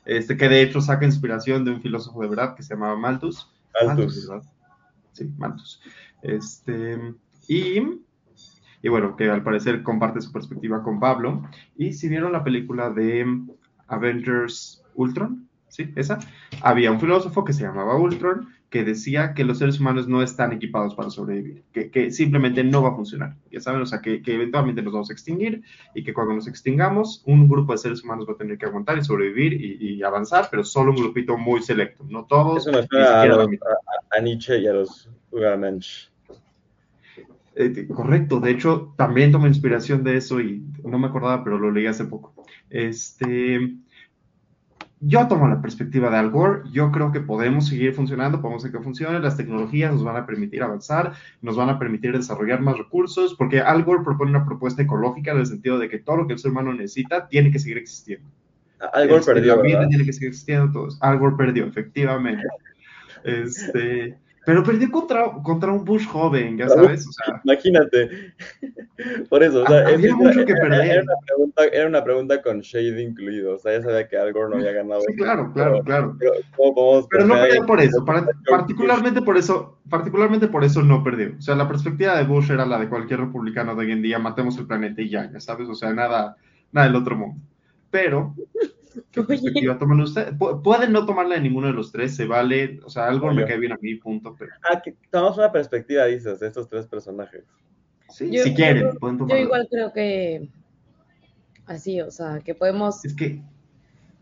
Este, 0.06 0.38
que 0.38 0.50
de 0.50 0.62
hecho 0.62 0.82
saca 0.82 1.06
inspiración 1.06 1.66
de 1.66 1.72
un 1.72 1.82
filósofo 1.82 2.22
de 2.22 2.30
verdad 2.30 2.56
que 2.56 2.64
se 2.64 2.74
llamaba 2.74 2.96
Malthus. 2.96 3.48
Malthus. 3.86 4.28
¿verdad? 4.28 4.44
Sí, 5.12 5.30
Malthus. 5.38 5.82
Este, 6.22 6.98
y, 7.48 7.82
y 8.88 8.90
bueno, 8.90 9.18
que 9.18 9.30
al 9.30 9.44
parecer 9.44 9.84
comparte 9.84 10.22
su 10.22 10.32
perspectiva 10.32 10.82
con 10.82 11.02
Pablo. 11.02 11.44
Y 11.76 11.92
si 11.92 12.08
vieron 12.08 12.32
la 12.32 12.46
película 12.46 12.90
de 12.90 13.26
Avengers 13.88 14.82
Ultron, 14.96 15.50
¿sí? 15.68 15.92
Esa, 15.98 16.20
había 16.62 16.90
un 16.90 17.02
filósofo 17.02 17.44
que 17.44 17.52
se 17.52 17.64
llamaba 17.64 17.98
Ultron 17.98 18.48
que 18.70 18.86
decía 18.86 19.34
que 19.34 19.44
los 19.44 19.58
seres 19.58 19.82
humanos 19.82 20.08
no 20.08 20.24
están 20.24 20.54
equipados 20.54 20.96
para 20.96 21.10
sobrevivir, 21.10 21.66
que, 21.74 21.92
que 21.92 22.12
simplemente 22.12 22.64
no 22.64 22.82
va 22.82 22.90
a 22.90 22.96
funcionar, 22.96 23.36
ya 23.52 23.60
saben, 23.60 23.82
o 23.82 23.86
sea, 23.86 24.02
que, 24.02 24.22
que, 24.22 24.36
eventualmente 24.36 24.82
nos 24.82 24.94
vamos 24.94 25.10
a 25.10 25.14
extinguir 25.14 25.64
y 25.94 26.04
que 26.06 26.14
cuando 26.14 26.34
nos 26.34 26.48
extingamos, 26.48 27.24
un 27.26 27.50
grupo 27.50 27.74
de 27.74 27.80
seres 27.80 28.04
humanos 28.06 28.26
va 28.28 28.34
a 28.34 28.38
tener 28.38 28.58
que 28.58 28.68
aguantar 28.68 28.98
y 28.98 29.04
sobrevivir 29.04 29.54
y, 29.54 29.96
y 29.96 30.04
avanzar, 30.04 30.48
pero 30.50 30.64
solo 30.64 30.92
un 30.92 30.98
grupito 30.98 31.38
muy 31.38 31.62
selecto, 31.62 32.06
no 32.10 32.26
todos. 32.26 32.68
Eso 32.68 32.78
me 32.78 32.88
suena 32.88 33.22
a, 33.22 33.24
a, 33.24 34.18
a, 34.18 34.22
Nietzsche 34.22 34.60
y 34.60 34.68
a 34.68 34.74
los 34.74 35.10
Ubermensch. 35.32 36.10
Eh, 37.60 37.88
correcto, 37.88 38.40
de 38.40 38.52
hecho, 38.52 38.94
también 38.98 39.32
tomo 39.32 39.48
inspiración 39.48 40.04
de 40.04 40.18
eso 40.18 40.40
y 40.40 40.64
no 40.84 41.00
me 41.00 41.08
acordaba, 41.08 41.44
pero 41.44 41.58
lo 41.58 41.72
leí 41.72 41.88
hace 41.88 42.06
poco. 42.06 42.36
Este, 42.70 43.74
yo 45.00 45.28
tomo 45.28 45.48
la 45.48 45.60
perspectiva 45.60 46.12
de 46.12 46.18
Al 46.18 46.30
Gore, 46.30 46.70
yo 46.72 46.92
creo 46.92 47.12
que 47.12 47.20
podemos 47.20 47.68
seguir 47.68 47.94
funcionando, 47.94 48.42
podemos 48.42 48.64
hacer 48.64 48.78
que 48.78 48.84
funcione, 48.84 49.20
las 49.20 49.38
tecnologías 49.38 49.92
nos 49.92 50.04
van 50.04 50.18
a 50.18 50.28
permitir 50.28 50.62
avanzar, 50.62 51.14
nos 51.42 51.56
van 51.56 51.70
a 51.70 51.80
permitir 51.80 52.16
desarrollar 52.16 52.62
más 52.62 52.78
recursos, 52.78 53.34
porque 53.34 53.60
Al 53.60 53.84
Gore 53.84 54.04
propone 54.04 54.30
una 54.30 54.46
propuesta 54.46 54.84
ecológica 54.84 55.32
en 55.32 55.40
el 55.40 55.48
sentido 55.48 55.80
de 55.80 55.90
que 55.90 55.98
todo 55.98 56.18
lo 56.18 56.28
que 56.28 56.34
el 56.34 56.40
ser 56.40 56.52
humano 56.52 56.74
necesita 56.74 57.28
tiene 57.28 57.52
que 57.52 57.58
seguir 57.58 57.80
existiendo. 57.80 58.30
Al 58.94 59.08
Gore 59.08 59.22
este, 59.22 59.34
perdió, 59.34 59.56
La 59.56 59.62
vida 59.64 59.78
¿verdad? 59.78 59.90
tiene 59.90 60.06
que 60.06 60.14
seguir 60.14 60.30
existiendo, 60.30 60.72
todos. 60.72 61.00
Al 61.02 61.18
Gore 61.18 61.36
perdió, 61.36 61.66
efectivamente. 61.66 62.44
Este, 63.24 64.16
pero 64.48 64.64
perdió 64.64 64.90
contra, 64.90 65.26
contra 65.44 65.74
un 65.74 65.84
Bush 65.84 66.08
joven, 66.08 66.58
ya 66.58 66.70
sabes, 66.70 67.06
o 67.06 67.12
sea, 67.12 67.42
Imagínate. 67.44 68.34
Por 69.30 69.44
eso, 69.44 69.62
o 69.64 69.68
sea, 69.68 69.80
Ah, 69.80 69.90
había 69.94 70.08
es- 70.08 70.16
mucho 70.16 70.46
que 70.46 70.54
era, 70.54 70.62
perder. 70.62 70.86
Era 70.86 71.02
una, 71.04 71.14
pregunta, 71.26 71.64
era 71.66 71.88
una 71.88 72.04
pregunta 72.06 72.42
con 72.42 72.62
shade 72.62 73.02
incluido. 73.02 73.56
O 73.56 73.60
sea, 73.60 73.74
ya 73.78 73.84
sabía 73.84 74.08
que 74.08 74.18
Al 74.18 74.32
Gore 74.32 74.50
no 74.52 74.56
había 74.56 74.72
ganado. 74.72 75.02
sí, 75.02 75.16
claro, 75.18 75.52
claro, 75.54 75.84
claro. 75.84 76.16
Pero, 76.18 76.32
¿cómo 76.56 76.74
podemos 76.76 77.08
Pero 77.10 77.26
no 77.26 77.34
perdió 77.36 77.66
por 77.66 77.82
eso, 77.82 78.06
para- 78.06 78.26
particularmente 78.50 79.22
por 79.22 79.36
eso, 79.38 79.80
particularmente 79.90 80.48
por 80.48 80.64
eso 80.64 80.82
no 80.82 81.04
perdió. 81.04 81.34
O 81.38 81.42
sea, 81.42 81.56
la 81.56 81.68
perspectiva 81.68 82.16
de 82.18 82.24
Bush 82.24 82.50
era 82.50 82.66
la 82.66 82.80
de 82.80 82.88
cualquier 82.88 83.20
republicano 83.20 83.76
de 83.76 83.86
hoy 83.86 83.92
en 83.92 84.02
día, 84.02 84.18
matemos 84.18 84.58
el 84.58 84.66
planeta 84.66 85.02
y 85.02 85.10
ya, 85.10 85.30
ya 85.30 85.42
sabes, 85.42 85.68
o 85.68 85.76
sea, 85.76 85.92
nada, 85.92 86.38
nada 86.72 86.88
del 86.88 86.96
otro 86.96 87.18
mundo. 87.18 87.36
Pero, 87.92 88.34
¿qué 89.12 89.20
Oye. 89.20 89.28
perspectiva 89.28 89.78
toman 89.78 90.02
ustedes? 90.02 90.34
Pu- 90.34 90.62
Pueden 90.62 90.92
no 90.92 91.06
tomarla 91.06 91.36
de 91.36 91.42
ninguno 91.42 91.68
de 91.68 91.74
los 91.74 91.92
tres, 91.92 92.16
se 92.16 92.26
vale, 92.26 92.80
o 92.84 92.90
sea, 92.90 93.08
algo 93.08 93.32
me 93.34 93.46
cae 93.46 93.58
bien 93.60 93.74
a 93.74 93.78
mí, 93.82 93.96
punto, 93.96 94.36
pero 94.38 94.52
Ah, 94.72 94.82
que 94.82 94.96
tomamos 95.12 95.38
una 95.38 95.52
perspectiva, 95.52 96.06
dices, 96.06 96.40
de 96.40 96.48
estos 96.48 96.68
tres 96.68 96.86
personajes. 96.88 97.44
sí, 98.10 98.30
Yo- 98.32 98.44
si 98.44 98.54
quieren, 98.54 98.84
yo- 98.94 99.00
pueden 99.00 99.18
Yo 99.18 99.26
tomarla. 99.26 99.42
igual 99.44 99.68
creo 99.70 99.94
que 99.94 100.50
así, 101.66 102.02
o 102.02 102.12
sea, 102.12 102.40
que 102.44 102.56
podemos, 102.56 103.04
Es 103.06 103.14
que, 103.14 103.42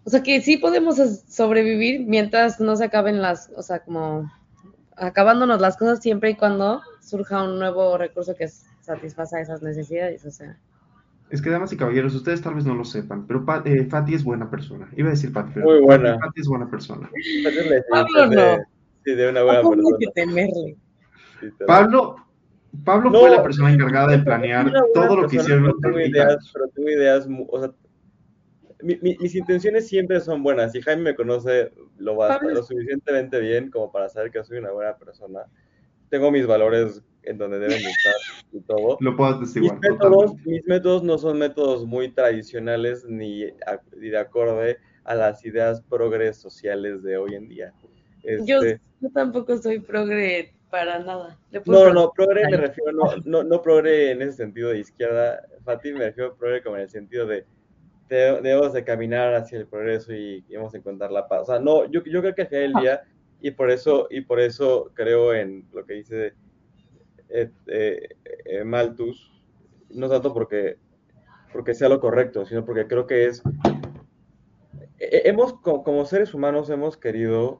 o 0.03 0.09
sea, 0.09 0.23
que 0.23 0.41
sí 0.41 0.57
podemos 0.57 0.97
sobrevivir 1.27 2.01
mientras 2.05 2.59
no 2.59 2.75
se 2.75 2.85
acaben 2.85 3.21
las, 3.21 3.51
o 3.55 3.61
sea, 3.61 3.79
como 3.79 4.31
acabándonos 4.97 5.59
las 5.61 5.77
cosas 5.77 5.99
siempre 6.01 6.31
y 6.31 6.35
cuando 6.35 6.81
surja 7.01 7.43
un 7.43 7.59
nuevo 7.59 7.97
recurso 7.97 8.35
que 8.35 8.47
satisfaza 8.81 9.39
esas 9.41 9.61
necesidades, 9.61 10.25
o 10.25 10.31
sea. 10.31 10.57
Es 11.29 11.41
que, 11.41 11.49
damas 11.49 11.73
y 11.73 11.77
caballeros, 11.77 12.13
ustedes 12.15 12.41
tal 12.41 12.55
vez 12.55 12.65
no 12.65 12.75
lo 12.75 12.85
sepan, 12.85 13.25
pero 13.27 13.45
Pa- 13.45 13.63
eh, 13.65 13.85
Fati 13.85 14.13
es 14.13 14.23
buena 14.23 14.49
persona. 14.49 14.89
Iba 14.95 15.07
a 15.09 15.11
decir 15.11 15.31
pero 15.33 15.65
Muy 15.65 15.79
buena. 15.81 16.19
Fati 16.19 16.41
es 16.41 16.47
buena 16.47 16.69
persona. 16.69 17.09
Pablo 17.89 18.27
no. 18.27 18.57
Sí, 19.03 19.13
de 19.13 19.29
una 19.29 19.43
buena 19.43 19.61
¿Cómo 19.61 19.73
hay 19.73 19.77
persona. 19.81 19.97
que 19.99 20.07
temerle? 20.21 20.75
Sí, 21.41 21.47
Pablo, 21.67 22.15
Pablo 22.83 23.09
No, 23.09 23.19
fue 23.19 23.29
la 23.29 23.43
persona 23.43 23.71
encargada 23.71 24.07
de 24.11 24.19
planear 24.19 24.71
todo 24.93 25.21
lo 25.21 25.27
que 25.27 25.37
hicieron 25.37 25.63
pero 25.63 25.73
los 25.73 25.81
tengo 25.81 25.95
30 25.95 26.17
ideas, 26.17 26.51
pero 26.53 26.67
tengo 26.69 26.89
ideas, 26.89 27.27
o 27.49 27.59
sea, 27.59 27.71
mi- 28.81 28.99
mi- 29.01 29.17
mis 29.19 29.35
intenciones 29.35 29.87
siempre 29.87 30.19
son 30.19 30.43
buenas. 30.43 30.75
Y 30.75 30.81
Jaime 30.81 31.01
me 31.03 31.15
conoce 31.15 31.71
lo, 31.97 32.15
basta- 32.15 32.39
Pablo- 32.39 32.55
lo 32.55 32.63
suficientemente 32.63 33.39
bien 33.39 33.69
como 33.71 33.91
para 33.91 34.09
saber 34.09 34.31
que 34.31 34.43
soy 34.43 34.57
una 34.59 34.71
buena 34.71 34.95
persona. 34.97 35.41
Tengo 36.09 36.31
mis 36.31 36.45
valores 36.45 37.01
en 37.25 37.37
donde 37.37 37.59
deben 37.59 37.81
de 37.81 37.89
estar 37.89 38.13
y 38.51 38.59
todo. 38.61 38.97
Lo 38.99 39.15
puedo 39.15 39.39
Mis 39.39 39.55
métodos, 39.79 40.35
mis 40.45 40.65
métodos 40.65 41.03
no 41.03 41.17
son 41.17 41.39
métodos 41.39 41.85
muy 41.85 42.09
tradicionales 42.11 43.05
ni, 43.05 43.43
a- 43.43 43.81
ni 43.97 44.09
de 44.09 44.17
acorde 44.17 44.77
a 45.03 45.15
las 45.15 45.45
ideas 45.45 45.81
progres 45.81 46.37
sociales 46.37 47.03
de 47.03 47.17
hoy 47.17 47.35
en 47.35 47.47
día. 47.47 47.73
Yo, 48.45 48.61
Este, 48.61 48.81
yo 49.01 49.09
tampoco 49.13 49.57
soy 49.57 49.79
progre 49.79 50.53
para 50.71 50.99
nada. 50.99 51.37
Le 51.51 51.59
no, 51.59 51.63
puedo 51.65 51.93
no, 51.93 52.11
progre 52.11 52.49
me 52.49 52.57
refiero, 52.57 52.91
no, 52.91 53.03
no, 53.23 53.43
no 53.43 53.61
progre 53.61 54.11
en 54.11 54.21
ese 54.21 54.33
sentido 54.33 54.69
de 54.69 54.79
izquierda, 54.79 55.41
Fati, 55.63 55.93
me 55.93 56.05
refiero 56.05 56.31
a 56.31 56.35
progre 56.35 56.63
como 56.63 56.75
en 56.77 56.83
el 56.83 56.89
sentido 56.89 57.25
de 57.27 57.45
de- 58.09 58.39
debemos 58.43 58.71
de 58.73 58.83
caminar 58.83 59.33
hacia 59.33 59.57
el 59.57 59.65
progreso 59.65 60.13
y, 60.13 60.43
y 60.47 60.55
vamos 60.55 60.73
a 60.75 60.77
encontrar 60.77 61.11
la 61.11 61.27
paz. 61.27 61.41
O 61.41 61.45
sea, 61.45 61.59
no, 61.59 61.85
yo, 61.89 62.03
yo 62.03 62.21
creo 62.21 62.35
que 62.35 62.43
al 62.43 62.47
final 62.47 62.73
del 62.73 62.81
día, 62.83 63.03
y 63.41 63.49
por 63.49 63.71
eso, 63.71 64.07
y 64.11 64.21
por 64.21 64.39
eso 64.39 64.91
creo 64.93 65.33
en 65.33 65.65
lo 65.73 65.83
que 65.85 65.95
dice 65.95 66.33
eh, 67.29 67.51
eh, 67.67 68.09
eh, 68.45 68.63
Malthus, 68.63 69.31
no 69.89 70.09
tanto 70.09 70.33
porque, 70.33 70.77
porque 71.53 71.75
sea 71.75 71.89
lo 71.89 71.99
correcto, 71.99 72.45
sino 72.45 72.65
porque 72.65 72.87
creo 72.87 73.07
que 73.07 73.27
es, 73.27 73.43
eh, 74.99 75.21
hemos, 75.25 75.53
co- 75.61 75.83
como 75.83 76.05
seres 76.05 76.33
humanos, 76.33 76.69
hemos 76.69 76.97
querido 76.97 77.59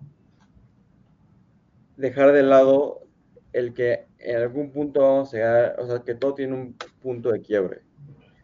dejar 1.95 2.31
de 2.31 2.43
lado 2.43 3.01
el 3.53 3.73
que 3.73 4.07
en 4.19 4.37
algún 4.37 4.71
punto 4.71 5.01
vamos 5.01 5.33
a 5.33 5.37
llegar, 5.37 5.75
o 5.79 5.87
sea, 5.87 5.99
que 6.03 6.15
todo 6.15 6.33
tiene 6.33 6.53
un 6.53 6.77
punto 7.01 7.31
de 7.31 7.41
quiebre. 7.41 7.81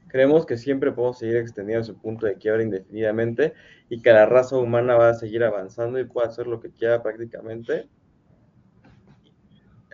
Creemos 0.10 0.46
que 0.46 0.58
siempre 0.58 0.92
podemos 0.94 1.20
seguir 1.20 1.38
extendiendo 1.38 1.86
su 1.86 1.98
punto 2.00 2.28
de 2.28 2.38
quiebre 2.38 2.64
indefinidamente 2.64 3.54
y 3.90 4.02
que 4.02 4.12
la 4.14 4.26
raza 4.28 4.58
humana 4.58 4.96
va 4.96 5.10
a 5.10 5.14
seguir 5.16 5.44
avanzando 5.44 6.00
y 6.00 6.06
puede 6.06 6.28
hacer 6.30 6.48
lo 6.48 6.62
que 6.62 6.72
quiera 6.72 7.04
prácticamente. 7.04 7.90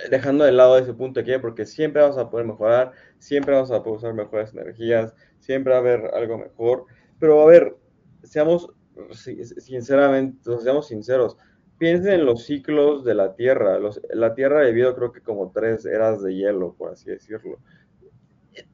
Dejando 0.09 0.45
de 0.45 0.51
lado 0.51 0.77
ese 0.77 0.93
punto 0.93 1.19
aquí, 1.19 1.37
porque 1.39 1.65
siempre 1.65 2.01
vamos 2.01 2.17
a 2.17 2.29
poder 2.29 2.45
mejorar, 2.45 2.91
siempre 3.17 3.53
vamos 3.53 3.71
a 3.71 3.81
poder 3.83 3.97
usar 3.97 4.13
mejores 4.13 4.53
energías, 4.53 5.13
siempre 5.39 5.71
va 5.71 5.77
a 5.77 5.81
haber 5.81 6.11
algo 6.13 6.37
mejor. 6.37 6.85
Pero 7.19 7.41
a 7.41 7.45
ver, 7.45 7.75
seamos 8.23 8.69
sinceramente, 9.11 10.57
seamos 10.59 10.87
sinceros, 10.87 11.37
piensen 11.77 12.13
en 12.13 12.25
los 12.25 12.45
ciclos 12.45 13.03
de 13.03 13.15
la 13.15 13.35
Tierra. 13.35 13.79
la 14.13 14.33
Tierra 14.33 14.61
ha 14.61 14.65
vivido 14.65 14.95
creo 14.95 15.11
que 15.11 15.21
como 15.21 15.51
tres 15.51 15.85
eras 15.85 16.21
de 16.23 16.35
hielo, 16.35 16.75
por 16.77 16.91
así 16.91 17.09
decirlo. 17.09 17.57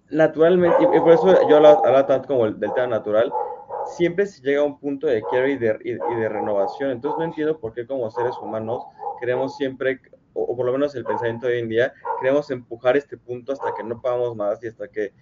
Naturalmente, 0.10 0.78
y 0.82 1.00
por 1.00 1.12
eso 1.12 1.50
yo 1.50 1.58
hablo 1.58 2.06
tanto 2.06 2.28
como 2.28 2.46
del 2.46 2.74
tema 2.74 2.88
natural, 2.88 3.32
siempre 3.86 4.26
se 4.26 4.42
llega 4.42 4.62
a 4.62 4.66
un 4.66 4.80
punto 4.80 5.08
de 5.08 5.22
quiebra 5.24 5.50
y 5.50 5.58
de, 5.58 5.78
y 5.84 6.16
de 6.16 6.30
renovación. 6.30 6.92
Entonces 6.92 7.18
no 7.18 7.26
entiendo 7.26 7.60
por 7.60 7.74
qué 7.74 7.86
como 7.86 8.10
seres 8.12 8.36
humanos 8.42 8.84
queremos 9.20 9.58
siempre 9.58 10.00
o, 10.34 10.56
por 10.56 10.66
lo 10.66 10.72
menos 10.72 10.96
el 10.96 11.06
pensamiento 11.06 11.48
de 11.48 11.54
hoy 11.54 11.60
en 11.60 11.70
día, 11.70 11.94
queremos 12.20 12.50
empujar 12.52 12.98
este 12.98 13.18
punto 13.18 13.54
hasta 13.54 13.74
que 13.76 13.84
no 13.84 14.02
podamos 14.02 14.36
más 14.36 14.64
y 14.64 14.68
hasta 14.68 14.88
que 14.88 15.14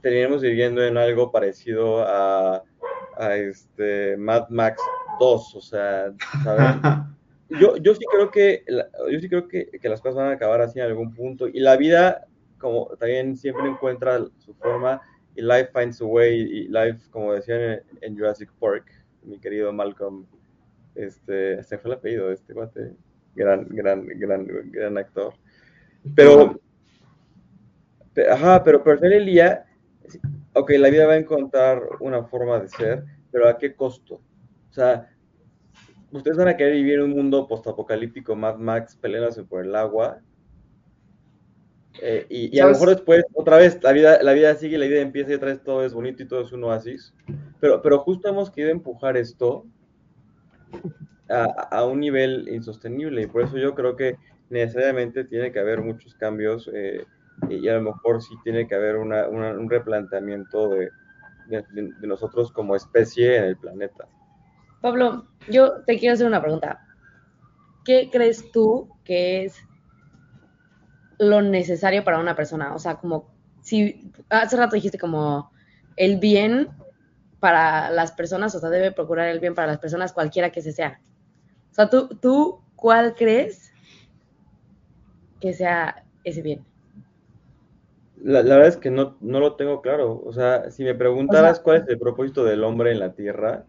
terminemos 0.00 0.42
viviendo 0.42 0.84
en 0.84 0.96
algo 0.96 1.30
parecido 1.30 2.02
a, 2.02 2.62
a 3.16 3.36
este 3.36 4.16
Mad 4.16 4.48
Max 4.48 4.82
2, 5.18 5.54
o 5.54 5.60
sea, 5.60 6.12
¿sabes? 6.42 6.64
Yo, 7.60 7.76
yo 7.76 7.94
sí 7.94 8.02
creo 8.10 8.30
que 8.30 8.64
yo 9.10 9.20
sí 9.20 9.28
creo 9.28 9.46
que, 9.46 9.66
que, 9.66 9.88
las 9.90 10.00
cosas 10.00 10.16
van 10.16 10.28
a 10.28 10.36
acabar 10.36 10.62
así 10.62 10.78
en 10.78 10.86
algún 10.86 11.14
punto 11.14 11.46
y 11.46 11.60
la 11.60 11.76
vida 11.76 12.26
como 12.56 12.86
también 12.98 13.36
siempre 13.36 13.68
encuentra 13.68 14.24
su 14.38 14.54
forma 14.54 15.02
y 15.36 15.42
life 15.42 15.68
finds 15.74 16.00
a 16.00 16.06
way 16.06 16.40
y 16.40 16.68
life 16.68 17.10
como 17.10 17.34
decían 17.34 17.82
en, 18.00 18.16
Jurassic 18.16 18.50
Park 18.58 18.86
mi 19.22 19.38
querido 19.38 19.70
Malcolm 19.70 20.26
este 20.94 21.62
se 21.62 21.76
fue 21.76 21.90
el 21.90 21.98
apellido 21.98 22.28
de 22.28 22.34
este 22.34 22.54
guate 22.54 22.96
gran, 23.34 23.66
gran, 23.68 24.06
gran, 24.06 24.46
gran 24.70 24.98
actor. 24.98 25.34
Pero, 26.14 26.60
ajá, 28.30 28.62
pero, 28.62 28.82
pero 28.82 29.00
el 29.02 29.26
día, 29.26 29.64
ok, 30.54 30.70
la 30.78 30.90
vida 30.90 31.06
va 31.06 31.14
a 31.14 31.18
encontrar 31.18 31.82
una 32.00 32.24
forma 32.24 32.58
de 32.60 32.68
ser, 32.68 33.04
pero 33.30 33.48
¿a 33.48 33.56
qué 33.58 33.74
costo? 33.74 34.20
O 34.70 34.72
sea, 34.72 35.10
ustedes 36.10 36.36
van 36.36 36.48
a 36.48 36.56
querer 36.56 36.74
vivir 36.74 36.94
en 36.94 37.02
un 37.02 37.10
mundo 37.10 37.46
postapocalíptico, 37.46 38.34
Mad 38.34 38.56
Max 38.56 38.96
peleándose 38.96 39.44
por 39.44 39.64
el 39.64 39.74
agua. 39.74 40.20
Eh, 42.00 42.26
y, 42.28 42.58
a 42.58 42.66
lo 42.66 42.72
mejor 42.72 42.88
después, 42.88 43.24
otra 43.34 43.58
vez, 43.58 43.78
la 43.82 43.92
vida, 43.92 44.22
la 44.22 44.32
vida 44.32 44.54
sigue, 44.54 44.78
la 44.78 44.86
vida 44.86 45.00
empieza 45.00 45.30
y 45.30 45.34
otra 45.34 45.50
vez 45.50 45.62
todo 45.62 45.84
es 45.84 45.92
bonito 45.92 46.22
y 46.22 46.26
todo 46.26 46.40
es 46.40 46.52
un 46.52 46.64
oasis. 46.64 47.14
Pero, 47.60 47.82
pero 47.82 47.98
justo 48.00 48.28
hemos 48.28 48.50
querido 48.50 48.72
empujar 48.72 49.16
esto 49.16 49.66
a, 51.32 51.84
un 51.84 52.00
nivel 52.00 52.48
insostenible 52.48 53.22
y 53.22 53.26
por 53.26 53.42
eso 53.42 53.56
yo 53.56 53.74
creo 53.74 53.96
que 53.96 54.16
necesariamente 54.50 55.24
tiene 55.24 55.50
que 55.50 55.60
haber 55.60 55.80
muchos 55.80 56.14
cambios 56.14 56.70
eh, 56.72 57.04
y 57.48 57.66
a 57.68 57.74
lo 57.74 57.82
mejor 57.82 58.22
sí 58.22 58.34
tiene 58.44 58.68
que 58.68 58.74
haber 58.74 58.96
un 58.96 59.70
replanteamiento 59.70 60.68
de, 60.68 60.90
de, 61.48 62.06
nosotros 62.06 62.52
como 62.52 62.76
especie 62.76 63.36
en 63.36 63.44
el 63.44 63.56
planeta. 63.56 64.06
Pablo, 64.80 65.26
yo 65.48 65.82
te 65.84 65.98
quiero 65.98 66.14
hacer 66.14 66.26
una 66.26 66.42
pregunta. 66.42 66.84
¿Qué 67.84 68.10
crees 68.12 68.50
tú 68.52 68.90
que 69.04 69.44
es 69.44 69.56
lo 71.18 71.40
necesario 71.40 72.04
para 72.04 72.18
una 72.18 72.36
persona? 72.36 72.74
O 72.74 72.78
sea, 72.78 72.96
como 72.96 73.32
si 73.62 74.12
hace 74.28 74.56
rato 74.56 74.74
dijiste 74.74 74.98
como 74.98 75.50
el 75.96 76.18
bien 76.18 76.68
para 77.40 77.90
las 77.90 78.12
personas, 78.12 78.54
o 78.54 78.60
sea, 78.60 78.70
debe 78.70 78.92
procurar 78.92 79.28
el 79.28 79.40
bien 79.40 79.54
para 79.54 79.68
las 79.68 79.78
personas 79.78 80.12
cualquiera 80.12 80.50
que 80.50 80.62
se 80.62 80.72
sea. 80.72 81.00
O 81.72 81.74
sea, 81.74 81.88
¿tú, 81.88 82.08
tú 82.20 82.60
cuál 82.76 83.14
crees 83.14 83.72
que 85.40 85.54
sea 85.54 86.04
ese 86.22 86.42
bien? 86.42 86.64
La, 88.22 88.42
verdad 88.42 88.68
es 88.68 88.76
que 88.76 88.90
no, 88.90 89.16
no, 89.20 89.40
lo 89.40 89.56
tengo 89.56 89.80
claro. 89.80 90.22
O 90.24 90.32
sea, 90.32 90.70
si 90.70 90.84
me 90.84 90.94
preguntaras 90.94 91.58
cuál 91.58 91.78
es 91.78 91.88
el 91.88 91.98
propósito 91.98 92.44
del 92.44 92.62
hombre 92.62 92.92
en 92.92 93.00
la 93.00 93.14
Tierra, 93.14 93.64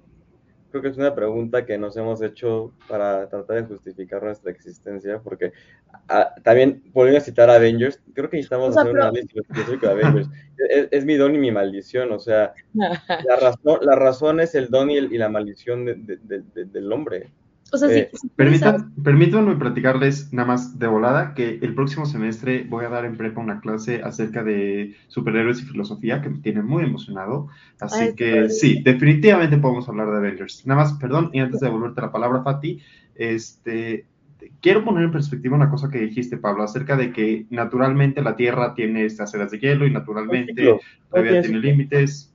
creo 0.69 0.81
que 0.81 0.89
es 0.89 0.97
una 0.97 1.15
pregunta 1.15 1.65
que 1.65 1.77
nos 1.77 1.95
hemos 1.95 2.21
hecho 2.21 2.73
para 2.89 3.29
tratar 3.29 3.61
de 3.61 3.67
justificar 3.75 4.21
nuestra 4.21 4.51
existencia, 4.51 5.19
porque 5.23 5.53
ah, 6.09 6.35
también, 6.43 6.83
volviendo 6.93 7.19
a 7.19 7.23
citar 7.23 7.49
Avengers, 7.49 8.01
creo 8.13 8.29
que 8.29 8.37
necesitamos 8.37 8.75
hacer 8.75 8.91
una 8.91 9.11
lista 9.11 9.39
de 9.55 9.87
Avengers. 9.87 10.29
Es, 10.91 11.05
mi 11.05 11.15
don 11.15 11.35
y 11.35 11.37
mi 11.37 11.51
maldición, 11.51 12.11
o 12.11 12.19
sea, 12.19 12.53
la 12.73 13.35
razón, 13.39 13.79
la 13.81 13.95
razón 13.95 14.39
es 14.41 14.55
el 14.55 14.69
don 14.69 14.91
y, 14.91 14.99
la 14.99 15.29
maldición 15.29 15.85
del 15.85 16.91
hombre. 16.91 17.31
O 17.73 17.77
sea, 17.77 17.89
eh, 17.89 18.11
permítanme 18.35 19.55
platicarles 19.55 20.31
nada 20.31 20.47
más 20.47 20.77
de 20.77 20.85
volada 20.85 21.33
que 21.33 21.57
el 21.59 21.73
próximo 21.73 22.05
semestre 22.05 22.67
voy 22.69 22.85
a 22.85 22.89
dar 22.89 23.03
en 23.03 23.17
prepa 23.17 23.41
una 23.41 23.61
clase 23.61 23.99
acerca 24.03 24.43
de 24.43 24.95
superhéroes 25.07 25.59
y 25.59 25.65
filosofía 25.65 26.21
que 26.21 26.29
me 26.29 26.37
tiene 26.37 26.61
muy 26.61 26.83
emocionado. 26.83 27.47
Así 27.79 28.13
que 28.13 28.51
sí, 28.51 28.83
definitivamente 28.83 29.57
podemos 29.57 29.89
hablar 29.89 30.11
de 30.11 30.17
Avengers. 30.17 30.67
Nada 30.67 30.83
más, 30.83 30.93
perdón, 30.93 31.31
y 31.33 31.39
antes 31.39 31.61
de 31.61 31.65
devolverte 31.65 32.01
la 32.01 32.11
palabra, 32.11 32.43
Fati, 32.43 32.79
este, 33.15 34.05
quiero 34.61 34.85
poner 34.85 35.05
en 35.05 35.11
perspectiva 35.11 35.55
una 35.55 35.71
cosa 35.71 35.89
que 35.89 35.97
dijiste, 35.97 36.37
Pablo, 36.37 36.61
acerca 36.61 36.95
de 36.95 37.11
que 37.11 37.47
naturalmente 37.49 38.21
la 38.21 38.35
Tierra 38.35 38.75
tiene 38.75 39.03
estas 39.03 39.33
eras 39.33 39.49
de 39.49 39.57
hielo 39.57 39.87
y 39.87 39.91
naturalmente 39.91 40.77
todavía 41.09 41.41
tiene 41.41 41.57
límites. 41.57 42.31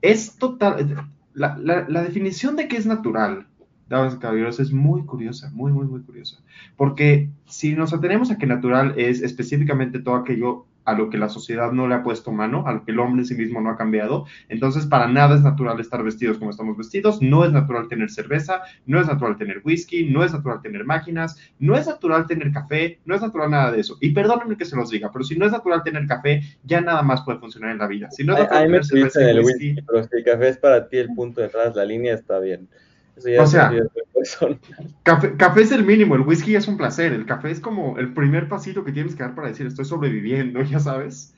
Es 0.00 0.36
total. 0.38 1.06
La, 1.34 1.56
la, 1.56 1.88
la 1.88 2.02
definición 2.02 2.56
de 2.56 2.66
qué 2.66 2.76
es 2.76 2.84
natural 2.84 3.46
damas 3.92 4.14
y 4.14 4.18
caballeros, 4.18 4.58
es 4.58 4.72
muy 4.72 5.04
curiosa, 5.04 5.50
muy, 5.52 5.70
muy, 5.70 5.86
muy 5.86 6.00
curiosa. 6.02 6.38
Porque 6.76 7.30
si 7.46 7.74
nos 7.74 7.92
atenemos 7.92 8.30
a 8.30 8.38
que 8.38 8.46
natural 8.46 8.94
es 8.96 9.22
específicamente 9.22 10.00
todo 10.00 10.16
aquello 10.16 10.66
a 10.84 10.94
lo 10.94 11.10
que 11.10 11.18
la 11.18 11.28
sociedad 11.28 11.70
no 11.70 11.86
le 11.86 11.94
ha 11.94 12.02
puesto 12.02 12.32
mano, 12.32 12.66
a 12.66 12.72
lo 12.72 12.84
que 12.84 12.90
el 12.90 12.98
hombre 12.98 13.22
en 13.22 13.26
sí 13.26 13.34
mismo 13.34 13.60
no 13.60 13.70
ha 13.70 13.76
cambiado. 13.76 14.26
Entonces, 14.48 14.86
para 14.86 15.06
nada 15.06 15.36
es 15.36 15.42
natural 15.42 15.78
estar 15.78 16.02
vestidos 16.02 16.38
como 16.38 16.50
estamos 16.50 16.76
vestidos, 16.76 17.22
no 17.22 17.44
es 17.44 17.52
natural 17.52 17.86
tener 17.86 18.10
cerveza, 18.10 18.62
no 18.86 19.00
es 19.00 19.06
natural 19.06 19.36
tener 19.36 19.60
whisky, 19.64 20.10
no 20.10 20.24
es 20.24 20.32
natural 20.32 20.60
tener 20.60 20.84
máquinas, 20.84 21.38
no 21.60 21.76
es 21.76 21.86
natural 21.86 22.26
tener 22.26 22.50
café, 22.50 22.98
no 23.04 23.14
es 23.14 23.20
natural 23.20 23.50
nada 23.50 23.70
de 23.70 23.80
eso. 23.80 23.96
Y 24.00 24.10
perdónenme 24.10 24.56
que 24.56 24.64
se 24.64 24.74
los 24.74 24.90
diga, 24.90 25.12
pero 25.12 25.24
si 25.24 25.38
no 25.38 25.46
es 25.46 25.52
natural 25.52 25.84
tener 25.84 26.06
café, 26.06 26.42
ya 26.64 26.80
nada 26.80 27.02
más 27.02 27.22
puede 27.22 27.38
funcionar 27.38 27.70
en 27.70 27.78
la 27.78 27.86
vida. 27.86 28.10
Si 28.10 28.24
no 28.24 28.32
es 28.32 28.40
natural 28.40 28.64
tener 28.64 28.84
cerveza, 28.84 29.20
whisky, 29.40 29.76
pero 29.86 30.02
si 30.02 30.16
el 30.16 30.24
café 30.24 30.48
es 30.48 30.58
para 30.58 30.88
ti 30.88 30.96
el 30.96 31.14
punto 31.14 31.40
detrás, 31.40 31.76
la 31.76 31.84
línea 31.84 32.14
está 32.14 32.40
bien 32.40 32.68
o 33.16 33.46
sea, 33.46 33.72
café, 35.02 35.60
es 35.60 35.72
el 35.72 35.84
mínimo, 35.84 36.14
el 36.14 36.22
whisky 36.22 36.54
es 36.54 36.68
un 36.68 36.76
placer, 36.76 37.12
el 37.12 37.26
café 37.26 37.50
es 37.50 37.60
como 37.60 37.98
el 37.98 38.14
primer 38.14 38.48
pasito 38.48 38.84
que 38.84 38.92
tienes 38.92 39.14
que 39.14 39.22
dar 39.22 39.34
para 39.34 39.48
decir 39.48 39.66
estoy 39.66 39.84
sobreviviendo, 39.84 40.62
ya 40.62 40.80
sabes. 40.80 41.34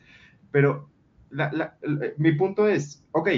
Pero 0.51 0.89
mi 2.17 2.33
punto 2.33 2.69
es, 2.69 3.05
ok, 3.13 3.29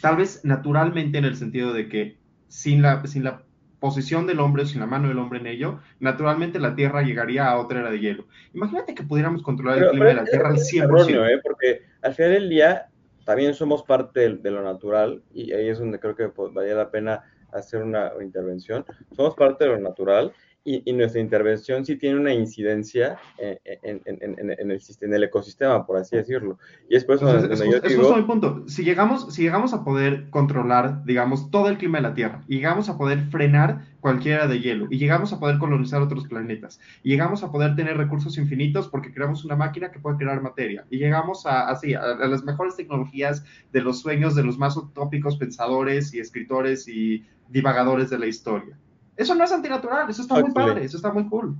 tal 0.00 0.16
vez 0.16 0.44
naturalmente 0.44 1.18
en 1.18 1.24
el 1.24 1.36
sentido 1.36 1.72
de 1.72 1.88
que 1.88 2.16
sin 2.48 2.82
la, 2.82 3.06
sin 3.06 3.24
la 3.24 3.44
posición 3.78 4.26
del 4.26 4.40
hombre, 4.40 4.66
sin 4.66 4.80
la 4.80 4.86
mano 4.86 5.08
del 5.08 5.18
hombre 5.18 5.38
en 5.38 5.46
ello, 5.46 5.80
naturalmente 6.00 6.58
la 6.58 6.74
Tierra 6.74 7.02
llegaría 7.02 7.48
a 7.48 7.58
otra 7.58 7.80
era 7.80 7.90
de 7.90 8.00
hielo. 8.00 8.26
Imagínate 8.54 8.94
que 8.94 9.02
pudiéramos 9.02 9.42
controlar 9.42 9.78
el 9.78 9.90
clima 9.90 10.06
de 10.06 10.14
la 10.14 10.24
Tierra 10.24 10.48
al 10.48 10.56
100%. 10.56 11.30
¿eh? 11.30 11.40
Porque 11.42 11.82
al 12.02 12.14
final 12.14 12.32
del 12.32 12.48
día 12.48 12.86
también 13.24 13.54
somos 13.54 13.82
parte 13.82 14.36
de, 14.36 14.50
lo 14.50 14.62
natural 14.62 15.22
y 15.32 15.52
ahí 15.52 15.68
es 15.68 15.78
donde 15.78 16.00
creo 16.00 16.16
que 16.16 16.28
pues, 16.28 16.52
valía 16.52 16.74
la 16.74 16.90
pena 16.90 17.24
hacer 17.54 17.82
una 17.82 18.12
intervención. 18.20 18.84
Somos 19.14 19.34
parte 19.34 19.64
de 19.64 19.70
lo 19.70 19.80
natural 19.80 20.32
y, 20.66 20.92
nuestra 20.94 21.20
intervención 21.20 21.84
sí 21.84 21.96
tiene 21.96 22.18
una 22.18 22.32
incidencia 22.32 23.18
en, 23.36 23.58
en, 23.82 24.00
en, 24.06 24.50
en, 24.50 24.70
el, 24.70 24.80
en 25.00 25.14
el 25.14 25.24
ecosistema, 25.24 25.84
por 25.84 25.98
así 25.98 26.16
decirlo. 26.16 26.58
Y 26.88 26.96
es 26.96 27.04
por 27.04 27.16
eso 27.16 27.28
Entonces, 27.28 27.60
es, 27.60 27.70
yo 27.70 27.80
digo... 27.80 28.16
mi 28.16 28.22
punto. 28.22 28.64
Si 28.66 28.82
llegamos, 28.82 29.34
si 29.34 29.42
llegamos 29.42 29.74
a 29.74 29.84
poder 29.84 30.30
controlar, 30.30 31.04
digamos, 31.04 31.50
todo 31.50 31.68
el 31.68 31.76
clima 31.76 31.98
de 31.98 32.02
la 32.02 32.14
Tierra, 32.14 32.42
y 32.48 32.56
llegamos 32.56 32.88
a 32.88 32.96
poder 32.96 33.24
frenar 33.26 33.84
cualquiera 34.00 34.46
de 34.46 34.60
hielo, 34.60 34.86
y 34.90 34.96
llegamos 34.96 35.34
a 35.34 35.38
poder 35.38 35.58
colonizar 35.58 36.00
otros 36.00 36.26
planetas, 36.26 36.80
y 37.02 37.10
llegamos 37.10 37.42
a 37.42 37.52
poder 37.52 37.76
tener 37.76 37.98
recursos 37.98 38.38
infinitos 38.38 38.88
porque 38.88 39.12
creamos 39.12 39.44
una 39.44 39.56
máquina 39.56 39.90
que 39.90 39.98
puede 39.98 40.16
crear 40.16 40.40
materia, 40.40 40.86
y 40.88 40.96
llegamos 40.96 41.44
a, 41.44 41.68
así, 41.68 41.92
a, 41.92 42.00
a 42.00 42.26
las 42.26 42.42
mejores 42.42 42.74
tecnologías 42.74 43.44
de 43.70 43.82
los 43.82 44.00
sueños 44.00 44.34
de 44.34 44.44
los 44.44 44.56
más 44.56 44.78
utópicos 44.78 45.36
pensadores 45.36 46.14
y 46.14 46.20
escritores 46.20 46.88
y 46.88 47.22
divagadores 47.48 48.10
de 48.10 48.18
la 48.18 48.26
historia 48.26 48.78
eso 49.16 49.34
no 49.34 49.44
es 49.44 49.52
antinatural, 49.52 50.10
eso 50.10 50.22
está 50.22 50.40
muy 50.40 50.52
padre, 50.52 50.84
eso 50.84 50.96
está 50.96 51.12
muy 51.12 51.28
cool. 51.28 51.54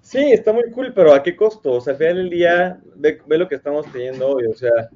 Sí, 0.00 0.18
está 0.18 0.52
muy 0.52 0.70
cool, 0.72 0.92
pero 0.94 1.12
¿a 1.12 1.22
qué 1.22 1.36
costo? 1.36 1.72
O 1.72 1.80
sea, 1.80 1.92
al 1.92 1.98
final 1.98 2.16
del 2.16 2.30
día, 2.30 2.80
ve, 2.96 3.20
lo 3.28 3.48
que 3.48 3.56
estamos 3.56 3.86
teniendo 3.92 4.28
hoy, 4.28 4.46
o 4.46 4.54
sea, 4.54 4.88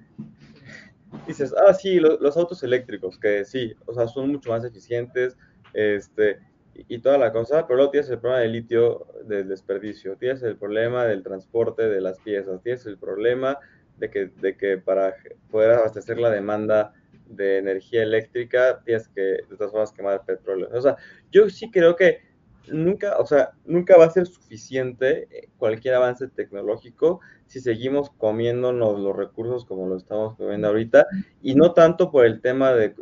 dices, 1.27 1.55
ah, 1.67 1.75
sí, 1.75 2.01
los 2.01 2.37
autos 2.37 2.63
eléctricos, 2.63 3.19
que 3.19 3.45
sí, 3.45 3.75
o 3.87 3.95
sea, 3.95 4.09
son 4.09 4.31
mucho 4.33 4.51
más 4.51 4.65
eficientes, 4.65 5.37
este, 5.75 6.39
y, 6.75 6.99
toda 6.99 7.19
la 7.19 7.33
cosa, 7.33 7.67
pero 7.67 7.77
luego 7.77 7.91
tienes 7.91 8.11
el 8.11 8.19
problema 8.19 8.41
del 8.41 8.53
litio, 8.53 9.07
del 9.27 9.49
desperdicio, 9.49 10.17
tienes 10.17 10.43
el 10.43 10.57
problema 10.57 11.05
del 11.05 11.23
transporte 11.23 11.89
de 11.89 12.01
las 12.01 12.19
piezas, 12.21 12.63
tienes 12.63 12.87
el 12.87 12.99
problema 12.99 13.59
de 13.99 14.11
que, 14.11 14.27
de 14.41 14.57
que 14.57 14.79
para 14.79 15.15
poder 15.51 15.73
abastecer 15.73 16.19
la 16.19 16.31
demanda 16.31 16.95
de 17.37 17.59
energía 17.59 18.03
eléctrica 18.03 18.83
tienes 18.85 19.09
que 19.09 19.21
de 19.21 19.57
todas 19.57 19.73
formas 19.73 19.93
quemar 19.93 20.25
petróleo. 20.25 20.69
O 20.73 20.81
sea, 20.81 20.97
yo 21.31 21.49
sí 21.51 21.71
creo 21.71 21.97
que 21.97 22.21
nunca, 22.69 23.19
o 23.19 23.27
sea, 23.27 23.53
nunca 23.65 23.97
va 23.97 24.07
a 24.07 24.11
ser 24.11 24.27
suficiente 24.27 25.29
eh, 25.31 25.49
cualquier 25.59 25.95
avance 25.95 26.29
tecnológico 26.29 27.21
si 27.47 27.61
seguimos 27.61 28.11
comiéndonos 28.11 29.01
los 29.01 29.15
recursos 29.15 29.65
como 29.65 29.87
lo 29.87 29.97
estamos 29.97 30.37
comiendo 30.37 30.69
ahorita, 30.69 31.07
y 31.43 31.55
no 31.55 31.73
tanto 31.73 32.11
por 32.11 32.25
el 32.25 32.41
tema 32.41 32.73
de, 32.73 32.95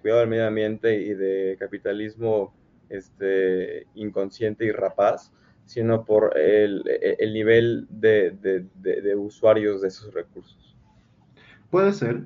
cuidado 0.00 0.20
del 0.20 0.28
medio 0.28 0.46
ambiente 0.46 0.94
y 0.94 1.12
de 1.12 1.56
capitalismo 1.58 2.54
este, 2.88 3.86
inconsciente 3.94 4.64
y 4.64 4.72
rapaz, 4.72 5.32
sino 5.66 6.06
por 6.06 6.38
el, 6.38 6.82
nivel 7.20 7.86
de 7.90 9.14
usuarios 9.18 9.82
de 9.82 9.88
esos 9.88 10.14
recursos. 10.14 10.74
Puede 11.70 11.92
ser, 11.92 12.22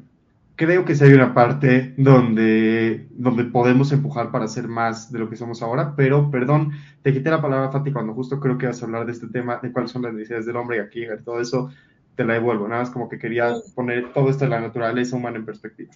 creo 0.62 0.84
que 0.84 0.94
sí 0.94 1.04
hay 1.04 1.12
una 1.12 1.34
parte 1.34 1.92
donde, 1.96 3.08
donde 3.10 3.44
podemos 3.44 3.90
empujar 3.90 4.30
para 4.30 4.44
hacer 4.44 4.68
más 4.68 5.10
de 5.10 5.18
lo 5.18 5.28
que 5.28 5.36
somos 5.36 5.60
ahora, 5.60 5.94
pero 5.96 6.30
perdón, 6.30 6.70
te 7.02 7.12
quité 7.12 7.30
la 7.30 7.42
palabra, 7.42 7.72
Fati, 7.72 7.92
cuando 7.92 8.14
justo 8.14 8.38
creo 8.38 8.58
que 8.58 8.66
vas 8.66 8.80
a 8.80 8.86
hablar 8.86 9.04
de 9.04 9.12
este 9.12 9.26
tema, 9.26 9.58
de 9.60 9.72
cuáles 9.72 9.90
son 9.90 10.02
las 10.02 10.14
necesidades 10.14 10.46
del 10.46 10.56
hombre 10.56 10.76
y 10.76 10.80
aquí, 10.80 11.04
todo 11.24 11.40
eso, 11.40 11.70
te 12.14 12.24
la 12.24 12.34
devuelvo. 12.34 12.68
Nada 12.68 12.82
más 12.82 12.90
como 12.90 13.08
que 13.08 13.18
quería 13.18 13.54
poner 13.74 14.12
todo 14.12 14.30
esto 14.30 14.44
de 14.44 14.50
la 14.50 14.60
naturaleza 14.60 15.16
humana 15.16 15.38
en 15.38 15.46
perspectiva. 15.46 15.92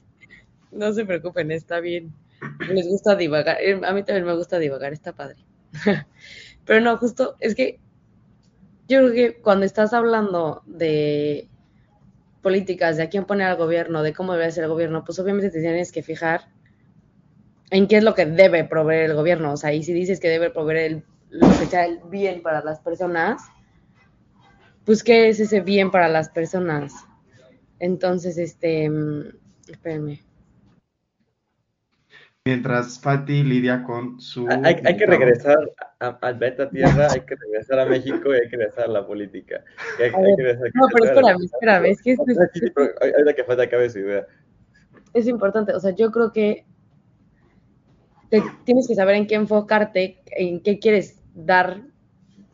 No 0.72 0.92
se 0.92 1.04
preocupen, 1.04 1.52
está 1.52 1.80
bien. 1.80 2.12
Les 2.68 2.88
gusta 2.88 3.14
divagar. 3.14 3.58
Eh, 3.60 3.80
a 3.84 3.92
mí 3.92 4.02
también 4.02 4.26
me 4.26 4.34
gusta 4.34 4.58
divagar, 4.58 4.92
está 4.92 5.12
padre. 5.12 5.38
Pero 6.64 6.80
no, 6.80 6.96
justo 6.96 7.36
es 7.38 7.54
que 7.54 7.78
yo 8.88 8.98
creo 8.98 9.12
que 9.12 9.40
cuando 9.40 9.64
estás 9.64 9.92
hablando 9.92 10.62
de 10.66 11.48
políticas 12.46 12.96
de 12.96 13.02
a 13.02 13.08
quién 13.08 13.24
poner 13.24 13.48
al 13.48 13.56
gobierno, 13.56 14.04
de 14.04 14.12
cómo 14.12 14.34
debe 14.34 14.52
ser 14.52 14.62
el 14.62 14.70
gobierno, 14.70 15.04
pues 15.04 15.18
obviamente 15.18 15.50
te 15.50 15.58
tienes 15.58 15.90
que 15.90 16.04
fijar 16.04 16.42
en 17.70 17.88
qué 17.88 17.96
es 17.96 18.04
lo 18.04 18.14
que 18.14 18.24
debe 18.24 18.62
proveer 18.62 19.10
el 19.10 19.16
gobierno. 19.16 19.52
O 19.52 19.56
sea, 19.56 19.72
y 19.72 19.82
si 19.82 19.92
dices 19.92 20.20
que 20.20 20.28
debe 20.28 20.50
proveer 20.50 20.92
el, 20.92 21.04
lo 21.30 21.48
que 21.48 21.66
sea 21.66 21.86
el 21.86 21.98
bien 22.08 22.42
para 22.42 22.62
las 22.62 22.78
personas, 22.78 23.42
pues 24.84 25.02
qué 25.02 25.28
es 25.28 25.40
ese 25.40 25.60
bien 25.60 25.90
para 25.90 26.06
las 26.06 26.28
personas. 26.28 26.92
Entonces, 27.80 28.38
este, 28.38 28.88
mm, 28.88 29.24
espérenme 29.66 30.20
mientras 32.46 33.00
Fati 33.00 33.42
lidia 33.42 33.82
con 33.82 34.20
su... 34.20 34.46
Hay, 34.48 34.76
hay 34.84 34.96
que 34.96 35.04
regresar 35.04 35.58
al 35.98 36.38
beta 36.38 36.70
tierra, 36.70 37.08
hay 37.10 37.22
que 37.22 37.34
regresar 37.34 37.80
a 37.80 37.86
México 37.86 38.32
y 38.32 38.38
hay 38.38 38.48
que 38.48 38.56
regresar 38.56 38.84
a 38.84 38.92
la 38.92 39.04
política. 39.04 39.64
no, 39.98 40.86
pero 40.92 41.04
espérame, 41.06 41.44
espérame, 41.44 41.86
es 41.86 42.00
que... 42.00 42.14
Ahorita 43.16 43.34
que 43.34 43.44
Fati 43.44 43.62
acabe 43.62 43.90
su 43.90 43.98
idea. 43.98 44.24
Es 45.12 45.26
importante, 45.26 45.74
o 45.74 45.80
sea, 45.80 45.90
yo 45.90 46.12
creo 46.12 46.32
que 46.32 46.64
tienes 48.64 48.86
que 48.86 48.94
saber 48.94 49.16
en 49.16 49.26
qué 49.26 49.34
enfocarte, 49.34 50.22
en 50.26 50.62
qué 50.62 50.78
quieres 50.78 51.20
dar, 51.34 51.80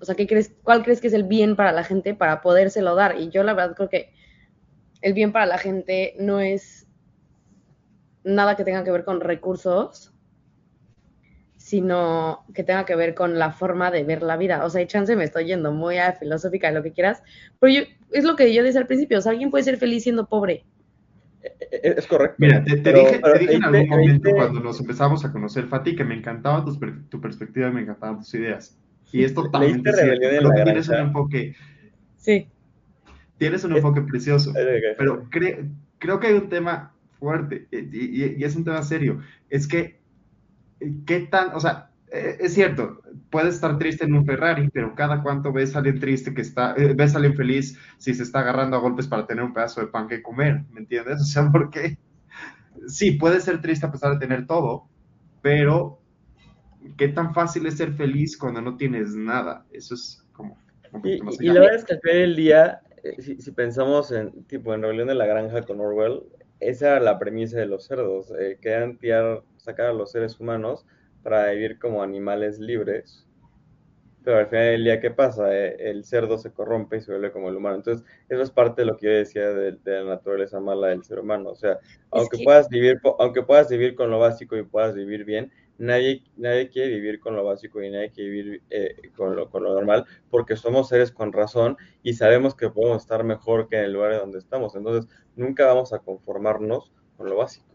o 0.01 0.07
sea, 0.07 0.15
qué 0.15 0.27
crees, 0.27 0.55
cuál 0.63 0.85
crees 0.85 1.03
que 1.03 1.09
es 1.09 1.13
el 1.13 1.25
bien 1.25 1.55
para 1.55 1.71
la 1.71 1.85
gente 1.85 2.15
para 2.15 2.41
podérselo 2.41 2.95
dar. 2.95 3.21
Y 3.21 3.29
yo 3.29 3.43
la 3.43 3.53
verdad 3.53 3.77
creo 3.77 3.91
que 3.91 4.11
el 5.03 5.13
bien 5.13 5.33
para 5.33 5.45
la 5.45 5.59
gente 5.59 6.15
no 6.19 6.41
es 6.41 6.82
nada 8.25 8.57
que 8.57 8.65
tenga 8.65 8.85
que 8.85 8.91
ver 8.91 9.05
con 9.05 9.21
recursos, 9.21 10.13
sino 11.57 12.45
que 12.55 12.65
tenga 12.65 12.85
que 12.85 12.97
ver 12.97 13.15
con 13.15 13.39
la 13.39 13.53
forma 13.53 13.91
de 13.91 14.05
ver 14.05 14.23
la 14.23 14.37
vida. 14.37 14.65
O 14.65 14.71
sea, 14.71 14.83
y 14.83 14.87
chance 14.87 15.15
me 15.15 15.25
estoy 15.25 15.47
yendo 15.47 15.73
muy 15.73 15.97
a 15.97 16.13
filosófica 16.13 16.71
lo 16.73 16.83
que 16.83 16.93
quieras, 16.93 17.23
pero 17.61 17.73
yo, 17.73 17.83
es 18.11 18.25
lo 18.25 18.37
que 18.37 18.53
yo 18.53 18.63
decía 18.63 18.81
al 18.81 18.87
principio, 18.87 19.19
o 19.19 19.21
sea, 19.21 19.33
alguien 19.33 19.51
puede 19.51 19.65
ser 19.65 19.77
feliz 19.79 20.03
siendo 20.03 20.29
pobre. 20.29 20.65
E, 21.43 21.49
e, 21.71 21.95
es 21.97 22.07
correcto. 22.07 22.37
Mira, 22.39 22.63
te, 22.65 22.77
dije, 22.77 23.21
en 23.55 23.65
algún 23.65 23.89
momento 23.89 24.31
cuando 24.35 24.61
nos 24.61 24.81
empezamos 24.81 25.25
a 25.25 25.33
conocer, 25.33 25.67
Fati, 25.67 25.95
que 25.97 26.05
me 26.05 26.15
encantaba 26.15 26.65
tu, 26.65 27.21
perspectiva 27.21 27.69
y 27.69 27.73
me 27.73 27.83
encantaban 27.83 28.19
tus 28.19 28.35
ideas. 28.35 28.77
Y 29.13 29.25
esto 29.25 29.49
también 29.51 29.83
tienes 29.83 30.89
un 30.89 30.97
enfoque. 30.97 31.55
Sí. 32.17 32.49
Tienes 33.39 33.65
un 33.65 33.77
enfoque 33.77 34.03
precioso. 34.03 34.53
Pero 34.99 35.29
creo 35.31 36.21
que 36.21 36.27
hay 36.27 36.35
un 36.35 36.49
tema 36.49 36.92
fuerte 37.23 37.69
eh, 37.71 37.89
y, 37.93 38.43
es 38.43 38.57
un 38.57 38.65
tema 38.65 38.83
serio. 38.83 39.21
Es 39.49 39.69
que, 39.69 40.01
¿qué 41.07 41.21
tan, 41.21 41.55
o 41.55 41.61
sea, 41.61 41.91
eh, 42.11 42.37
es 42.41 42.55
cierto, 42.55 43.01
puedes 43.31 43.55
estar 43.55 43.79
triste 43.79 44.05
en 44.05 44.15
un 44.15 44.27
Ferrari, 44.27 44.69
pero 44.71 44.95
cada 44.97 45.23
cuánto 45.23 45.53
ves 45.53 45.75
a 45.75 45.79
alguien 45.79 46.01
triste 46.01 46.35
que 46.35 46.43
está, 46.43 46.75
eh, 46.77 46.95
ves 46.95 47.15
a 47.15 47.19
alguien 47.19 47.37
feliz 47.37 47.79
si 47.99 48.13
se 48.13 48.25
está 48.25 48.41
agarrando 48.41 48.77
a 48.77 48.81
golpes 48.81 49.07
para 49.07 49.27
tener 49.27 49.45
un 49.45 49.55
pedazo 49.55 49.81
de 49.81 49.87
pan 49.87 50.09
que 50.09 50.21
comer, 50.21 50.65
¿me 50.73 50.81
entiendes? 50.81 51.21
O 51.23 51.25
sea, 51.25 51.51
porque 51.51 51.97
sí, 52.89 53.13
puedes 53.13 53.45
ser 53.45 53.63
triste 53.63 53.87
a 53.87 53.93
pesar 53.93 54.13
de 54.15 54.19
tener 54.19 54.47
todo, 54.47 54.89
pero 55.41 56.01
¿qué 56.97 57.09
tan 57.09 57.33
fácil 57.33 57.67
es 57.67 57.77
ser 57.77 57.93
feliz 57.93 58.37
cuando 58.37 58.61
no 58.61 58.77
tienes 58.77 59.15
nada? 59.15 59.65
Eso 59.73 59.95
es 59.95 60.27
como... 60.33 60.59
y, 61.05 61.21
y 61.39 61.47
la 61.47 61.61
verdad 61.61 61.77
es 61.77 61.85
que 61.85 61.95
al 61.95 62.01
final 62.01 62.19
del 62.19 62.37
día, 62.37 62.81
si, 63.21 63.41
si, 63.41 63.51
pensamos 63.53 64.11
en 64.11 64.45
tipo 64.45 64.75
en 64.75 64.83
Rebelión 64.83 65.09
de 65.09 65.15
la 65.15 65.27
Granja 65.27 65.63
con 65.63 65.81
Orwell, 65.81 66.25
esa 66.63 66.89
era 66.89 67.01
la 67.01 67.19
premisa 67.19 67.59
de 67.59 67.67
los 67.67 67.85
cerdos, 67.85 68.33
eh, 68.39 68.59
querían 68.61 68.99
tirar, 68.99 69.43
sacar 69.57 69.87
a 69.87 69.93
los 69.93 70.13
seres 70.13 70.39
humanos 70.41 70.87
para 71.23 71.51
vivir 71.51 71.79
como 71.79 72.03
animales 72.03 72.59
libres. 72.59 73.27
Pero 74.25 74.39
al 74.39 74.47
final 74.47 74.67
del 74.67 74.85
día, 74.85 75.01
¿qué 75.01 75.11
pasa? 75.11 75.53
Eh, 75.53 75.91
el 75.91 76.05
cerdo 76.05 76.39
se 76.39 76.53
corrompe 76.53 76.99
y 76.99 77.01
se 77.01 77.11
vuelve 77.11 77.33
como 77.33 77.49
el 77.49 77.57
humano. 77.57 77.77
Entonces, 77.77 78.07
eso 78.29 78.43
es 78.43 78.51
parte 78.51 78.83
de 78.83 78.87
lo 78.87 78.97
que 78.97 79.07
yo 79.07 79.13
decía 79.13 79.49
de, 79.49 79.77
la 79.85 80.05
naturaleza 80.05 80.61
mala 80.61 80.89
del 80.89 81.03
ser 81.03 81.19
humano. 81.19 81.51
O 81.51 81.57
sea, 81.57 81.81
aunque, 82.11 82.39
puedas 82.45 82.69
vivir, 82.69 83.01
aunque 83.19 83.43
puedas 83.43 83.69
vivir 83.69 83.97
con 83.97 84.11
lo 84.11 84.21
básico 84.21 84.57
y 84.57 84.63
puedas 84.63 84.95
vivir 84.95 85.25
bien, 85.25 85.51
nadie, 85.83 86.23
nadie 86.37 86.69
quiere 86.69 86.89
vivir 86.89 87.19
con 87.19 87.35
lo 87.35 87.45
básico 87.45 87.83
y 87.83 87.91
nadie 87.91 88.11
quiere 88.11 88.31
vivir 88.31 88.63
eh, 88.71 89.11
con, 89.17 89.35
lo, 89.35 89.51
con 89.51 89.65
lo 89.65 89.75
normal 89.75 90.05
porque 90.31 90.57
somos 90.57 90.89
seres 90.89 91.11
con 91.11 91.33
razón 91.33 91.77
y 92.03 92.15
sabemos 92.15 92.55
que 92.55 92.71
podemos 92.71 93.03
estar 93.03 93.25
mejor 93.25 93.69
que 93.69 93.79
en 93.79 93.85
el 93.85 93.93
lugar 93.93 94.17
donde 94.19 94.39
estamos. 94.39 94.77
Entonces, 94.77 95.11
nunca 95.35 95.67
vamos 95.67 95.93
a 95.93 95.99
conformarnos 95.99 96.93
con 97.17 97.29
lo 97.29 97.37
básico. 97.37 97.67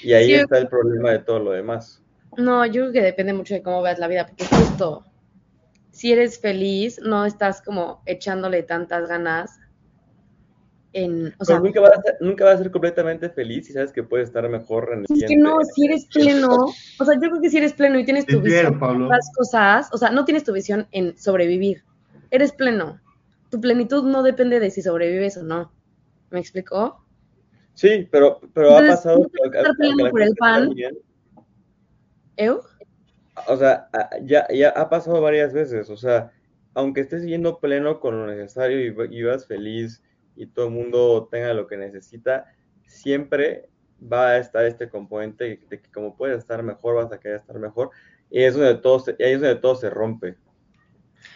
Y 0.00 0.12
ahí 0.12 0.32
está 0.32 0.58
el 0.58 0.68
problema 0.68 1.10
de 1.10 1.18
todo 1.18 1.40
lo 1.40 1.50
demás. 1.50 2.02
No, 2.36 2.64
yo 2.64 2.82
creo 2.82 2.92
que 2.92 3.02
depende 3.02 3.32
mucho 3.32 3.54
de 3.54 3.62
cómo 3.62 3.82
veas 3.82 3.98
la 3.98 4.06
vida, 4.06 4.26
porque 4.26 4.44
justo 4.44 5.04
si 5.90 6.12
eres 6.12 6.38
feliz, 6.38 7.00
no 7.02 7.24
estás 7.24 7.60
como 7.60 8.02
echándole 8.06 8.62
tantas 8.62 9.08
ganas 9.08 9.58
en, 10.92 11.34
o 11.38 11.44
sea, 11.44 11.60
nunca 11.60 11.80
vas, 11.80 11.92
a 11.98 12.02
ser, 12.02 12.16
nunca 12.20 12.44
vas 12.44 12.54
a 12.54 12.58
ser 12.58 12.70
completamente 12.70 13.28
feliz 13.28 13.68
y 13.68 13.72
sabes 13.72 13.92
que 13.92 14.02
puedes 14.02 14.28
estar 14.28 14.48
mejor 14.48 14.90
en 14.92 15.00
el 15.00 15.22
Es 15.22 15.28
que 15.28 15.36
no, 15.36 15.58
si 15.74 15.86
eres 15.86 16.06
pleno, 16.12 16.48
o 16.98 17.04
sea, 17.04 17.14
yo 17.14 17.28
creo 17.28 17.40
que 17.40 17.50
si 17.50 17.58
eres 17.58 17.74
pleno 17.74 17.98
y 17.98 18.04
tienes 18.04 18.26
tu 18.26 18.40
visión 18.40 18.78
en 18.80 19.08
las 19.08 19.30
cosas, 19.36 19.88
o 19.92 19.98
sea, 19.98 20.10
no 20.10 20.24
tienes 20.24 20.44
tu 20.44 20.52
visión 20.52 20.88
en 20.92 21.16
sobrevivir, 21.18 21.84
eres 22.30 22.52
pleno. 22.52 23.00
Tu 23.50 23.60
plenitud 23.60 24.04
no 24.04 24.22
depende 24.22 24.60
de 24.60 24.70
si 24.70 24.82
sobrevives 24.82 25.38
o 25.38 25.42
no. 25.42 25.72
¿Me 26.30 26.38
explicó? 26.38 27.02
Sí, 27.72 28.06
pero, 28.10 28.40
pero 28.52 28.76
ha 28.76 28.80
pasado. 28.80 29.26
estar 29.44 29.74
pleno 29.76 30.10
por 30.10 30.20
el 30.20 30.34
pan. 30.34 30.70
¿Eu? 32.36 32.60
O 33.46 33.56
sea, 33.56 33.88
ya, 34.22 34.46
ya 34.52 34.68
ha 34.70 34.90
pasado 34.90 35.22
varias 35.22 35.54
veces. 35.54 35.88
O 35.88 35.96
sea, 35.96 36.30
aunque 36.74 37.00
estés 37.00 37.24
yendo 37.24 37.58
pleno 37.58 38.00
con 38.00 38.18
lo 38.18 38.26
necesario 38.26 38.80
y, 38.80 39.18
y 39.18 39.22
vas 39.22 39.46
feliz 39.46 40.02
y 40.38 40.46
todo 40.46 40.68
el 40.68 40.72
mundo 40.72 41.28
tenga 41.30 41.52
lo 41.52 41.66
que 41.66 41.76
necesita, 41.76 42.46
siempre 42.86 43.68
va 44.00 44.28
a 44.28 44.38
estar 44.38 44.64
este 44.64 44.88
componente 44.88 45.60
de 45.68 45.80
que 45.80 45.90
como 45.92 46.16
puedes 46.16 46.38
estar 46.38 46.62
mejor, 46.62 46.94
vas 46.94 47.12
a 47.12 47.18
querer 47.18 47.38
estar 47.40 47.58
mejor, 47.58 47.90
y 48.30 48.42
eso 48.42 48.60
de 48.60 48.76
todo 48.76 49.00
se, 49.00 49.16
es 49.18 49.40
donde 49.40 49.56
todo 49.56 49.74
se 49.74 49.90
rompe. 49.90 50.36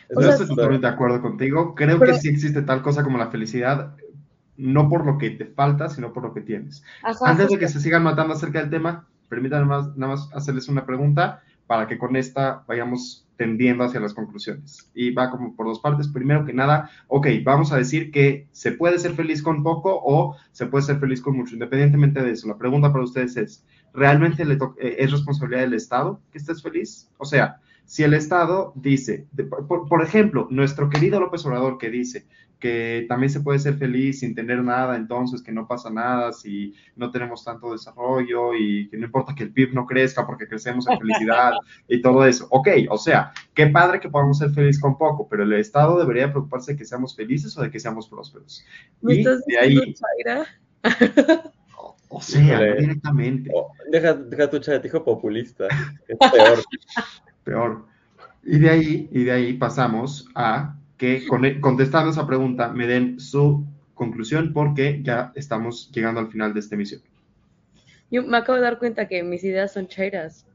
Yo 0.08 0.20
estoy 0.20 0.46
totalmente 0.46 0.86
de 0.86 0.92
acuerdo 0.92 1.20
contigo. 1.20 1.74
Creo 1.74 1.98
que 1.98 2.14
sí 2.14 2.28
existe 2.28 2.62
tal 2.62 2.82
cosa 2.82 3.02
como 3.02 3.18
la 3.18 3.30
felicidad, 3.30 3.96
no 4.56 4.88
por 4.88 5.04
lo 5.04 5.18
que 5.18 5.30
te 5.30 5.46
falta, 5.46 5.88
sino 5.88 6.12
por 6.12 6.22
lo 6.22 6.32
que 6.32 6.42
tienes. 6.42 6.84
Antes 7.22 7.48
de 7.48 7.58
que 7.58 7.68
se 7.68 7.80
sigan 7.80 8.04
matando 8.04 8.34
acerca 8.34 8.60
del 8.60 8.70
tema, 8.70 9.08
permítanme 9.28 9.66
nada 9.66 9.92
más 9.96 10.28
hacerles 10.32 10.68
una 10.68 10.86
pregunta 10.86 11.42
para 11.66 11.88
que 11.88 11.98
con 11.98 12.14
esta 12.14 12.62
vayamos 12.68 13.26
tendiendo 13.42 13.82
hacia 13.82 13.98
las 13.98 14.14
conclusiones. 14.14 14.88
Y 14.94 15.10
va 15.10 15.28
como 15.28 15.56
por 15.56 15.66
dos 15.66 15.80
partes. 15.80 16.06
Primero 16.06 16.44
que 16.44 16.52
nada, 16.52 16.88
ok, 17.08 17.26
vamos 17.42 17.72
a 17.72 17.76
decir 17.76 18.12
que 18.12 18.46
se 18.52 18.70
puede 18.70 19.00
ser 19.00 19.14
feliz 19.14 19.42
con 19.42 19.64
poco 19.64 20.00
o 20.04 20.36
se 20.52 20.66
puede 20.66 20.84
ser 20.84 21.00
feliz 21.00 21.20
con 21.20 21.36
mucho, 21.36 21.54
independientemente 21.54 22.22
de 22.22 22.30
eso. 22.30 22.46
La 22.46 22.56
pregunta 22.56 22.92
para 22.92 23.02
ustedes 23.02 23.36
es, 23.36 23.64
¿realmente 23.92 24.44
eh, 24.44 24.96
es 24.96 25.10
responsabilidad 25.10 25.62
del 25.62 25.74
Estado 25.74 26.20
que 26.30 26.38
estés 26.38 26.62
feliz? 26.62 27.10
O 27.18 27.24
sea, 27.24 27.58
si 27.84 28.02
el 28.02 28.14
Estado 28.14 28.72
dice, 28.74 29.26
por, 29.68 30.02
ejemplo, 30.02 30.46
nuestro 30.50 30.88
querido 30.88 31.20
López 31.20 31.44
Obrador 31.44 31.78
que 31.78 31.90
dice 31.90 32.26
que 32.58 33.06
también 33.08 33.28
se 33.28 33.40
puede 33.40 33.58
ser 33.58 33.76
feliz 33.76 34.20
sin 34.20 34.36
tener 34.36 34.62
nada, 34.62 34.96
entonces 34.96 35.42
que 35.42 35.50
no 35.50 35.66
pasa 35.66 35.90
nada 35.90 36.32
si 36.32 36.74
no 36.94 37.10
tenemos 37.10 37.44
tanto 37.44 37.72
desarrollo 37.72 38.54
y 38.54 38.88
que 38.88 38.96
no 38.96 39.06
importa 39.06 39.34
que 39.34 39.42
el 39.42 39.52
PIB 39.52 39.74
no 39.74 39.84
crezca 39.84 40.24
porque 40.24 40.46
crecemos 40.46 40.86
en 40.88 40.96
felicidad 40.96 41.54
y 41.88 42.00
todo 42.00 42.24
eso. 42.24 42.46
Ok, 42.50 42.68
o 42.88 42.98
sea, 42.98 43.32
qué 43.52 43.66
padre 43.66 43.98
que 43.98 44.08
podamos 44.08 44.38
ser 44.38 44.50
felices 44.50 44.80
con 44.80 44.96
poco, 44.96 45.26
pero 45.28 45.42
el 45.42 45.52
Estado 45.54 45.98
debería 45.98 46.30
preocuparse 46.30 46.72
de 46.72 46.78
que 46.78 46.84
seamos 46.84 47.16
felices 47.16 47.58
o 47.58 47.62
de 47.62 47.70
que 47.70 47.80
seamos 47.80 48.08
prósperos. 48.08 48.64
y 49.02 49.24
de 49.24 49.58
ahí... 49.60 49.94
O, 52.14 52.20
sea, 52.20 52.74
directamente. 52.74 53.50
deja, 53.90 54.12
deja 54.12 54.50
tu 54.50 54.58
chat, 54.58 54.84
hijo 54.84 55.02
populista. 55.02 55.66
Es 56.06 56.18
peor. 56.30 56.58
peor. 57.44 57.84
Y 58.44 58.58
de 58.58 58.70
ahí, 58.70 59.08
y 59.12 59.24
de 59.24 59.32
ahí 59.32 59.52
pasamos 59.54 60.28
a 60.34 60.76
que 60.96 61.26
contestando 61.60 62.10
esa 62.10 62.26
pregunta 62.26 62.68
me 62.68 62.86
den 62.86 63.18
su 63.18 63.64
conclusión 63.94 64.52
porque 64.52 65.00
ya 65.02 65.32
estamos 65.34 65.90
llegando 65.92 66.20
al 66.20 66.28
final 66.28 66.54
de 66.54 66.60
esta 66.60 66.74
emisión. 66.74 67.02
Yo 68.10 68.22
me 68.22 68.36
acabo 68.36 68.56
de 68.56 68.62
dar 68.62 68.78
cuenta 68.78 69.08
que 69.08 69.22
mis 69.22 69.42
ideas 69.42 69.72
son 69.72 69.88
chairas. 69.88 70.46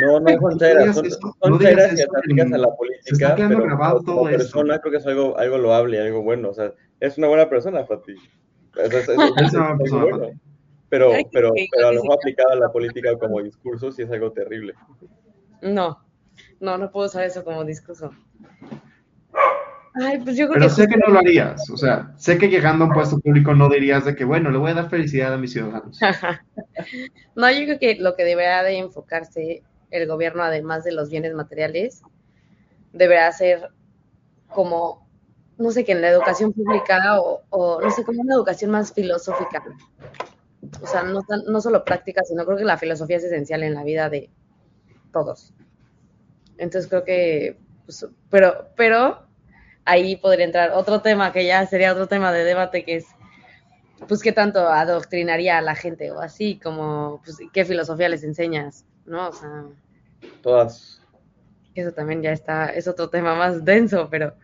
No, 0.00 0.20
no 0.20 0.40
son 0.40 0.58
chairas, 0.58 0.94
son, 0.94 1.10
son 1.10 1.58
chairas 1.58 1.98
y 1.98 2.02
atacas 2.02 2.52
a 2.52 2.58
la 2.58 2.76
política, 2.76 3.34
pero 3.36 3.62
grabado 3.62 4.02
todo 4.02 4.16
como 4.18 4.30
persona 4.30 4.78
creo 4.78 4.92
que 4.92 4.98
es 4.98 5.06
algo, 5.06 5.36
algo 5.36 5.58
loable 5.58 5.96
y 5.96 6.00
algo 6.00 6.22
bueno. 6.22 6.50
O 6.50 6.54
sea, 6.54 6.72
es 7.00 7.18
una 7.18 7.26
buena 7.26 7.48
persona, 7.48 7.84
Fati. 7.84 8.14
Es, 8.76 8.94
es, 8.94 9.08
es, 9.08 9.08
una 9.54 9.76
persona, 9.76 10.04
bueno. 10.04 10.40
Pero, 10.88 11.12
pero, 11.32 11.52
pero 11.72 11.88
a 11.88 11.92
lo 11.92 12.02
mejor 12.02 12.18
aplicado 12.18 12.50
a 12.52 12.56
la 12.56 12.72
política 12.72 13.18
como 13.18 13.42
discurso 13.42 13.92
sí 13.92 14.02
es 14.02 14.10
algo 14.10 14.32
terrible. 14.32 14.74
No, 15.62 16.04
no, 16.60 16.78
no 16.78 16.90
puedo 16.90 17.06
usar 17.06 17.24
eso 17.24 17.44
como 17.44 17.64
discurso. 17.64 18.10
Ay, 20.00 20.18
pues 20.18 20.36
yo 20.36 20.48
creo 20.48 20.60
Pero 20.60 20.70
sé 20.70 20.86
que 20.86 20.96
no 20.96 21.12
lo 21.12 21.18
harías, 21.18 21.68
o 21.70 21.76
sea, 21.76 22.12
sé 22.16 22.38
que 22.38 22.48
llegando 22.48 22.84
a 22.84 22.88
un 22.88 22.94
puesto 22.94 23.18
público 23.18 23.54
no 23.54 23.68
dirías 23.68 24.04
de 24.04 24.14
que, 24.14 24.24
bueno, 24.24 24.50
le 24.50 24.58
voy 24.58 24.70
a 24.70 24.74
dar 24.74 24.90
felicidad 24.90 25.32
a 25.32 25.38
mis 25.38 25.52
ciudadanos. 25.52 25.98
no, 27.34 27.50
yo 27.50 27.64
creo 27.64 27.78
que 27.78 27.96
lo 27.96 28.14
que 28.14 28.24
deberá 28.24 28.62
de 28.62 28.78
enfocarse 28.78 29.62
el 29.90 30.06
gobierno, 30.06 30.42
además 30.42 30.84
de 30.84 30.92
los 30.92 31.10
bienes 31.10 31.34
materiales, 31.34 32.02
deberá 32.92 33.30
ser 33.32 33.70
como, 34.48 35.08
no 35.56 35.70
sé, 35.72 35.84
que 35.84 35.92
en 35.92 36.02
la 36.02 36.10
educación 36.10 36.52
pública 36.52 37.20
o, 37.20 37.42
o 37.50 37.80
no 37.80 37.90
sé, 37.90 38.04
como 38.04 38.20
una 38.20 38.34
educación 38.34 38.70
más 38.70 38.92
filosófica. 38.92 39.64
O 40.80 40.86
sea, 40.86 41.02
no, 41.02 41.22
no 41.46 41.60
solo 41.60 41.84
práctica, 41.84 42.22
sino 42.22 42.44
creo 42.44 42.58
que 42.58 42.64
la 42.64 42.76
filosofía 42.76 43.16
es 43.16 43.24
esencial 43.24 43.62
en 43.62 43.74
la 43.74 43.82
vida 43.82 44.08
de 44.08 44.30
todos. 45.12 45.52
Entonces 46.58 46.88
creo 46.88 47.04
que, 47.04 47.58
pues, 47.86 48.06
pero, 48.30 48.68
pero 48.76 49.26
ahí 49.84 50.16
podría 50.16 50.44
entrar 50.44 50.72
otro 50.72 51.00
tema 51.00 51.32
que 51.32 51.46
ya 51.46 51.64
sería 51.66 51.92
otro 51.92 52.08
tema 52.08 52.32
de 52.32 52.44
debate 52.44 52.84
que 52.84 52.96
es, 52.96 53.06
pues, 54.06 54.22
qué 54.22 54.32
tanto 54.32 54.68
adoctrinaría 54.68 55.58
a 55.58 55.62
la 55.62 55.74
gente 55.74 56.10
o 56.10 56.20
así, 56.20 56.58
como, 56.62 57.20
pues, 57.24 57.38
qué 57.52 57.64
filosofía 57.64 58.08
les 58.08 58.24
enseñas, 58.24 58.84
¿no? 59.06 59.28
O 59.28 59.32
sea. 59.32 59.64
Todas. 60.42 61.02
Eso 61.74 61.92
también 61.92 62.22
ya 62.22 62.32
está, 62.32 62.66
es 62.66 62.88
otro 62.88 63.08
tema 63.08 63.34
más 63.34 63.64
denso, 63.64 64.08
pero. 64.10 64.34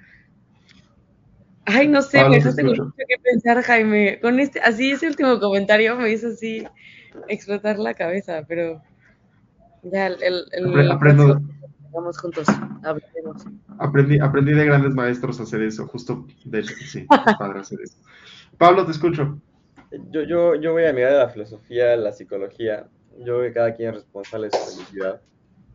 Ay, 1.66 1.88
no 1.88 2.02
sé, 2.02 2.22
me 2.28 2.36
dejaste 2.36 2.62
mucho 2.62 2.92
que 2.96 3.18
pensar, 3.22 3.62
Jaime. 3.62 4.20
Con 4.20 4.38
este, 4.38 4.60
así 4.60 4.92
ese 4.92 5.06
último 5.06 5.40
comentario 5.40 5.96
me 5.96 6.10
hizo 6.10 6.28
así 6.28 6.66
explotar 7.28 7.78
la 7.78 7.94
cabeza, 7.94 8.44
pero 8.46 8.82
ya 9.84 10.06
el, 10.06 10.46
el, 10.52 10.90
aprendo, 10.90 11.40
vamos 11.92 12.18
juntos, 12.18 12.46
Aprendí, 13.78 14.18
aprendí 14.18 14.52
de 14.52 14.64
grandes 14.64 14.94
maestros 14.94 15.40
a 15.40 15.44
hacer 15.44 15.62
eso, 15.62 15.86
justo 15.86 16.26
de 16.44 16.60
hecho, 16.60 16.74
sí, 16.86 17.00
es 17.00 17.06
padre 17.38 17.60
hacer 17.60 17.80
eso. 17.82 17.96
Pablo, 18.58 18.84
te 18.84 18.92
escucho. 18.92 19.40
Yo, 20.10 20.22
yo, 20.22 20.54
yo 20.56 20.72
voy 20.72 20.84
a 20.84 20.92
mirar 20.92 21.12
de 21.12 21.18
la 21.18 21.28
filosofía, 21.28 21.96
la 21.96 22.12
psicología. 22.12 22.88
Yo 23.18 23.24
creo 23.24 23.42
que 23.42 23.52
cada 23.52 23.74
quien 23.74 23.90
es 23.90 23.96
responsable 23.96 24.48
de 24.48 24.58
su 24.58 24.76
felicidad. 24.76 25.20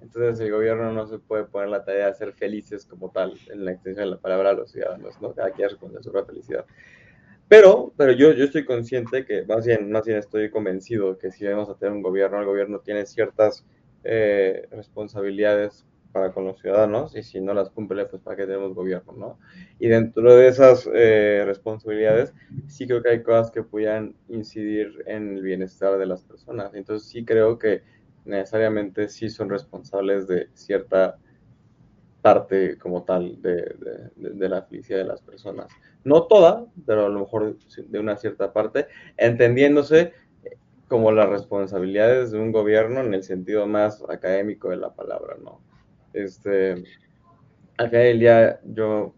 Entonces 0.01 0.39
el 0.39 0.51
gobierno 0.51 0.91
no 0.93 1.07
se 1.07 1.19
puede 1.19 1.45
poner 1.45 1.69
la 1.69 1.83
tarea 1.83 2.07
de 2.07 2.13
ser 2.15 2.33
felices 2.33 2.85
como 2.85 3.11
tal, 3.11 3.33
en 3.51 3.65
la 3.65 3.71
extensión 3.71 4.05
de 4.05 4.11
la 4.11 4.17
palabra 4.17 4.51
a 4.51 4.53
los 4.53 4.71
ciudadanos, 4.71 5.21
¿no? 5.21 5.33
Cada 5.33 5.51
quien 5.51 5.65
es 5.65 5.71
responsable 5.73 5.99
de 5.99 6.03
su 6.03 6.11
propia 6.11 6.33
felicidad. 6.33 6.65
Pero, 7.49 7.93
pero 7.97 8.11
yo, 8.11 8.31
yo 8.33 8.45
estoy 8.45 8.63
consciente 8.63 9.25
que, 9.25 9.43
más 9.43 9.65
bien, 9.65 9.91
más 9.91 10.05
bien 10.05 10.19
estoy 10.19 10.49
convencido 10.51 11.17
que 11.17 11.31
si 11.31 11.45
vamos 11.45 11.69
a 11.69 11.75
tener 11.75 11.93
un 11.93 12.01
gobierno, 12.01 12.39
el 12.39 12.45
gobierno 12.45 12.79
tiene 12.79 13.05
ciertas 13.05 13.65
eh, 14.03 14.67
responsabilidades 14.71 15.85
para 16.11 16.31
con 16.31 16.45
los 16.45 16.59
ciudadanos 16.59 17.15
y 17.15 17.23
si 17.23 17.39
no 17.39 17.53
las 17.53 17.69
cumple, 17.69 18.05
pues 18.05 18.21
para 18.21 18.35
qué 18.35 18.45
tenemos 18.45 18.73
gobierno, 18.73 19.13
¿no? 19.13 19.39
Y 19.79 19.87
dentro 19.87 20.35
de 20.35 20.47
esas 20.47 20.89
eh, 20.93 21.43
responsabilidades, 21.45 22.33
sí 22.67 22.87
creo 22.87 23.03
que 23.03 23.09
hay 23.09 23.23
cosas 23.23 23.51
que 23.51 23.63
puedan 23.63 24.15
incidir 24.27 25.03
en 25.05 25.37
el 25.37 25.43
bienestar 25.43 25.97
de 25.97 26.05
las 26.05 26.23
personas. 26.23 26.73
Entonces 26.73 27.07
sí 27.07 27.23
creo 27.25 27.59
que 27.59 27.83
necesariamente 28.25 29.09
sí 29.09 29.29
son 29.29 29.49
responsables 29.49 30.27
de 30.27 30.49
cierta 30.53 31.17
parte 32.21 32.77
como 32.77 33.03
tal 33.03 33.41
de, 33.41 33.75
de, 34.15 34.49
la 34.49 34.63
felicidad 34.63 34.99
de 34.99 35.05
las 35.05 35.21
personas. 35.21 35.67
No 36.03 36.23
toda, 36.23 36.65
pero 36.85 37.05
a 37.05 37.09
lo 37.09 37.19
mejor 37.19 37.57
de 37.77 37.99
una 37.99 38.17
cierta 38.17 38.51
parte, 38.51 38.87
entendiéndose 39.15 40.13
como 40.89 41.11
las 41.11 41.29
responsabilidades 41.29 42.31
de 42.31 42.39
un 42.39 42.51
gobierno 42.51 42.99
en 42.99 43.13
el 43.13 43.23
sentido 43.23 43.67
más 43.67 44.03
académico 44.09 44.71
de 44.71 44.77
la 44.77 44.93
palabra, 44.93 45.37
¿no? 45.41 45.61
Este, 46.13 46.83
al 47.77 47.89
final 47.89 48.03
del 48.03 48.19
día, 48.19 48.59
yo, 48.65 49.13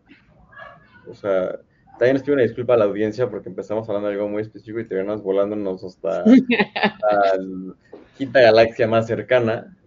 o 1.07 1.15
sea, 1.15 1.59
también 1.91 2.15
les 2.15 2.23
pido 2.23 2.33
una 2.33 2.43
disculpa 2.43 2.73
a 2.73 2.77
la 2.77 2.85
audiencia 2.85 3.29
porque 3.29 3.47
empezamos 3.47 3.87
hablando 3.87 4.09
de 4.09 4.15
algo 4.15 4.27
muy 4.27 4.41
específico 4.41 4.81
y 4.81 4.87
terminamos 4.87 5.23
volándonos 5.23 5.83
hasta 5.83 6.25
la 6.25 7.73
quinta 8.17 8.41
galaxia 8.41 8.87
más 8.87 9.07
cercana. 9.07 9.77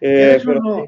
Eh, 0.00 0.42
pero, 0.44 0.60
no, 0.60 0.84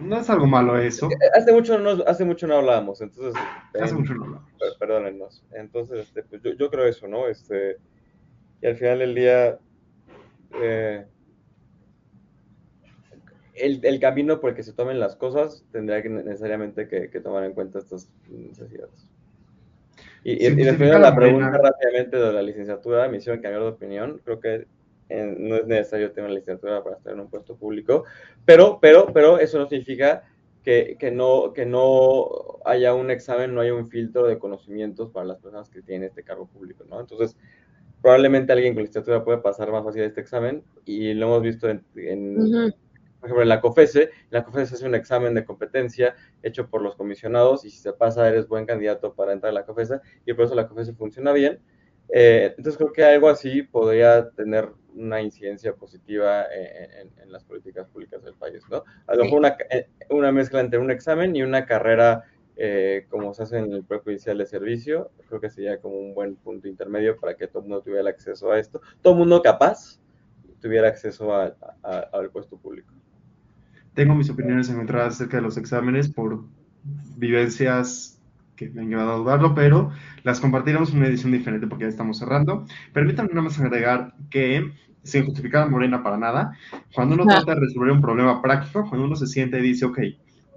no, 0.00 0.20
es 0.20 0.28
algo 0.28 0.46
malo 0.46 0.76
eso. 0.76 1.08
Hace 1.34 1.52
mucho 1.52 1.78
no, 1.78 2.02
hace 2.06 2.24
mucho 2.24 2.46
no 2.46 2.56
hablábamos, 2.56 3.00
entonces. 3.00 3.40
Hace 3.80 3.94
mucho 3.94 4.14
no 4.14 4.24
hablamos. 4.24 4.52
Perdónennos. 4.78 5.42
Entonces, 5.52 6.00
este, 6.00 6.22
pues 6.24 6.42
yo, 6.42 6.52
yo, 6.52 6.70
creo 6.70 6.84
eso, 6.84 7.08
¿no? 7.08 7.28
Este, 7.28 7.78
y 8.60 8.66
al 8.66 8.76
final 8.76 8.98
del 8.98 9.14
día, 9.14 9.58
eh, 10.62 11.04
el, 13.54 14.00
camino 14.00 14.40
por 14.40 14.50
el 14.50 14.56
que 14.56 14.62
se 14.62 14.72
tomen 14.72 15.00
las 15.00 15.16
cosas 15.16 15.64
tendría 15.72 16.02
que 16.02 16.08
necesariamente 16.08 16.88
que, 16.88 17.20
tomar 17.20 17.44
en 17.44 17.52
cuenta 17.52 17.78
estas 17.78 18.10
necesidades. 18.28 19.08
Y, 20.24 20.44
y, 20.44 20.50
la 20.50 21.14
pregunta 21.14 21.58
rápidamente 21.58 22.16
de 22.16 22.32
la 22.32 22.42
licenciatura, 22.42 23.08
me 23.08 23.18
hicieron 23.18 23.40
cambiar 23.40 23.62
de 23.62 23.68
opinión. 23.68 24.20
Creo 24.24 24.40
que 24.40 24.66
eh, 25.08 25.34
no 25.38 25.56
es 25.56 25.66
necesario 25.66 26.10
tener 26.12 26.30
una 26.30 26.38
licenciatura 26.38 26.82
para 26.82 26.96
estar 26.96 27.12
en 27.12 27.20
un 27.20 27.30
puesto 27.30 27.56
público, 27.56 28.04
pero, 28.44 28.78
pero, 28.80 29.12
pero 29.12 29.38
eso 29.38 29.58
no 29.58 29.66
significa 29.66 30.24
que, 30.62 30.96
que, 30.98 31.10
no, 31.10 31.52
que 31.54 31.64
no 31.64 32.58
haya 32.64 32.92
un 32.92 33.10
examen, 33.10 33.54
no 33.54 33.62
haya 33.62 33.74
un 33.74 33.88
filtro 33.88 34.26
de 34.26 34.38
conocimientos 34.38 35.10
para 35.10 35.24
las 35.24 35.38
personas 35.38 35.70
que 35.70 35.80
tienen 35.80 36.08
este 36.08 36.24
cargo 36.24 36.46
público, 36.46 36.84
¿no? 36.88 37.00
Entonces, 37.00 37.38
probablemente 38.02 38.52
alguien 38.52 38.74
con 38.74 38.82
licenciatura 38.82 39.24
puede 39.24 39.38
pasar 39.38 39.70
más 39.70 39.84
fácil 39.84 40.02
este 40.02 40.20
examen 40.20 40.62
y 40.84 41.14
lo 41.14 41.26
hemos 41.26 41.42
visto 41.42 41.68
en, 41.68 41.84
por 43.20 43.26
ejemplo, 43.26 43.42
en 43.42 43.48
la 43.48 43.60
COFESE, 43.60 44.10
la 44.30 44.44
COFESE 44.44 44.74
hace 44.74 44.86
un 44.86 44.94
examen 44.94 45.34
de 45.34 45.44
competencia 45.44 46.14
hecho 46.42 46.68
por 46.68 46.82
los 46.82 46.96
comisionados 46.96 47.64
y 47.64 47.70
si 47.70 47.78
se 47.78 47.92
pasa 47.92 48.28
eres 48.28 48.46
buen 48.46 48.66
candidato 48.66 49.14
para 49.14 49.32
entrar 49.32 49.50
a 49.50 49.54
la 49.54 49.66
COFESE 49.66 50.00
y 50.24 50.32
por 50.34 50.44
eso 50.44 50.54
la 50.54 50.68
COFESE 50.68 50.94
funciona 50.94 51.32
bien. 51.32 51.60
Eh, 52.10 52.54
entonces 52.56 52.78
creo 52.78 52.92
que 52.92 53.04
algo 53.04 53.28
así 53.28 53.62
podría 53.62 54.30
tener 54.30 54.70
una 54.94 55.20
incidencia 55.20 55.74
positiva 55.74 56.46
en, 56.52 57.30
las 57.30 57.44
políticas 57.44 57.86
públicas 57.88 58.24
del 58.24 58.34
país, 58.34 58.62
¿no? 58.70 58.82
A 59.06 59.14
lo 59.14 59.24
mejor 59.24 59.40
una, 59.40 59.56
eh, 59.70 59.88
una, 60.08 60.32
mezcla 60.32 60.60
entre 60.60 60.78
un 60.78 60.90
examen 60.90 61.36
y 61.36 61.42
una 61.42 61.66
carrera 61.66 62.24
eh, 62.60 63.06
como 63.08 63.32
se 63.34 63.44
hace 63.44 63.58
en 63.58 63.72
el 63.72 63.84
propio 63.84 64.10
inicial 64.10 64.36
de 64.36 64.44
servicio, 64.44 65.12
creo 65.28 65.40
que 65.40 65.48
sería 65.48 65.80
como 65.80 65.96
un 65.96 66.12
buen 66.12 66.34
punto 66.34 66.66
intermedio 66.66 67.16
para 67.16 67.36
que 67.36 67.46
todo 67.46 67.62
el 67.62 67.68
mundo 67.68 67.82
tuviera 67.84 68.10
acceso 68.10 68.50
a 68.50 68.58
esto, 68.58 68.80
todo 69.00 69.12
el 69.12 69.20
mundo 69.20 69.40
capaz 69.42 70.00
tuviera 70.60 70.88
acceso 70.88 71.32
al 71.32 72.30
puesto 72.32 72.56
público. 72.56 72.92
Tengo 73.94 74.14
mis 74.16 74.28
opiniones 74.28 74.68
encontradas 74.70 75.14
acerca 75.14 75.36
de 75.36 75.44
los 75.44 75.56
exámenes 75.56 76.08
por 76.08 76.44
vivencias 77.16 78.20
que 78.56 78.68
me 78.70 78.82
han 78.82 78.88
llevado 78.88 79.12
a 79.12 79.16
dudarlo, 79.18 79.54
pero 79.54 79.92
las 80.24 80.40
compartiremos 80.40 80.90
en 80.90 80.98
una 80.98 81.06
edición 81.06 81.30
diferente 81.30 81.68
porque 81.68 81.84
ya 81.84 81.90
estamos 81.90 82.18
cerrando. 82.18 82.66
Permítanme 82.92 83.30
nada 83.30 83.42
más 83.42 83.60
agregar 83.60 84.14
que, 84.30 84.72
sin 85.04 85.24
justificar 85.24 85.62
a 85.62 85.66
Morena 85.66 86.02
para 86.02 86.16
nada, 86.16 86.56
cuando 86.92 87.14
uno 87.14 87.24
trata 87.24 87.54
de 87.54 87.60
resolver 87.60 87.92
un 87.92 88.00
problema 88.00 88.42
práctico, 88.42 88.88
cuando 88.88 89.06
uno 89.06 89.14
se 89.14 89.28
siente 89.28 89.60
y 89.60 89.62
dice, 89.62 89.86
ok, 89.86 89.98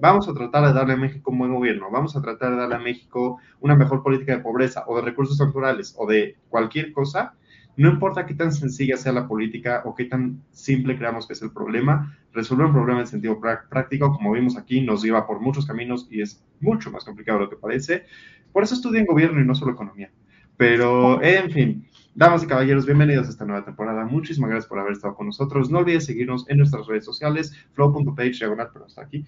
vamos 0.02 0.28
a 0.28 0.34
tratar 0.34 0.68
de 0.68 0.74
darle 0.74 0.94
a 0.94 0.98
México 0.98 1.32
un 1.32 1.38
buen 1.38 1.54
gobierno, 1.54 1.92
vamos 1.92 2.16
a 2.16 2.22
tratar 2.22 2.52
de 2.52 2.58
darle 2.58 2.76
a 2.76 2.80
México 2.80 3.38
una 3.60 3.76
mejor 3.76 4.02
política 4.02 4.36
de 4.36 4.42
pobreza 4.42 4.84
o 4.88 4.96
de 4.96 5.04
recursos 5.04 5.40
naturales 5.40 5.94
o 5.98 6.08
de 6.08 6.38
cualquier 6.50 6.92
cosa, 6.92 7.36
no 7.78 7.90
importa 7.90 8.26
qué 8.26 8.34
tan 8.34 8.52
sencilla 8.52 8.98
sea 8.98 9.14
la 9.14 9.28
política 9.28 9.84
o 9.86 9.96
qué 9.96 10.06
tan 10.06 10.42
simple 10.52 10.98
creamos 10.98 11.28
que 11.28 11.34
es 11.34 11.42
el 11.42 11.52
problema, 11.52 12.18
resolver 12.34 12.66
un 12.66 12.74
problema 12.74 13.02
en 13.02 13.08
sentido 13.08 13.40
práctico, 13.40 14.12
como 14.12 14.32
vimos 14.32 14.58
aquí, 14.58 14.82
nos 14.82 15.04
lleva 15.04 15.26
por 15.26 15.40
muchos 15.40 15.66
caminos 15.66 16.08
y 16.10 16.22
es 16.22 16.44
mucho 16.60 16.92
más 16.92 17.06
complicado 17.06 17.40
de 17.40 17.46
lo 17.46 17.50
que 17.52 17.58
parece. 17.58 18.06
Por 18.52 18.64
eso 18.64 18.76
en 18.94 19.06
gobierno 19.06 19.40
y 19.40 19.46
no 19.46 19.56
solo 19.56 19.72
economía. 19.72 20.12
Pero, 20.58 21.24
en 21.24 21.50
fin, 21.52 21.88
damas 22.14 22.44
y 22.44 22.48
caballeros, 22.48 22.86
bienvenidos 22.86 23.28
a 23.28 23.30
esta 23.30 23.46
nueva 23.46 23.64
temporada. 23.64 24.06
Muchísimas 24.06 24.50
gracias 24.50 24.68
por 24.68 24.80
haber 24.80 24.94
estado 24.94 25.16
con 25.16 25.28
nosotros. 25.28 25.70
No 25.70 25.80
olvides 25.80 26.06
seguirnos 26.06 26.50
en 26.50 26.58
nuestras 26.58 26.88
redes 26.88 27.06
sociales, 27.06 27.54
flow.page 27.74 28.34
diagonal, 28.34 28.70
pero 28.74 28.86
hasta 28.86 29.02
aquí. 29.02 29.26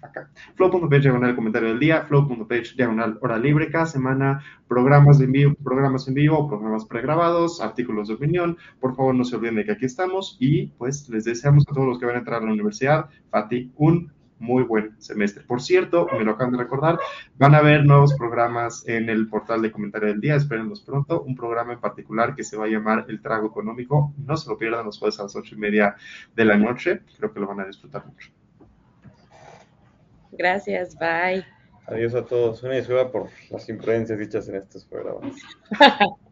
acá. 0.00 0.30
Flow.page 0.54 1.02
diagonal 1.02 1.34
comentario 1.34 1.68
del 1.68 1.78
día, 1.78 2.02
flow.page 2.02 2.74
diagonal 2.76 3.18
hora 3.20 3.38
libre, 3.38 3.70
cada 3.70 3.86
semana 3.86 4.42
programas 4.66 5.18
de 5.18 5.26
envío, 5.26 5.54
programas 5.62 6.08
en 6.08 6.14
vivo, 6.14 6.48
programas 6.48 6.84
pregrabados, 6.86 7.60
artículos 7.60 8.08
de 8.08 8.14
opinión. 8.14 8.56
Por 8.80 8.96
favor, 8.96 9.14
no 9.14 9.24
se 9.24 9.36
olviden 9.36 9.56
de 9.56 9.64
que 9.64 9.72
aquí 9.72 9.84
estamos 9.84 10.36
y 10.40 10.68
pues 10.78 11.08
les 11.08 11.24
deseamos 11.24 11.64
a 11.68 11.72
todos 11.72 11.86
los 11.86 11.98
que 11.98 12.06
van 12.06 12.16
a 12.16 12.18
entrar 12.18 12.42
a 12.42 12.46
la 12.46 12.52
universidad, 12.52 13.10
Fati, 13.30 13.72
un 13.76 14.12
muy 14.42 14.64
buen 14.64 15.00
semestre. 15.00 15.44
Por 15.44 15.62
cierto, 15.62 16.08
me 16.12 16.24
lo 16.24 16.32
acaban 16.32 16.52
de 16.52 16.58
recordar, 16.58 16.98
van 17.36 17.54
a 17.54 17.58
haber 17.58 17.84
nuevos 17.84 18.14
programas 18.14 18.86
en 18.86 19.08
el 19.08 19.28
portal 19.28 19.62
de 19.62 19.70
comentario 19.70 20.08
del 20.08 20.20
día, 20.20 20.34
espérenlos 20.34 20.82
pronto, 20.82 21.22
un 21.22 21.36
programa 21.36 21.72
en 21.72 21.80
particular 21.80 22.34
que 22.34 22.44
se 22.44 22.56
va 22.56 22.64
a 22.64 22.68
llamar 22.68 23.06
El 23.08 23.22
Trago 23.22 23.46
Económico, 23.46 24.12
no 24.18 24.36
se 24.36 24.50
lo 24.50 24.58
pierdan 24.58 24.84
los 24.84 24.98
jueves 24.98 25.18
a 25.20 25.24
las 25.24 25.36
ocho 25.36 25.54
y 25.54 25.58
media 25.58 25.96
de 26.34 26.44
la 26.44 26.56
noche, 26.56 27.02
creo 27.16 27.32
que 27.32 27.40
lo 27.40 27.46
van 27.46 27.60
a 27.60 27.66
disfrutar 27.66 28.04
mucho. 28.04 28.30
Gracias, 30.32 30.96
bye. 30.98 31.44
Adiós 31.86 32.14
a 32.14 32.24
todos. 32.24 32.62
Una 32.62 32.74
disculpa 32.74 33.10
por 33.10 33.28
las 33.50 33.68
imprudencias 33.68 34.18
dichas 34.18 34.48
en 34.48 34.56
estos 34.56 34.84
programas. 34.84 35.34